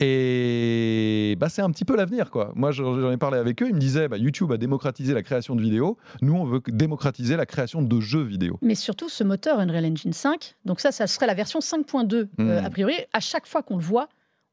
Et 0.00 1.36
bah, 1.38 1.48
c'est 1.48 1.62
un 1.62 1.70
petit 1.70 1.84
peu 1.84 1.96
l'avenir. 1.96 2.30
quoi. 2.30 2.52
Moi, 2.54 2.70
j'en 2.72 3.10
ai 3.10 3.16
parlé 3.16 3.38
avec 3.38 3.62
eux, 3.62 3.68
ils 3.68 3.74
me 3.74 3.80
disaient, 3.80 4.08
bah, 4.08 4.18
YouTube 4.18 4.52
a 4.52 4.56
démocratisé 4.58 5.14
la 5.14 5.22
création 5.22 5.56
de 5.56 5.62
vidéos, 5.62 5.96
nous, 6.20 6.34
on 6.34 6.44
veut 6.44 6.60
démocratiser 6.68 7.36
la 7.36 7.46
création 7.46 7.82
de 7.82 8.00
jeux 8.00 8.22
vidéo. 8.22 8.58
Mais 8.62 8.74
surtout, 8.74 9.08
ce 9.08 9.24
moteur 9.24 9.58
Unreal 9.58 9.86
Engine 9.86 10.12
5, 10.12 10.56
donc 10.64 10.80
ça, 10.80 10.92
ça 10.92 11.06
serait 11.06 11.26
la 11.26 11.34
version 11.34 11.60
5.2 11.60 12.14
euh, 12.14 12.26
Mm. 12.38 12.64
a 12.64 12.70
priori. 12.70 12.94
À 13.12 13.20
chaque 13.20 13.46
fois 13.46 13.62
qu'on 13.62 13.76
le 13.76 13.82
voit, 13.82 14.08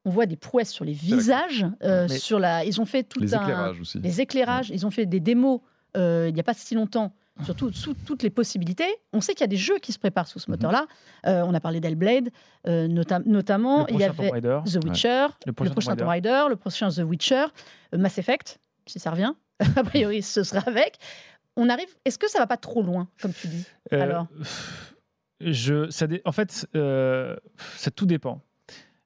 on 0.06 0.10
voit 0.10 0.26
des 0.26 0.36
prouesses 0.38 0.72
sur 0.72 0.86
les 0.86 0.94
visages, 0.94 1.66
euh, 1.84 2.08
sur 2.08 2.40
la. 2.40 2.64
Ils 2.66 2.80
ont 2.80 2.86
fait 2.86 3.04
tout 3.04 3.20
Les 3.20 3.36
un. 3.36 3.42
éclairages 3.42 3.82
aussi. 3.82 4.00
Les 4.00 4.22
éclairages, 4.22 4.70
ils 4.70 4.86
ont 4.86 4.92
fait 4.92 5.06
des 5.06 5.20
démos 5.20 5.60
euh, 5.98 6.28
il 6.30 6.34
n'y 6.34 6.40
a 6.40 6.44
pas 6.44 6.54
si 6.54 6.76
longtemps. 6.76 7.14
Sur 7.44 7.56
tout- 7.56 7.72
sous 7.72 7.94
toutes 7.94 8.22
les 8.24 8.30
possibilités. 8.30 8.88
On 9.14 9.22
sait 9.22 9.34
qu'il 9.34 9.42
y 9.42 9.44
a 9.46 9.48
des 9.48 9.56
jeux 9.58 9.78
qui 9.80 9.92
se 9.94 10.00
préparent 10.00 10.28
sous 10.28 10.40
ce 10.40 10.50
Mhm. 10.50 10.58
moteur-là. 10.58 10.88
Euh, 11.26 11.44
on 11.46 11.54
a 11.54 11.60
parlé 11.60 11.80
d'Hellblade, 11.80 12.30
euh, 12.68 12.88
nota- 12.88 13.22
notamment. 13.26 13.86
Le 13.86 13.94
Il 13.94 13.96
y 13.96 13.98
prochain 14.00 14.14
Tomb 14.14 14.20
avait 14.26 14.32
Raider. 14.32 14.60
The 14.66 14.84
Witcher, 14.84 15.10
Le 15.10 15.28
le 15.48 15.54
prochain 15.54 15.72
prochain 15.72 15.92
Tomb 15.92 16.00
Tomb 16.00 16.08
Raider, 16.10 16.44
le 16.50 16.56
prochain 16.56 16.90
The 16.90 17.00
Witcher, 17.00 17.46
euh, 17.94 17.98
Mass 17.98 18.18
Effect, 18.18 18.60
si 18.86 19.00
ça 19.00 19.12
revient. 19.12 19.34
a 19.78 19.84
priori, 19.84 20.22
ce 20.22 20.44
sera 20.44 20.62
avec. 20.68 20.98
On 21.56 21.70
arrive. 21.70 21.88
Est-ce 22.06 22.18
que 22.20 22.30
ça 22.30 22.40
va 22.40 22.48
pas 22.48 22.58
trop 22.58 22.82
loin, 22.84 23.08
comme 23.22 23.34
tu 23.34 23.48
dis 23.48 23.66
Euh, 23.94 24.02
Alors? 24.02 24.28
je, 25.42 25.90
ça 25.90 26.08
dé- 26.08 26.22
En 26.26 26.32
fait, 26.32 26.52
ça 26.52 27.92
tout 27.96 28.06
dépend. 28.06 28.42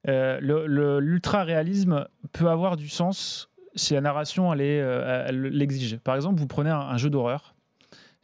Le- 0.05 0.99
L'ultra-réalisme 0.99 2.07
peut 2.31 2.47
avoir 2.49 2.75
du 2.77 2.89
sens 2.89 3.49
si 3.75 3.93
la 3.93 4.01
narration 4.01 4.51
l'exige. 4.53 5.97
Par 5.99 6.15
exemple, 6.15 6.39
vous 6.39 6.47
prenez 6.47 6.69
un, 6.69 6.79
un 6.79 6.97
jeu 6.97 7.09
d'horreur, 7.09 7.52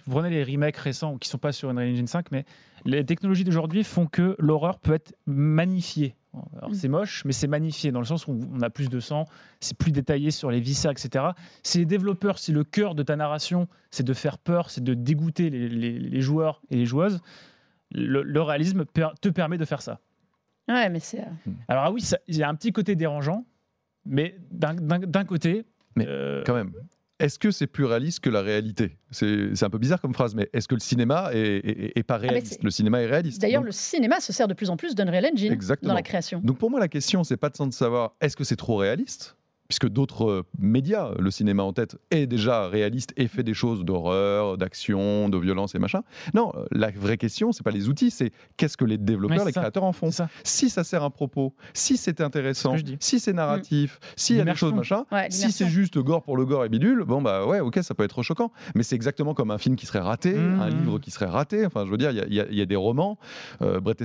prenez 0.10 0.30
les 0.30 0.44
remakes 0.44 0.78
récents 0.78 1.18
qui 1.18 1.30
sont 1.30 1.38
pas 1.38 1.52
sur 1.52 1.70
Unreal 1.70 1.90
Engine 1.92 2.08
5, 2.08 2.32
mais 2.32 2.46
les 2.86 3.06
technologies 3.06 3.44
d'aujourd'hui 3.44 3.84
font 3.84 4.06
que 4.08 4.36
l'horreur 4.40 4.80
peut 4.80 4.94
être 4.94 5.14
magnifiée. 5.26 6.16
Alors 6.58 6.70
Mm. 6.70 6.74
c'est 6.76 6.88
moche, 6.88 7.26
mais 7.26 7.32
c'est 7.32 7.48
magnifié 7.48 7.92
dans 7.92 8.00
le 8.00 8.06
sens 8.06 8.28
où 8.28 8.40
on 8.54 8.62
a 8.62 8.70
plus 8.70 8.90
de 8.90 9.00
sang, 9.00 9.26
c'est 9.60 9.76
plus 9.78 9.92
détaillé 9.92 10.30
sur 10.32 10.52
les 10.52 10.60
viscères, 10.60 10.92
etc. 10.92 11.26
Si 11.64 11.80
les 11.80 11.86
développeurs, 11.86 12.38
si 12.38 12.52
le 12.52 12.64
cœur 12.64 12.94
de 12.94 13.02
ta 13.04 13.16
narration, 13.16 13.68
c'est 13.90 14.04
de 14.06 14.14
faire 14.14 14.38
peur, 14.38 14.70
c'est 14.70 14.84
de 14.84 14.94
dégoûter 14.94 15.50
les, 15.50 15.68
les- 15.68 15.98
les 16.00 16.22
joueurs 16.22 16.62
et 16.70 16.76
les 16.76 16.86
joueuses, 16.86 17.20
le, 17.92 18.22
le 18.22 18.42
réalisme 18.42 18.86
per- 18.86 19.10
te 19.22 19.30
permet 19.30 19.58
de 19.58 19.66
faire 19.66 19.82
ça. 19.82 20.00
Ouais, 20.68 20.88
mais 20.90 21.00
c'est. 21.00 21.22
euh, 21.22 21.52
Alors 21.68 21.86
ah 21.86 21.92
oui, 21.92 22.02
ça- 22.02 22.20
il 22.28 22.38
y 22.38 22.44
a 22.44 22.50
un 22.50 22.54
petit 22.56 22.72
côté 22.72 22.96
dérangeant, 22.96 23.44
mais 24.06 24.36
d'un- 24.52 24.76
d'un 24.76 25.00
d'un 25.00 25.26
côté, 25.26 25.66
Mais 25.96 26.06
euh, 26.08 26.44
Quand 26.46 26.54
même. 26.54 26.72
Est-ce 27.20 27.38
que 27.38 27.52
c'est 27.52 27.68
plus 27.68 27.86
réaliste 27.86 28.22
que 28.22 28.30
la 28.30 28.42
réalité? 28.42 28.98
C'est 29.12 29.64
un 29.64 29.70
peu 29.70 29.78
bizarre 29.78 30.00
comme 30.00 30.14
phrase, 30.14 30.36
mais 30.36 30.50
est-ce 30.54 30.68
que 30.68 30.76
le 30.76 30.80
cinéma 30.80 31.30
est, 31.34 31.40
est- 31.40 31.92
est 31.98 32.04
pas 32.04 32.18
mais 32.20 32.30
réaliste? 32.30 32.64
Le 32.64 32.72
cinéma 32.72 33.02
est 33.02 33.08
réaliste. 33.08 33.42
D'ailleurs, 33.42 33.62
Donc- 33.62 33.68
le 33.68 33.72
cinéma 33.74 34.20
se 34.22 34.32
sert 34.32 34.48
de 34.48 34.54
plus 34.54 34.70
en 34.70 34.78
plus 34.78 34.96
d'Unreal 34.96 35.26
Engine 35.34 35.52
Exactement. 35.52 35.90
dans 35.90 35.96
la 35.96 36.02
création. 36.02 36.40
Donc 36.44 36.58
pour 36.58 36.72
moi, 36.72 36.80
la 36.80 36.88
question, 36.88 37.24
c'est 37.24 37.38
pas 37.38 37.50
de 37.50 37.56
de 37.68 37.74
savoir 37.74 38.16
est-ce 38.22 38.38
que 38.38 38.44
c'est 38.46 38.56
trop 38.56 38.78
réaliste 38.78 39.36
puisque 39.70 39.88
d'autres 39.88 40.26
euh, 40.28 40.44
médias, 40.58 41.12
le 41.20 41.30
cinéma 41.30 41.62
en 41.62 41.74
tête, 41.74 41.96
est 42.10 42.26
déjà 42.26 42.68
réaliste 42.68 43.14
et 43.18 43.28
fait 43.28 43.44
des 43.44 43.54
choses 43.54 43.86
d'horreur, 43.86 44.58
d'action, 44.58 45.30
de 45.30 45.38
violence 45.38 45.76
et 45.76 45.80
machin. 45.80 46.02
Non, 46.34 46.52
euh, 46.56 46.66
la 46.72 46.90
vraie 46.90 47.18
question, 47.18 47.52
c'est 47.52 47.62
pas 47.64 47.70
les 47.70 47.88
outils, 47.88 48.10
c'est 48.10 48.32
qu'est-ce 48.58 48.78
que 48.78 48.84
les 48.86 48.98
développeurs, 48.98 49.38
c'est 49.42 49.46
les 49.46 49.52
ça. 49.54 49.62
créateurs 49.62 49.84
en 49.84 49.94
font. 49.94 50.08
c'est 50.08 50.18
ça. 50.18 50.30
Si 50.44 50.72
ça 50.72 50.84
sert 50.84 51.04
un 51.04 51.12
propos, 51.12 51.54
si 51.76 51.98
c'est 51.98 52.20
intéressant, 52.20 52.76
C'est 52.78 52.86
ce 52.88 52.94
si 53.00 53.20
c'est 53.20 53.32
narratif, 53.34 54.00
s'il 54.16 54.38
y 54.38 54.42
a 54.42 54.44
des 54.44 54.56
choses 54.56 54.74
machin, 54.74 55.06
Ouais, 55.12 55.28
si 55.30 55.52
c'est 55.52 55.68
juste 55.68 56.00
gore 56.00 56.24
pour 56.24 56.36
le 56.36 56.46
gore 56.46 56.66
et 56.66 56.70
bidule, 56.70 57.04
bon 57.06 57.22
bah 57.22 57.46
ouais, 57.46 57.60
ok, 57.60 57.78
ça 57.84 57.94
peut 57.94 58.04
être 58.04 58.24
choquant. 58.24 58.52
Mais 58.74 58.82
c'est 58.82 58.96
exactement 58.96 59.36
comme 59.36 59.52
un 59.52 59.60
film 59.60 59.76
qui 59.76 59.86
serait 59.86 60.00
raté, 60.00 60.34
Mhm. 60.34 60.62
un 60.62 60.70
livre 60.70 60.98
qui 61.00 61.12
serait 61.12 61.28
raté. 61.28 61.64
Enfin, 61.68 61.86
je 61.86 61.92
veux 61.92 61.98
dire, 61.98 62.10
il 62.10 62.34
y 62.34 62.40
a- 62.42 62.48
y, 62.50 62.60
y 62.62 62.66
des 62.66 62.76
romans, 62.76 63.20
euh, 63.62 63.80
Bret 63.80 63.98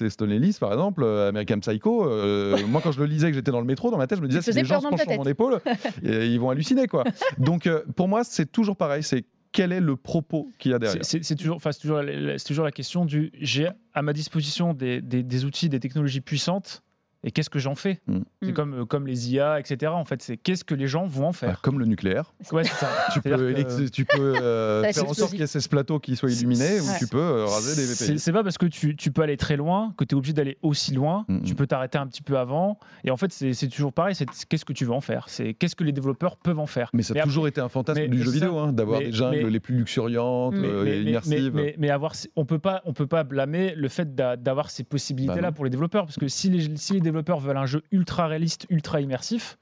Easton 0.00 0.30
Ellis 0.30 0.56
par 0.60 0.72
exemple, 0.72 1.02
euh, 1.02 1.28
American 1.28 1.58
Psycho. 1.58 2.06
euh, 2.08 2.56
moi, 2.68 2.80
quand 2.84 2.92
je 2.92 3.00
le 3.00 3.06
lisais, 3.06 3.30
que 3.30 3.34
j'étais 3.34 3.50
dans 3.50 3.58
le 3.60 3.66
métro, 3.66 3.90
dans 3.90 3.98
ma 3.98 4.06
tête, 4.06 4.18
je 4.18 4.22
me 4.22 4.28
disais, 4.28 4.40
si 4.42 4.46
faisait 4.50 4.60
les 4.62 4.68
gens 4.68 4.76
sur 5.08 5.18
mon 5.18 5.28
épaule, 5.30 5.60
et 6.04 6.26
ils 6.26 6.38
vont 6.40 6.50
halluciner 6.50 6.86
quoi. 6.86 7.04
Donc, 7.38 7.66
euh, 7.66 7.82
pour 7.96 8.08
moi, 8.08 8.24
c'est 8.24 8.50
toujours 8.50 8.76
pareil. 8.76 9.02
C'est 9.02 9.24
quel 9.50 9.72
est 9.72 9.80
le 9.80 9.96
propos 9.96 10.50
qu'il 10.58 10.72
y 10.72 10.74
a 10.74 10.78
derrière. 10.78 11.04
C'est- 11.04 11.34
toujours, 11.34 11.56
enfin, 11.56 11.72
c'est 11.72 11.80
toujours, 11.80 12.02
toujours 12.46 12.64
la 12.64 12.70
question 12.72 13.04
du 13.06 13.30
j'ai 13.40 13.68
à 13.94 14.02
ma 14.02 14.12
disposition 14.12 14.74
des, 14.74 15.00
des- 15.00 15.22
des 15.22 15.44
outils, 15.44 15.68
des 15.70 15.80
technologies 15.80 16.20
puissantes, 16.20 16.82
et 17.24 17.30
qu'est-ce 17.30 17.50
que 17.50 17.58
j'en 17.58 17.74
fais 17.74 18.00
Mm. 18.06 18.18
C'est 18.42 18.50
Mm. 18.50 18.54
comme, 18.54 18.74
euh, 18.80 18.84
comme 18.84 19.06
les 19.06 19.32
IA, 19.32 19.58
etc. 19.60 19.92
En 19.92 20.04
fait, 20.04 20.22
c'est 20.22 20.36
qu'est-ce 20.36 20.64
que 20.64 20.74
les 20.74 20.86
gens 20.86 21.06
vont 21.06 21.26
en 21.26 21.30
Bah, 21.30 21.32
faire 21.32 21.60
comme 21.60 21.78
le 21.80 21.84
nucléaire, 21.86 22.32
Ouais, 22.52 22.64
c'est 22.64 22.74
ça. 22.74 22.88
tu 23.12 23.20
peux, 23.20 23.30
que- 23.30 23.88
tu 23.88 24.04
peux 24.04 24.34
euh, 24.40 24.82
Ça 24.92 24.92
faire 24.92 25.10
en 25.10 25.14
sorte 25.14 25.30
qu'il 25.32 25.40
y 25.40 25.42
ait 25.42 25.46
ce 25.46 25.68
plateau 25.68 25.98
qui 25.98 26.14
soit 26.16 26.30
illuminé, 26.30 26.80
ou 26.80 26.84
Ouais. 26.84 26.98
tu 26.98 27.06
peux 27.08 27.18
euh, 27.18 27.44
raser 27.46 27.74
des 27.76 27.86
VPI. 27.92 28.18
c'est 28.18 28.32
pas 28.32 28.42
parce 28.44 28.58
que 28.58 28.66
tu, 28.66 28.94
tu 28.96 29.10
peux 29.10 29.22
aller 29.22 29.36
très 29.36 29.56
loin 29.56 29.92
que 29.96 30.04
tu 30.04 30.14
es 30.14 30.18
obligé 30.18 30.32
d'aller 30.32 30.58
aussi 30.62 30.92
loin. 30.94 31.24
Mm, 31.28 31.40
Tu 31.42 31.54
peux 31.54 31.66
t'arrêter 31.66 31.98
un 31.98 32.06
petit 32.06 32.22
peu 32.22 32.38
avant. 32.38 32.78
Et 33.04 33.10
en 33.10 33.16
fait, 33.16 33.32
c'est 33.32 33.52
c'est 33.52 33.68
toujours 33.68 33.92
pareil. 33.92 34.14
C'est 34.14 34.26
qu'est-ce 34.48 34.64
que 34.64 34.72
tu 34.72 34.84
veux 34.84 34.92
en 34.92 35.00
faire? 35.00 35.24
C'est 35.28 35.54
qu'est-ce 35.54 35.74
que 35.76 35.84
les 35.84 35.92
développeurs 35.92 36.36
peuvent 36.36 36.58
en 36.60 36.66
faire? 36.66 36.90
Mais 36.92 37.02
ça 37.02 37.12
a 37.12 37.16
Mais 37.16 37.22
toujours 37.22 37.48
été 37.48 37.60
un 37.60 37.68
fantasme 37.68 38.00
mais 38.00 38.08
du 38.08 38.18
jeu 38.18 38.26
c'est 38.26 38.32
vidéo, 38.34 38.58
hein, 38.58 38.72
d'avoir 38.72 39.00
des 39.00 39.12
jungles 39.12 39.44
mais- 39.44 39.50
les 39.50 39.60
plus 39.60 39.74
luxuriantes 39.76 40.54
Mais- 40.54 40.68
euh, 40.68 41.02
immersives. 41.02 41.52
mais- 41.78 41.90
avoir, 41.90 42.12
on 42.36 42.44
peut 42.44 42.58
pas, 42.58 42.82
on 42.84 42.92
peut 42.92 43.06
pas 43.06 43.24
blâmer 43.24 43.74
le 43.74 43.88
fait 43.88 44.14
d'a- 44.14 44.36
d'avoir 44.36 44.70
ces 44.70 44.82
Bah 44.84 44.88
possibilités-là 44.90 45.48
non. 45.48 45.52
pour 45.52 45.64
les 45.64 45.70
développeurs, 45.70 46.04
parce 46.04 46.16
que 46.18 46.28
si 46.28 46.50
les, 46.50 46.76
si 46.76 46.92
les 46.92 47.00
développeurs 47.08 47.40
veulent 47.40 47.56
un 47.56 47.66
jeu 47.66 47.82
ultra 47.90 48.26
réaliste, 48.26 48.66
ultra 48.70 49.00
immersif, 49.00 49.58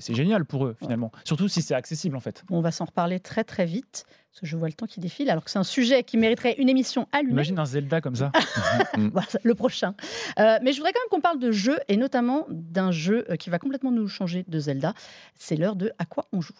c'est 0.00 0.14
génial 0.14 0.44
pour 0.44 0.66
eux 0.66 0.76
finalement. 0.78 1.10
Surtout 1.24 1.48
si 1.48 1.62
c'est 1.62 1.74
accessible 1.74 2.16
en 2.16 2.20
fait. 2.20 2.44
On 2.50 2.60
va 2.60 2.70
s'en 2.70 2.84
reparler 2.84 3.20
très 3.20 3.44
très 3.44 3.64
vite, 3.64 4.04
parce 4.30 4.40
que 4.40 4.46
je 4.46 4.56
vois 4.56 4.68
le 4.68 4.74
temps 4.74 4.86
qui 4.86 5.00
défile, 5.00 5.30
alors 5.30 5.44
que 5.44 5.50
c'est 5.50 5.58
un 5.58 5.64
sujet 5.64 6.02
qui 6.02 6.18
mériterait 6.18 6.56
une 6.58 6.68
émission 6.68 7.08
à 7.12 7.18
lui-même. 7.20 7.36
Imagine 7.36 7.58
un 7.58 7.64
Zelda 7.64 8.00
comme 8.00 8.16
ça. 8.16 8.30
Le 9.44 9.54
prochain. 9.54 9.94
Euh, 10.38 10.58
mais 10.62 10.72
je 10.72 10.78
voudrais 10.78 10.92
quand 10.92 11.00
même 11.00 11.10
qu'on 11.10 11.20
parle 11.20 11.38
de 11.38 11.52
jeux, 11.52 11.78
et 11.88 11.96
notamment 11.96 12.46
d'un 12.50 12.90
jeu 12.90 13.24
euh, 13.30 13.36
qui 13.36 13.48
va 13.50 13.58
complètement 13.58 13.90
nous 13.90 14.08
changer 14.08 14.44
de 14.46 14.58
Zelda. 14.58 14.92
C'est 15.36 15.56
l'heure 15.56 15.76
de 15.76 15.92
À 15.98 16.04
quoi 16.04 16.26
on 16.32 16.40
joue? 16.40 16.54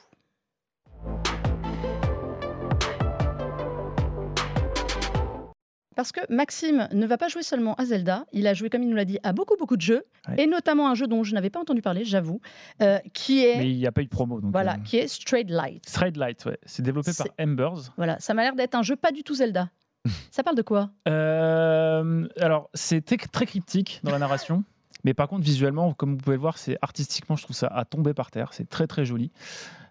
Parce 5.99 6.13
que 6.13 6.21
Maxime 6.33 6.87
ne 6.93 7.07
va 7.09 7.19
pas 7.19 7.27
jouer 7.27 7.43
seulement 7.43 7.75
à 7.75 7.85
Zelda, 7.85 8.25
il 8.33 8.47
a 8.47 8.55
joué, 8.55 8.71
comme 8.71 8.85
il 8.85 8.89
nous 8.89 8.95
l'a 8.95 9.05
dit, 9.05 9.19
à 9.25 9.33
beaucoup, 9.33 9.57
beaucoup 9.59 9.77
de 9.77 9.83
jeux, 9.83 10.05
Ouais. 10.29 10.45
et 10.45 10.47
notamment 10.47 10.89
un 10.89 10.95
jeu 10.95 11.09
dont 11.09 11.25
je 11.25 11.35
n'avais 11.35 11.51
pas 11.51 11.59
entendu 11.59 11.83
parler, 11.83 12.05
j'avoue, 12.05 12.41
euh, 12.83 13.01
qui 13.15 13.45
est, 13.45 13.57
Mais 13.57 13.69
il 13.73 13.79
n'y 13.79 13.87
a 13.89 13.91
pas 13.91 14.03
eu 14.03 14.05
de 14.05 14.09
promo. 14.09 14.41
Donc, 14.41 14.53
voilà, 14.53 14.75
euh, 14.75 14.83
qui 14.85 14.97
est 14.97 15.09
Straight 15.09 15.51
Light. 15.51 15.85
Straight 15.89 16.17
Light, 16.17 16.45
ouais. 16.45 16.57
C'est 16.65 16.83
développé 16.83 17.11
par 17.19 17.27
Embers. 17.41 17.93
Voilà, 17.97 18.17
ça 18.21 18.33
m'a 18.33 18.43
l'air 18.43 18.55
d'être 18.55 18.77
un 18.77 18.83
jeu 18.83 18.95
pas 18.95 19.11
du 19.11 19.25
tout 19.25 19.35
Zelda. 19.35 19.71
ça 20.31 20.45
parle 20.45 20.55
de 20.55 20.63
quoi? 20.63 20.91
Euh, 21.09 22.29
alors, 22.41 22.71
c'est 22.75 23.05
très 23.05 23.17
cryptique 23.47 23.99
dans 24.05 24.13
la 24.13 24.21
narration. 24.21 24.63
Mais 25.05 25.15
par 25.15 25.29
contre, 25.29 25.45
visuellement, 25.45 25.93
comme 25.95 26.13
vous 26.13 26.17
pouvez 26.19 26.37
le 26.37 26.41
voir, 26.41 26.59
c'est 26.59 26.77
artistiquement, 26.83 27.37
je 27.37 27.45
trouve 27.45 27.57
ça 27.57 27.69
à 27.69 27.85
tomber 27.85 28.15
par 28.15 28.31
terre. 28.31 28.53
C'est 28.53 28.69
très 28.69 28.87
très 28.87 29.05
joli. 29.05 29.31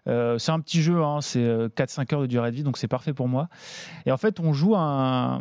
Euh, 0.06 0.38
c'est 0.38 0.52
un 0.52 0.60
petit 0.60 0.82
jeu, 0.82 1.02
hein, 1.02 1.20
c'est 1.20 1.44
euh, 1.44 1.68
4-5 1.68 2.14
heures 2.14 2.20
de 2.22 2.26
durée 2.26 2.50
de 2.50 2.56
vie, 2.56 2.62
donc 2.62 2.78
c'est 2.78 2.88
parfait 2.88 3.12
pour 3.12 3.28
moi. 3.28 3.48
Et 4.06 4.12
en 4.12 4.16
fait, 4.16 4.40
on 4.40 4.52
joue 4.52 4.74
un, 4.74 5.40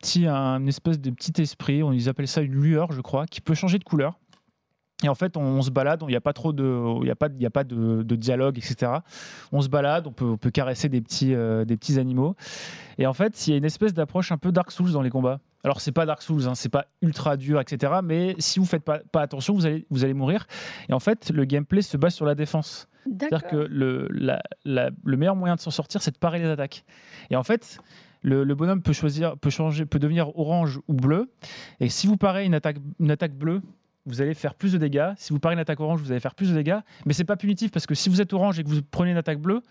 petit, 0.00 0.26
un 0.26 0.64
espèce 0.66 1.00
de 1.00 1.10
petit 1.10 1.40
esprit, 1.40 1.82
on 1.82 1.92
ils 1.92 2.08
appellent 2.08 2.28
ça 2.28 2.42
une 2.42 2.54
lueur, 2.54 2.92
je 2.92 3.00
crois, 3.00 3.26
qui 3.26 3.40
peut 3.40 3.54
changer 3.54 3.78
de 3.78 3.84
couleur. 3.84 4.18
Et 5.04 5.08
en 5.08 5.16
fait, 5.16 5.36
on, 5.36 5.62
se 5.62 5.70
balade, 5.70 6.00
il 6.02 6.08
n'y 6.08 6.16
a 6.16 6.20
pas 6.20 6.32
trop 6.32 6.52
de, 6.52 7.02
il 7.02 7.10
a 7.10 7.16
pas, 7.16 7.28
y 7.36 7.46
a 7.46 7.50
pas 7.50 7.64
de, 7.64 8.02
de 8.04 8.16
dialogue, 8.16 8.56
etc. 8.58 8.92
On 9.50 9.60
se 9.60 9.68
balade, 9.68 10.06
on 10.06 10.12
peut, 10.12 10.24
on 10.24 10.36
peut 10.36 10.50
caresser 10.50 10.88
des 10.88 11.00
petits, 11.00 11.34
euh, 11.34 11.64
des 11.64 11.76
petits 11.76 11.98
animaux. 11.98 12.36
Et 12.98 13.06
en 13.06 13.12
fait, 13.12 13.46
il 13.46 13.50
y 13.50 13.54
a 13.54 13.56
une 13.56 13.64
espèce 13.64 13.94
d'approche 13.94 14.30
un 14.30 14.38
peu 14.38 14.52
Dark 14.52 14.70
Souls 14.70 14.92
dans 14.92 15.02
les 15.02 15.10
combats. 15.10 15.40
Alors, 15.64 15.80
c'est 15.80 15.92
pas 15.92 16.06
Dark 16.06 16.22
Souls, 16.22 16.48
hein, 16.48 16.54
c'est 16.54 16.68
pas 16.68 16.86
ultra 17.02 17.36
dur, 17.36 17.60
etc. 17.60 17.92
Mais 18.02 18.34
si 18.38 18.58
vous 18.58 18.64
faites 18.66 18.82
pas, 18.84 18.98
pas 19.12 19.22
attention, 19.22 19.54
vous 19.54 19.64
allez, 19.66 19.86
vous 19.90 20.04
allez 20.04 20.14
mourir. 20.14 20.46
Et 20.88 20.92
en 20.92 20.98
fait, 21.00 21.30
le 21.30 21.44
gameplay 21.44 21.82
se 21.82 21.96
base 21.96 22.14
sur 22.14 22.26
la 22.26 22.34
défense. 22.34 22.88
C'est-à-dire 23.28 23.48
que 23.48 23.56
le, 23.56 24.08
la- 24.10 24.42
la- 24.64 24.90
le 25.04 25.16
meilleur 25.16 25.36
moyen 25.36 25.54
de 25.56 25.60
s'en 25.60 25.70
sortir, 25.70 26.02
c'est 26.02 26.12
de 26.12 26.18
parer 26.18 26.38
les 26.40 26.46
attaques. 26.46 26.84
Et 27.30 27.36
en 27.36 27.42
fait, 27.42 27.78
le, 28.22 28.44
le 28.44 28.54
bonhomme 28.54 28.82
peut 28.82 28.92
choisir, 28.92 29.36
peut 29.38 29.50
changer, 29.50 29.86
peut 29.86 29.98
devenir 29.98 30.36
orange 30.38 30.80
ou 30.88 30.94
bleu. 30.94 31.30
Et 31.80 31.88
si 31.88 32.06
vous 32.06 32.16
parez 32.16 32.44
une 32.44 32.54
attaque, 32.54 32.76
une 33.00 33.10
attaque 33.10 33.34
bleue, 33.36 33.60
vous 34.06 34.20
allez 34.20 34.34
faire 34.34 34.54
plus 34.56 34.72
de 34.72 34.78
dégâts. 34.78 35.10
Si 35.16 35.32
vous 35.32 35.38
parez 35.38 35.54
une 35.54 35.60
attaque 35.60 35.78
orange, 35.80 36.00
vous 36.00 36.10
allez 36.10 36.20
faire 36.20 36.34
plus 36.34 36.50
de 36.50 36.54
dégâts. 36.54 36.78
Mais 37.06 37.12
c'est 37.12 37.24
pas 37.24 37.36
punitif 37.36 37.70
parce 37.70 37.86
que 37.86 37.94
si 37.94 38.08
vous 38.08 38.20
êtes 38.20 38.32
orange 38.32 38.58
et 38.58 38.64
que 38.64 38.68
vous 38.68 38.82
prenez 38.82 39.12
une 39.12 39.16
attaque 39.16 39.38
bleue, 39.40 39.62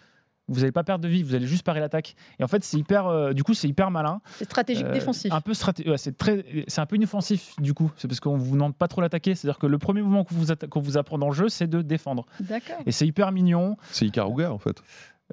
Vous 0.47 0.59
n'allez 0.61 0.71
pas 0.71 0.83
perdre 0.83 1.03
de 1.03 1.07
vie, 1.07 1.23
vous 1.23 1.33
allez 1.35 1.47
juste 1.47 1.63
parer 1.63 1.79
l'attaque. 1.79 2.15
Et 2.39 2.43
en 2.43 2.47
fait, 2.47 2.63
c'est 2.63 2.77
hyper, 2.77 3.07
euh, 3.07 3.31
du 3.33 3.43
coup, 3.43 3.53
c'est 3.53 3.67
hyper 3.69 3.89
malin. 3.91 4.19
C'est 4.37 4.45
stratégique 4.45 4.85
Euh, 4.85 4.91
défensif. 4.91 5.31
Un 5.31 5.39
peu 5.39 5.53
straté- 5.53 5.89
ouais, 5.89 5.97
c'est 5.97 6.17
très, 6.17 6.43
c'est 6.67 6.81
un 6.81 6.85
peu 6.85 6.95
inoffensif 6.97 7.53
du 7.59 7.73
coup. 7.73 7.89
C'est 7.95 8.07
parce 8.07 8.19
qu'on 8.19 8.37
vous 8.37 8.53
demande 8.53 8.75
pas 8.75 8.87
trop 8.87 8.99
l'attaquer. 9.01 9.35
C'est-à-dire 9.35 9.59
que 9.59 9.67
le 9.67 9.77
premier 9.77 10.01
mouvement 10.01 10.23
qu'on 10.25 10.35
vous, 10.35 10.47
qu'on 10.69 10.81
vous 10.81 10.97
apprend 10.97 11.17
dans 11.17 11.29
le 11.29 11.35
jeu, 11.35 11.47
c'est 11.47 11.67
de 11.67 11.81
défendre. 11.81 12.25
D'accord. 12.41 12.77
Et 12.85 12.91
c'est 12.91 13.07
hyper 13.07 13.31
mignon. 13.31 13.77
C'est 13.91 14.05
Ikaruga 14.07 14.51
en 14.51 14.57
fait. 14.57 14.81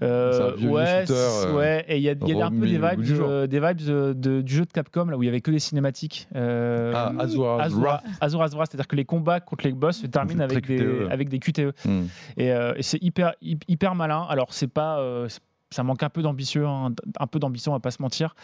Euh, 0.03 0.53
un 0.57 0.69
ouais, 0.69 1.01
shooter, 1.07 1.13
euh, 1.15 1.57
ouais, 1.57 1.85
et 1.89 1.97
il 1.97 2.03
y 2.03 2.09
a, 2.09 2.15
il 2.27 2.37
y 2.37 2.41
a 2.41 2.47
un 2.47 2.51
peu 2.51 2.67
des 2.67 2.79
vibes, 2.79 3.21
euh, 3.21 3.47
des 3.47 3.59
vibes 3.61 3.81
euh, 3.89 4.15
de- 4.15 4.41
du 4.43 4.55
jeu 4.55 4.65
de 4.65 4.71
Capcom 4.73 5.07
là 5.07 5.17
où 5.17 5.23
il 5.23 5.27
y 5.27 5.29
avait 5.29 5.41
que 5.41 5.51
des 5.51 5.59
cinématiques. 5.59 6.29
Euh, 6.37 6.93
Ah, 6.95 7.13
Azura. 7.19 7.63
Azura, 7.63 8.03
Azura, 8.21 8.45
Azura, 8.45 8.67
c'est-à-dire 8.67 8.87
que 8.89 8.97
les 8.97 9.05
combats 9.05 9.41
contre 9.41 9.65
les 9.67 9.73
boss 9.73 9.99
se 9.99 10.07
terminent 10.07 10.47
Très 10.47 10.57
avec 10.57 10.67
des, 10.67 10.77
QTE. 10.77 11.09
avec 11.11 11.29
des 11.29 11.39
QTE. 11.39 11.73
Hmm. 11.85 12.03
Et, 12.37 12.53
euh, 12.53 12.75
et 12.77 12.83
c'est 12.83 13.03
hyper, 13.03 13.35
hy- 13.43 13.59
hyper 13.69 13.95
malin. 13.95 14.25
Alors, 14.29 14.53
c'est 14.53 14.69
pas. 14.69 15.01
euh, 15.01 15.29
ça 15.71 15.83
manque 15.83 16.03
un 16.03 16.09
peu 16.09 16.23
d'ambitieux, 16.23 16.65
hein, 16.67 16.95
un 17.21 17.27
peu 17.27 17.39
d'ambition, 17.39 17.73
on 17.73 17.75
va 17.75 17.81
pas 17.81 17.91
se 17.91 18.01
mentir. 18.01 18.35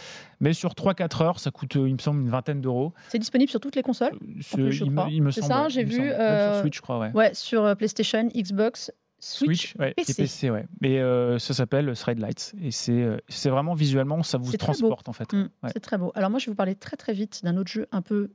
Mais 0.40 0.52
sur 0.52 0.74
3-4 0.74 1.22
heures, 1.22 1.40
ça 1.40 1.50
coûte, 1.50 1.74
il 1.76 1.94
me 1.94 1.98
semble, 1.98 2.20
une 2.20 2.28
vingtaine 2.28 2.60
d'euros. 2.60 2.92
C'est 3.08 3.18
disponible 3.18 3.48
sur 3.50 3.60
toutes 3.60 3.76
les 3.76 3.82
consoles? 3.82 4.12
Plus, 4.52 4.72
je 4.72 4.84
il, 4.84 4.90
me- 4.90 5.08
il 5.10 5.22
me 5.22 5.30
C'est 5.30 5.40
semble. 5.40 5.52
ça, 5.54 5.68
j'ai 5.70 5.84
vu, 5.84 5.96
semble. 5.96 6.08
Euh, 6.10 6.52
sur 6.56 6.60
Switch, 6.62 6.76
je 6.76 6.82
crois, 6.82 6.98
ouais. 6.98 7.12
Ouais, 7.14 7.32
sur 7.32 7.74
PlayStation, 7.78 8.28
Xbox, 8.36 8.92
Switch. 9.26 9.70
Switch, 9.72 9.76
ouais, 9.78 9.94
PC. 9.94 10.12
et 10.12 10.14
PC, 10.14 10.50
ouais. 10.50 10.66
Mais 10.82 10.98
euh, 11.00 11.38
ça 11.38 11.54
s'appelle 11.54 11.90
Thread 11.96 12.18
Lights. 12.18 12.52
Et 12.62 12.70
c'est 12.70 12.92
euh, 12.92 13.16
c'est 13.28 13.48
vraiment 13.48 13.72
visuellement, 13.74 14.22
ça 14.22 14.36
vous 14.38 14.50
beau. 14.50 14.56
transporte 14.58 15.08
en 15.08 15.12
fait. 15.14 15.32
Mm, 15.32 15.48
Ouais. 15.62 15.70
C'est 15.72 15.80
très 15.80 15.96
beau. 15.98 16.12
Alors 16.14 16.28
moi, 16.30 16.38
je 16.38 16.46
vais 16.46 16.50
vous 16.52 16.56
parler 16.56 16.74
très 16.74 16.96
très 16.96 17.12
vite 17.14 17.40
d'un 17.42 17.56
autre 17.56 17.70
jeu 17.70 17.86
un 17.90 18.02
peu 18.02 18.30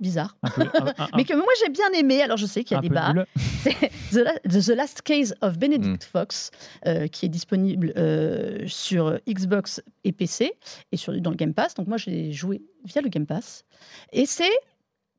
bizarre, 0.00 0.36
Un 0.42 0.50
peu, 0.50 0.62
un- 0.62 0.94
un- 1.04 1.08
mais 1.16 1.24
que 1.24 1.34
moi 1.34 1.46
j'ai 1.64 1.70
bien 1.70 1.88
aimé. 1.92 2.20
Alors 2.20 2.36
je 2.36 2.46
sais 2.46 2.64
qu'il 2.64 2.74
y 2.74 2.78
a 2.78 2.80
des 2.82 2.88
nul. 2.90 3.26
C'est 3.62 3.90
The, 4.10 4.16
La- 4.24 4.38
The 4.40 4.68
Last 4.76 5.02
Case 5.02 5.34
of 5.40 5.56
Benedict 5.56 6.02
Mm. 6.04 6.08
Fox, 6.10 6.50
euh, 6.86 7.06
qui 7.06 7.26
est 7.26 7.28
disponible 7.28 7.92
euh, 7.96 8.64
sur 8.66 9.18
Xbox 9.28 9.80
et 10.02 10.10
PC 10.10 10.52
et 10.90 10.96
sur, 10.96 11.18
dans 11.20 11.30
le 11.30 11.36
Game 11.36 11.54
Pass. 11.54 11.74
Donc 11.74 11.86
moi, 11.86 11.96
j'ai 11.96 12.32
joué 12.32 12.60
via 12.84 13.02
le 13.02 13.08
Game 13.08 13.24
Pass. 13.24 13.64
Et 14.12 14.26
c'est 14.26 14.50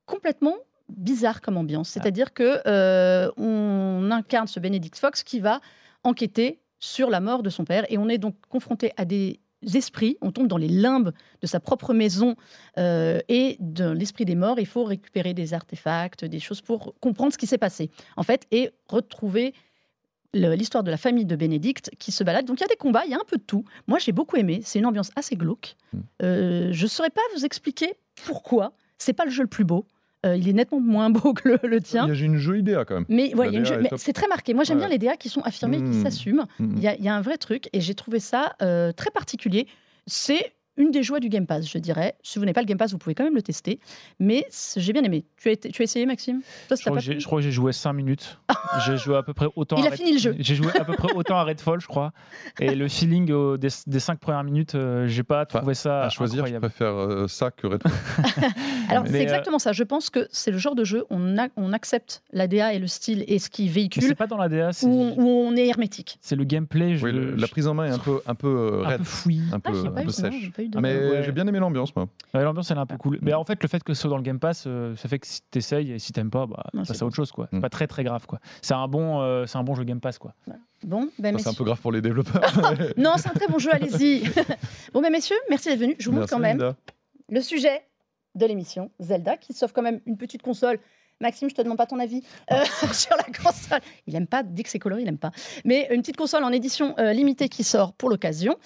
complètement 0.06 0.56
bizarre 0.90 1.42
comme 1.42 1.58
ambiance. 1.58 1.90
C'est-à-dire 1.90 2.34
que 2.34 2.62
euh, 2.68 3.32
on 3.38 4.10
incarne 4.12 4.48
ce 4.48 4.60
Benedict 4.60 4.98
Fox 4.98 5.24
qui 5.24 5.40
va 5.40 5.62
enquêter 6.04 6.60
sur 6.80 7.10
la 7.10 7.20
mort 7.20 7.44
de 7.44 7.50
son 7.50 7.66
père 7.66 7.86
et 7.90 7.98
on 7.98 8.10
est 8.10 8.18
donc 8.18 8.36
confronté 8.50 8.92
à 8.98 9.06
des 9.06 9.40
esprits, 9.74 10.18
on 10.22 10.32
tombe 10.32 10.48
dans 10.48 10.58
les 10.58 10.68
limbes 10.68 11.12
de 11.42 11.48
sa 11.48 11.60
propre 11.60 11.94
maison 11.94 12.36
euh, 12.78 13.20
et 13.28 13.58
de 13.60 13.90
l'esprit 13.90 14.26
des 14.26 14.36
morts. 14.36 14.60
Il 14.60 14.68
faut 14.68 14.84
récupérer 14.84 15.34
des 15.34 15.54
artefacts, 15.54 16.24
des 16.24 16.40
choses 16.40 16.62
pour 16.62 16.94
comprendre 17.00 17.34
ce 17.34 17.38
qui 17.38 17.48
s'est 17.48 17.58
passé, 17.58 17.90
en 18.18 18.24
fait, 18.24 18.46
et 18.52 18.70
retrouver 18.88 19.54
l'histoire 20.34 20.84
de 20.84 20.92
la 20.92 20.98
famille 20.98 21.26
de 21.26 21.36
Bénédicte 21.36 21.92
qui 21.98 22.12
se 22.12 22.24
balade. 22.24 22.46
Donc 22.46 22.60
il 22.60 22.62
y 22.62 22.66
a 22.66 22.68
des 22.68 22.76
combats, 22.76 23.06
il 23.06 23.12
y 23.12 23.14
a 23.14 23.18
un 23.18 23.26
peu 23.26 23.38
de 23.38 23.44
tout. 23.44 23.64
Moi 23.88 24.00
j'ai 24.00 24.12
beaucoup 24.12 24.36
aimé, 24.36 24.62
c'est 24.64 24.80
une 24.80 24.86
ambiance 24.86 25.10
assez 25.16 25.36
glauque. 25.36 25.76
Mm. 25.94 26.00
Euh, 26.24 26.70
je 26.72 26.84
ne 26.84 26.90
saurais 26.90 27.10
pas 27.10 27.22
vous 27.36 27.46
expliquer 27.46 27.94
pourquoi. 28.26 28.74
C'est 28.98 29.14
pas 29.14 29.26
le 29.26 29.32
jeu 29.32 29.44
le 29.44 29.50
plus 29.50 29.64
beau. 29.64 29.86
Euh, 30.26 30.36
il 30.36 30.50
est 30.50 30.54
nettement 30.54 30.80
moins 30.80 31.10
beau 31.10 31.34
que 31.34 31.50
le, 31.50 31.60
le 31.64 31.82
tien. 31.82 32.12
J'ai 32.14 32.26
une 32.26 32.38
jolie 32.38 32.64
DA 32.64 32.84
quand 32.86 32.96
même. 32.96 33.06
Mais, 33.10 33.34
ouais, 33.36 33.52
c'est 33.98 34.14
très 34.14 34.28
marqué. 34.28 34.54
Moi, 34.54 34.64
j'aime 34.64 34.78
Ouais. 34.78 34.86
bien 34.88 34.90
les 34.90 34.98
DA 34.98 35.16
qui 35.18 35.30
sont 35.30 35.42
affirmés, 35.42 35.78
qui 35.78 35.84
Mm. 35.84 36.04
s'assument. 36.04 36.46
Hmm. 36.60 36.74
Il 36.78 36.84
y, 36.84 36.88
a, 36.88 36.96
il 36.96 37.04
y 37.04 37.08
a 37.08 37.16
un 37.16 37.22
vrai 37.22 37.38
truc 37.38 37.70
et 37.74 37.80
j'ai 37.82 37.94
trouvé 37.96 38.20
ça 38.20 38.56
euh, 38.62 38.92
très 38.92 39.12
particulier. 39.12 39.68
C'est 40.08 40.54
une 40.78 40.92
des 40.92 41.04
joies 41.04 41.20
du 41.20 41.30
Game 41.30 41.48
Pass, 41.48 41.70
je 41.70 41.78
dirais. 41.78 42.16
Si 42.24 42.38
vous 42.40 42.46
n'avez 42.46 42.54
pas 42.54 42.62
le 42.62 42.68
Game 42.68 42.78
Pass, 42.78 42.92
vous 42.92 42.98
pouvez 42.98 43.16
quand 43.16 43.24
même 43.24 43.36
le 43.36 43.42
tester. 43.42 43.80
Mais 44.20 44.46
j'ai 44.76 44.94
bien 44.94 45.04
aimé. 45.04 45.26
Tu 45.38 45.50
as, 45.50 45.52
été- 45.54 45.70
tu 45.70 45.82
as 45.82 45.86
essayé, 45.86 46.06
Maxime? 46.06 46.42
Toi, 46.68 46.76
Je 46.78 46.82
crois, 46.82 46.92
pas 46.94 47.00
que 47.00 47.04
j'ai- 47.06 47.12
plu 47.14 47.22
je 47.22 47.26
crois 47.26 47.40
que 47.40 47.44
j'ai 47.44 47.52
joué 47.52 47.72
5 47.72 47.94
minutes. 47.94 48.40
j'ai 48.86 48.98
joué 48.98 49.16
à 49.16 49.24
peu 49.24 49.34
près 49.34 49.48
autant. 49.56 49.78
Il 49.78 49.84
à 49.84 49.88
a 49.88 49.90
Red- 49.92 49.98
fini 49.98 50.14
le 50.14 50.20
jeu. 50.20 50.36
J'ai 50.40 50.56
joué 50.56 50.68
à 50.76 50.84
peu 50.84 50.94
près 50.94 51.14
autant 51.16 51.38
à 51.38 51.44
Redfall, 51.44 51.80
je 51.80 51.88
crois. 51.88 52.12
Et 52.60 52.76
le 52.76 52.88
feeling 52.88 53.58
des, 53.58 53.70
des 53.88 54.00
5 54.00 54.20
premières 54.20 54.44
minutes, 54.44 54.76
euh, 54.76 55.08
j'ai 55.08 55.24
pas 55.24 55.46
Enfin, 55.50 55.60
trouvé 55.60 55.74
ça 55.74 56.04
À 56.04 56.10
choisir, 56.10 56.46
je 56.46 56.54
incroyable. 56.56 56.68
préfère 56.70 56.94
euh, 56.94 57.28
ça 57.28 57.52
que 57.52 57.68
Redfall. 57.68 57.92
Alors, 58.90 59.06
c'est 59.08 59.16
euh, 59.20 59.22
exactement 59.22 59.60
ça. 59.60 59.72
Je 59.72 59.84
pense 59.84 60.10
que 60.10 60.28
c'est 60.32 60.52
le 60.52 60.58
genre 60.58 60.76
de 60.76 60.84
jeu, 60.84 61.06
on, 61.10 61.38
a- 61.38 61.48
on 61.58 61.74
accepte 61.74 62.24
la 62.32 62.48
DA 62.48 62.74
et 62.74 62.80
le 62.80 62.88
style 62.88 63.24
et 63.28 63.40
ce 63.40 63.50
Mais 63.60 63.68
véhicule, 63.68 64.04
c'est 64.04 64.16
pas 64.16 64.28
dans 64.28 64.38
la 64.38 64.50
DA, 64.50 64.74
c'est 64.74 64.86
où, 64.86 64.90
on- 64.92 65.16
où 65.18 65.28
on 65.28 65.56
est 65.56 65.68
hermétique. 65.68 66.18
c'est 66.22 66.36
le 66.36 66.44
gameplay. 66.44 66.96
Je, 66.98 67.06
Oui, 67.06 67.12
le- 67.14 67.32
je- 67.32 67.42
la 67.42 67.48
prise 67.48 67.68
en 67.68 67.74
main 67.74 67.86
est 67.86 67.92
un 67.92 68.00
peu, 68.00 68.20
un 68.26 68.36
peu 68.36 68.48
euh, 68.48 68.84
un 68.84 68.88
raide, 68.90 69.00
peu 69.00 69.04
un 69.32 69.46
Ah, 69.54 69.60
peu, 69.60 69.70
un 69.72 69.84
pas, 69.84 69.90
peu 69.92 70.02
eu, 70.02 70.06
non, 70.06 70.06
j'ai 70.06 70.12
sèche. 70.12 70.52
Pas 70.70 70.80
eu 70.80 70.82
de- 70.82 70.88
Ah, 70.88 71.04
mais 71.04 71.10
Ouais. 71.18 71.24
j'ai 71.24 71.32
bien 71.32 71.48
aimé 71.48 71.60
l'ambiance, 71.60 71.96
moi. 71.96 72.08
Ouais, 72.34 72.44
L'ambiance, 72.44 72.70
elle 72.72 72.78
est 72.78 72.82
un 72.82 72.86
peu 72.86 72.98
cool. 72.98 73.20
Mais 73.22 73.34
en 73.34 73.44
fait, 73.44 73.62
le 73.62 73.70
fait 73.70 73.84
que 73.84 73.94
ce 73.94 74.02
soit 74.02 74.10
dans 74.10 74.18
le 74.18 74.24
Game 74.24 74.40
Pass, 74.40 74.66
euh, 74.68 74.96
ça 74.96 75.08
fait 75.08 75.20
que 75.20 75.28
si 75.28 75.42
t'essayes 75.52 75.92
et 75.94 76.00
si 76.00 76.12
t'aimes 76.14 76.30
pas, 76.32 76.46
bah, 76.46 76.64
Non, 76.74 76.82
passe 76.84 76.98
c'est 76.98 77.04
à 77.04 77.06
autre 77.06 77.16
chose. 77.16 77.32
quoi. 77.32 77.48
C'est 77.52 77.58
Mm. 77.58 77.62
pas 77.62 77.70
très 77.70 77.88
très 77.88 78.04
grave. 78.04 78.26
quoi. 78.28 78.40
C'est 78.62 78.74
un, 78.74 78.88
bon, 78.88 79.22
euh, 79.22 79.46
c'est 79.46 79.58
un 79.58 79.64
bon 79.64 79.76
jeu 79.76 79.84
Game 79.84 80.00
Pass. 80.02 80.18
quoi. 80.18 80.34
Bon, 80.84 81.10
ben, 81.20 81.36
Enfin, 81.36 81.44
c'est 81.44 81.50
un 81.50 81.54
peu 81.54 81.64
grave 81.64 81.80
pour 81.82 81.92
les 81.92 82.02
développeurs. 82.02 82.42
Non, 82.98 83.14
c'est 83.18 83.30
un 83.30 83.34
très 83.34 83.48
bon 83.48 83.58
jeu, 83.60 83.70
allez-y. 83.74 84.24
bon, 84.94 85.02
ben, 85.02 85.12
messieurs, 85.12 85.38
merci 85.50 85.70
d'être 85.70 85.80
venus. 85.80 85.96
Je 86.00 86.10
vous 86.10 86.16
montre 86.16 86.30
quand 86.30 86.40
même 86.40 86.58
Linda. 86.60 86.76
le 87.30 87.42
sujet 87.42 87.82
de 88.36 88.46
l'émission, 88.46 88.92
Zelda, 89.00 89.38
qui 89.38 89.54
s'offre 89.54 89.74
quand 89.74 89.82
même 89.82 90.02
une 90.06 90.18
petite 90.18 90.42
console. 90.42 90.80
Maxime, 91.22 91.50
je 91.50 91.56
te 91.56 91.62
demande 91.62 91.78
pas 91.78 91.86
ton 91.86 91.98
avis 92.00 92.22
euh, 92.52 92.56
sur 92.94 93.16
la 93.16 93.24
console. 93.24 93.80
Il 94.06 94.16
aime 94.18 94.28
pas, 94.28 94.44
dès 94.44 94.64
que 94.64 94.70
c'est 94.70 94.80
coloré, 94.80 95.02
il 95.04 95.08
aime 95.08 95.18
pas. 95.18 95.32
Mais 95.64 95.88
une 95.92 96.02
petite 96.02 96.18
console 96.18 96.44
en 96.44 96.52
édition 96.52 96.94
euh, 97.00 97.14
limitée 97.14 97.48
qui 97.48 97.64
sort 97.64 97.94
pour 97.94 98.10
l'occasion. 98.10 98.58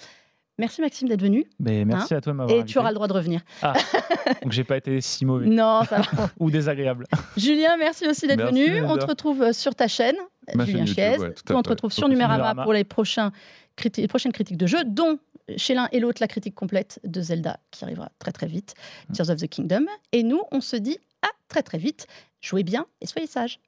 Merci 0.60 0.80
Maxime 0.80 1.08
d'être 1.08 1.22
venu 1.22 1.44
Mais 1.58 1.84
merci 1.84 2.14
à 2.14 2.20
toi 2.20 2.32
de 2.32 2.36
m'avoir 2.36 2.52
Hein 2.52 2.56
et 2.58 2.60
invité. 2.60 2.72
tu 2.72 2.78
auras 2.78 2.90
le 2.90 2.94
droit 2.94 3.08
de 3.08 3.12
revenir. 3.14 3.40
Donc 4.42 4.52
j'ai 4.52 4.64
pas 4.64 4.76
été 4.76 5.00
si 5.00 5.24
mauvais 5.24 5.46
Non, 5.48 5.82
ça 5.88 6.00
va. 6.02 6.30
ou 6.38 6.50
désagréable. 6.50 7.06
Julien, 7.36 7.76
merci 7.78 8.06
aussi 8.06 8.26
d'être 8.26 8.46
venu. 8.46 8.82
On 8.84 8.96
te 8.96 9.06
retrouve 9.06 9.42
euh, 9.42 9.52
sur 9.52 9.74
ta 9.74 9.88
chaîne, 9.88 10.16
Ma 10.54 10.64
Julien 10.64 10.86
Chiez. 10.86 11.18
ouais, 11.18 11.34
on 11.50 11.62
te 11.62 11.70
retrouve 11.70 11.92
sur 11.92 12.08
Numérama 12.08 12.62
pour 12.62 12.72
les 12.72 12.84
prochains 12.84 13.32
criti- 13.76 14.06
prochaines 14.06 14.32
critiques 14.32 14.56
de 14.58 14.66
jeux, 14.66 14.84
dont 14.84 15.18
chez 15.56 15.74
l'un 15.74 15.88
et 15.90 15.98
l'autre 16.00 16.18
la 16.20 16.28
critique 16.28 16.54
complète 16.54 17.00
de 17.04 17.20
Zelda 17.20 17.58
qui 17.72 17.84
arrivera 17.84 18.10
très 18.20 18.30
très 18.32 18.46
vite, 18.46 18.74
Mm. 19.08 19.12
Tears 19.14 19.30
of 19.30 19.36
the 19.38 19.48
Kingdom. 19.48 19.86
Et 20.12 20.22
nous, 20.22 20.42
on 20.52 20.60
se 20.60 20.76
dit 20.76 20.98
à 21.22 21.28
très 21.48 21.62
très 21.62 21.78
vite. 21.78 22.06
Jouez 22.40 22.62
bien 22.62 22.86
et 23.00 23.06
soyez 23.06 23.26
sages. 23.26 23.58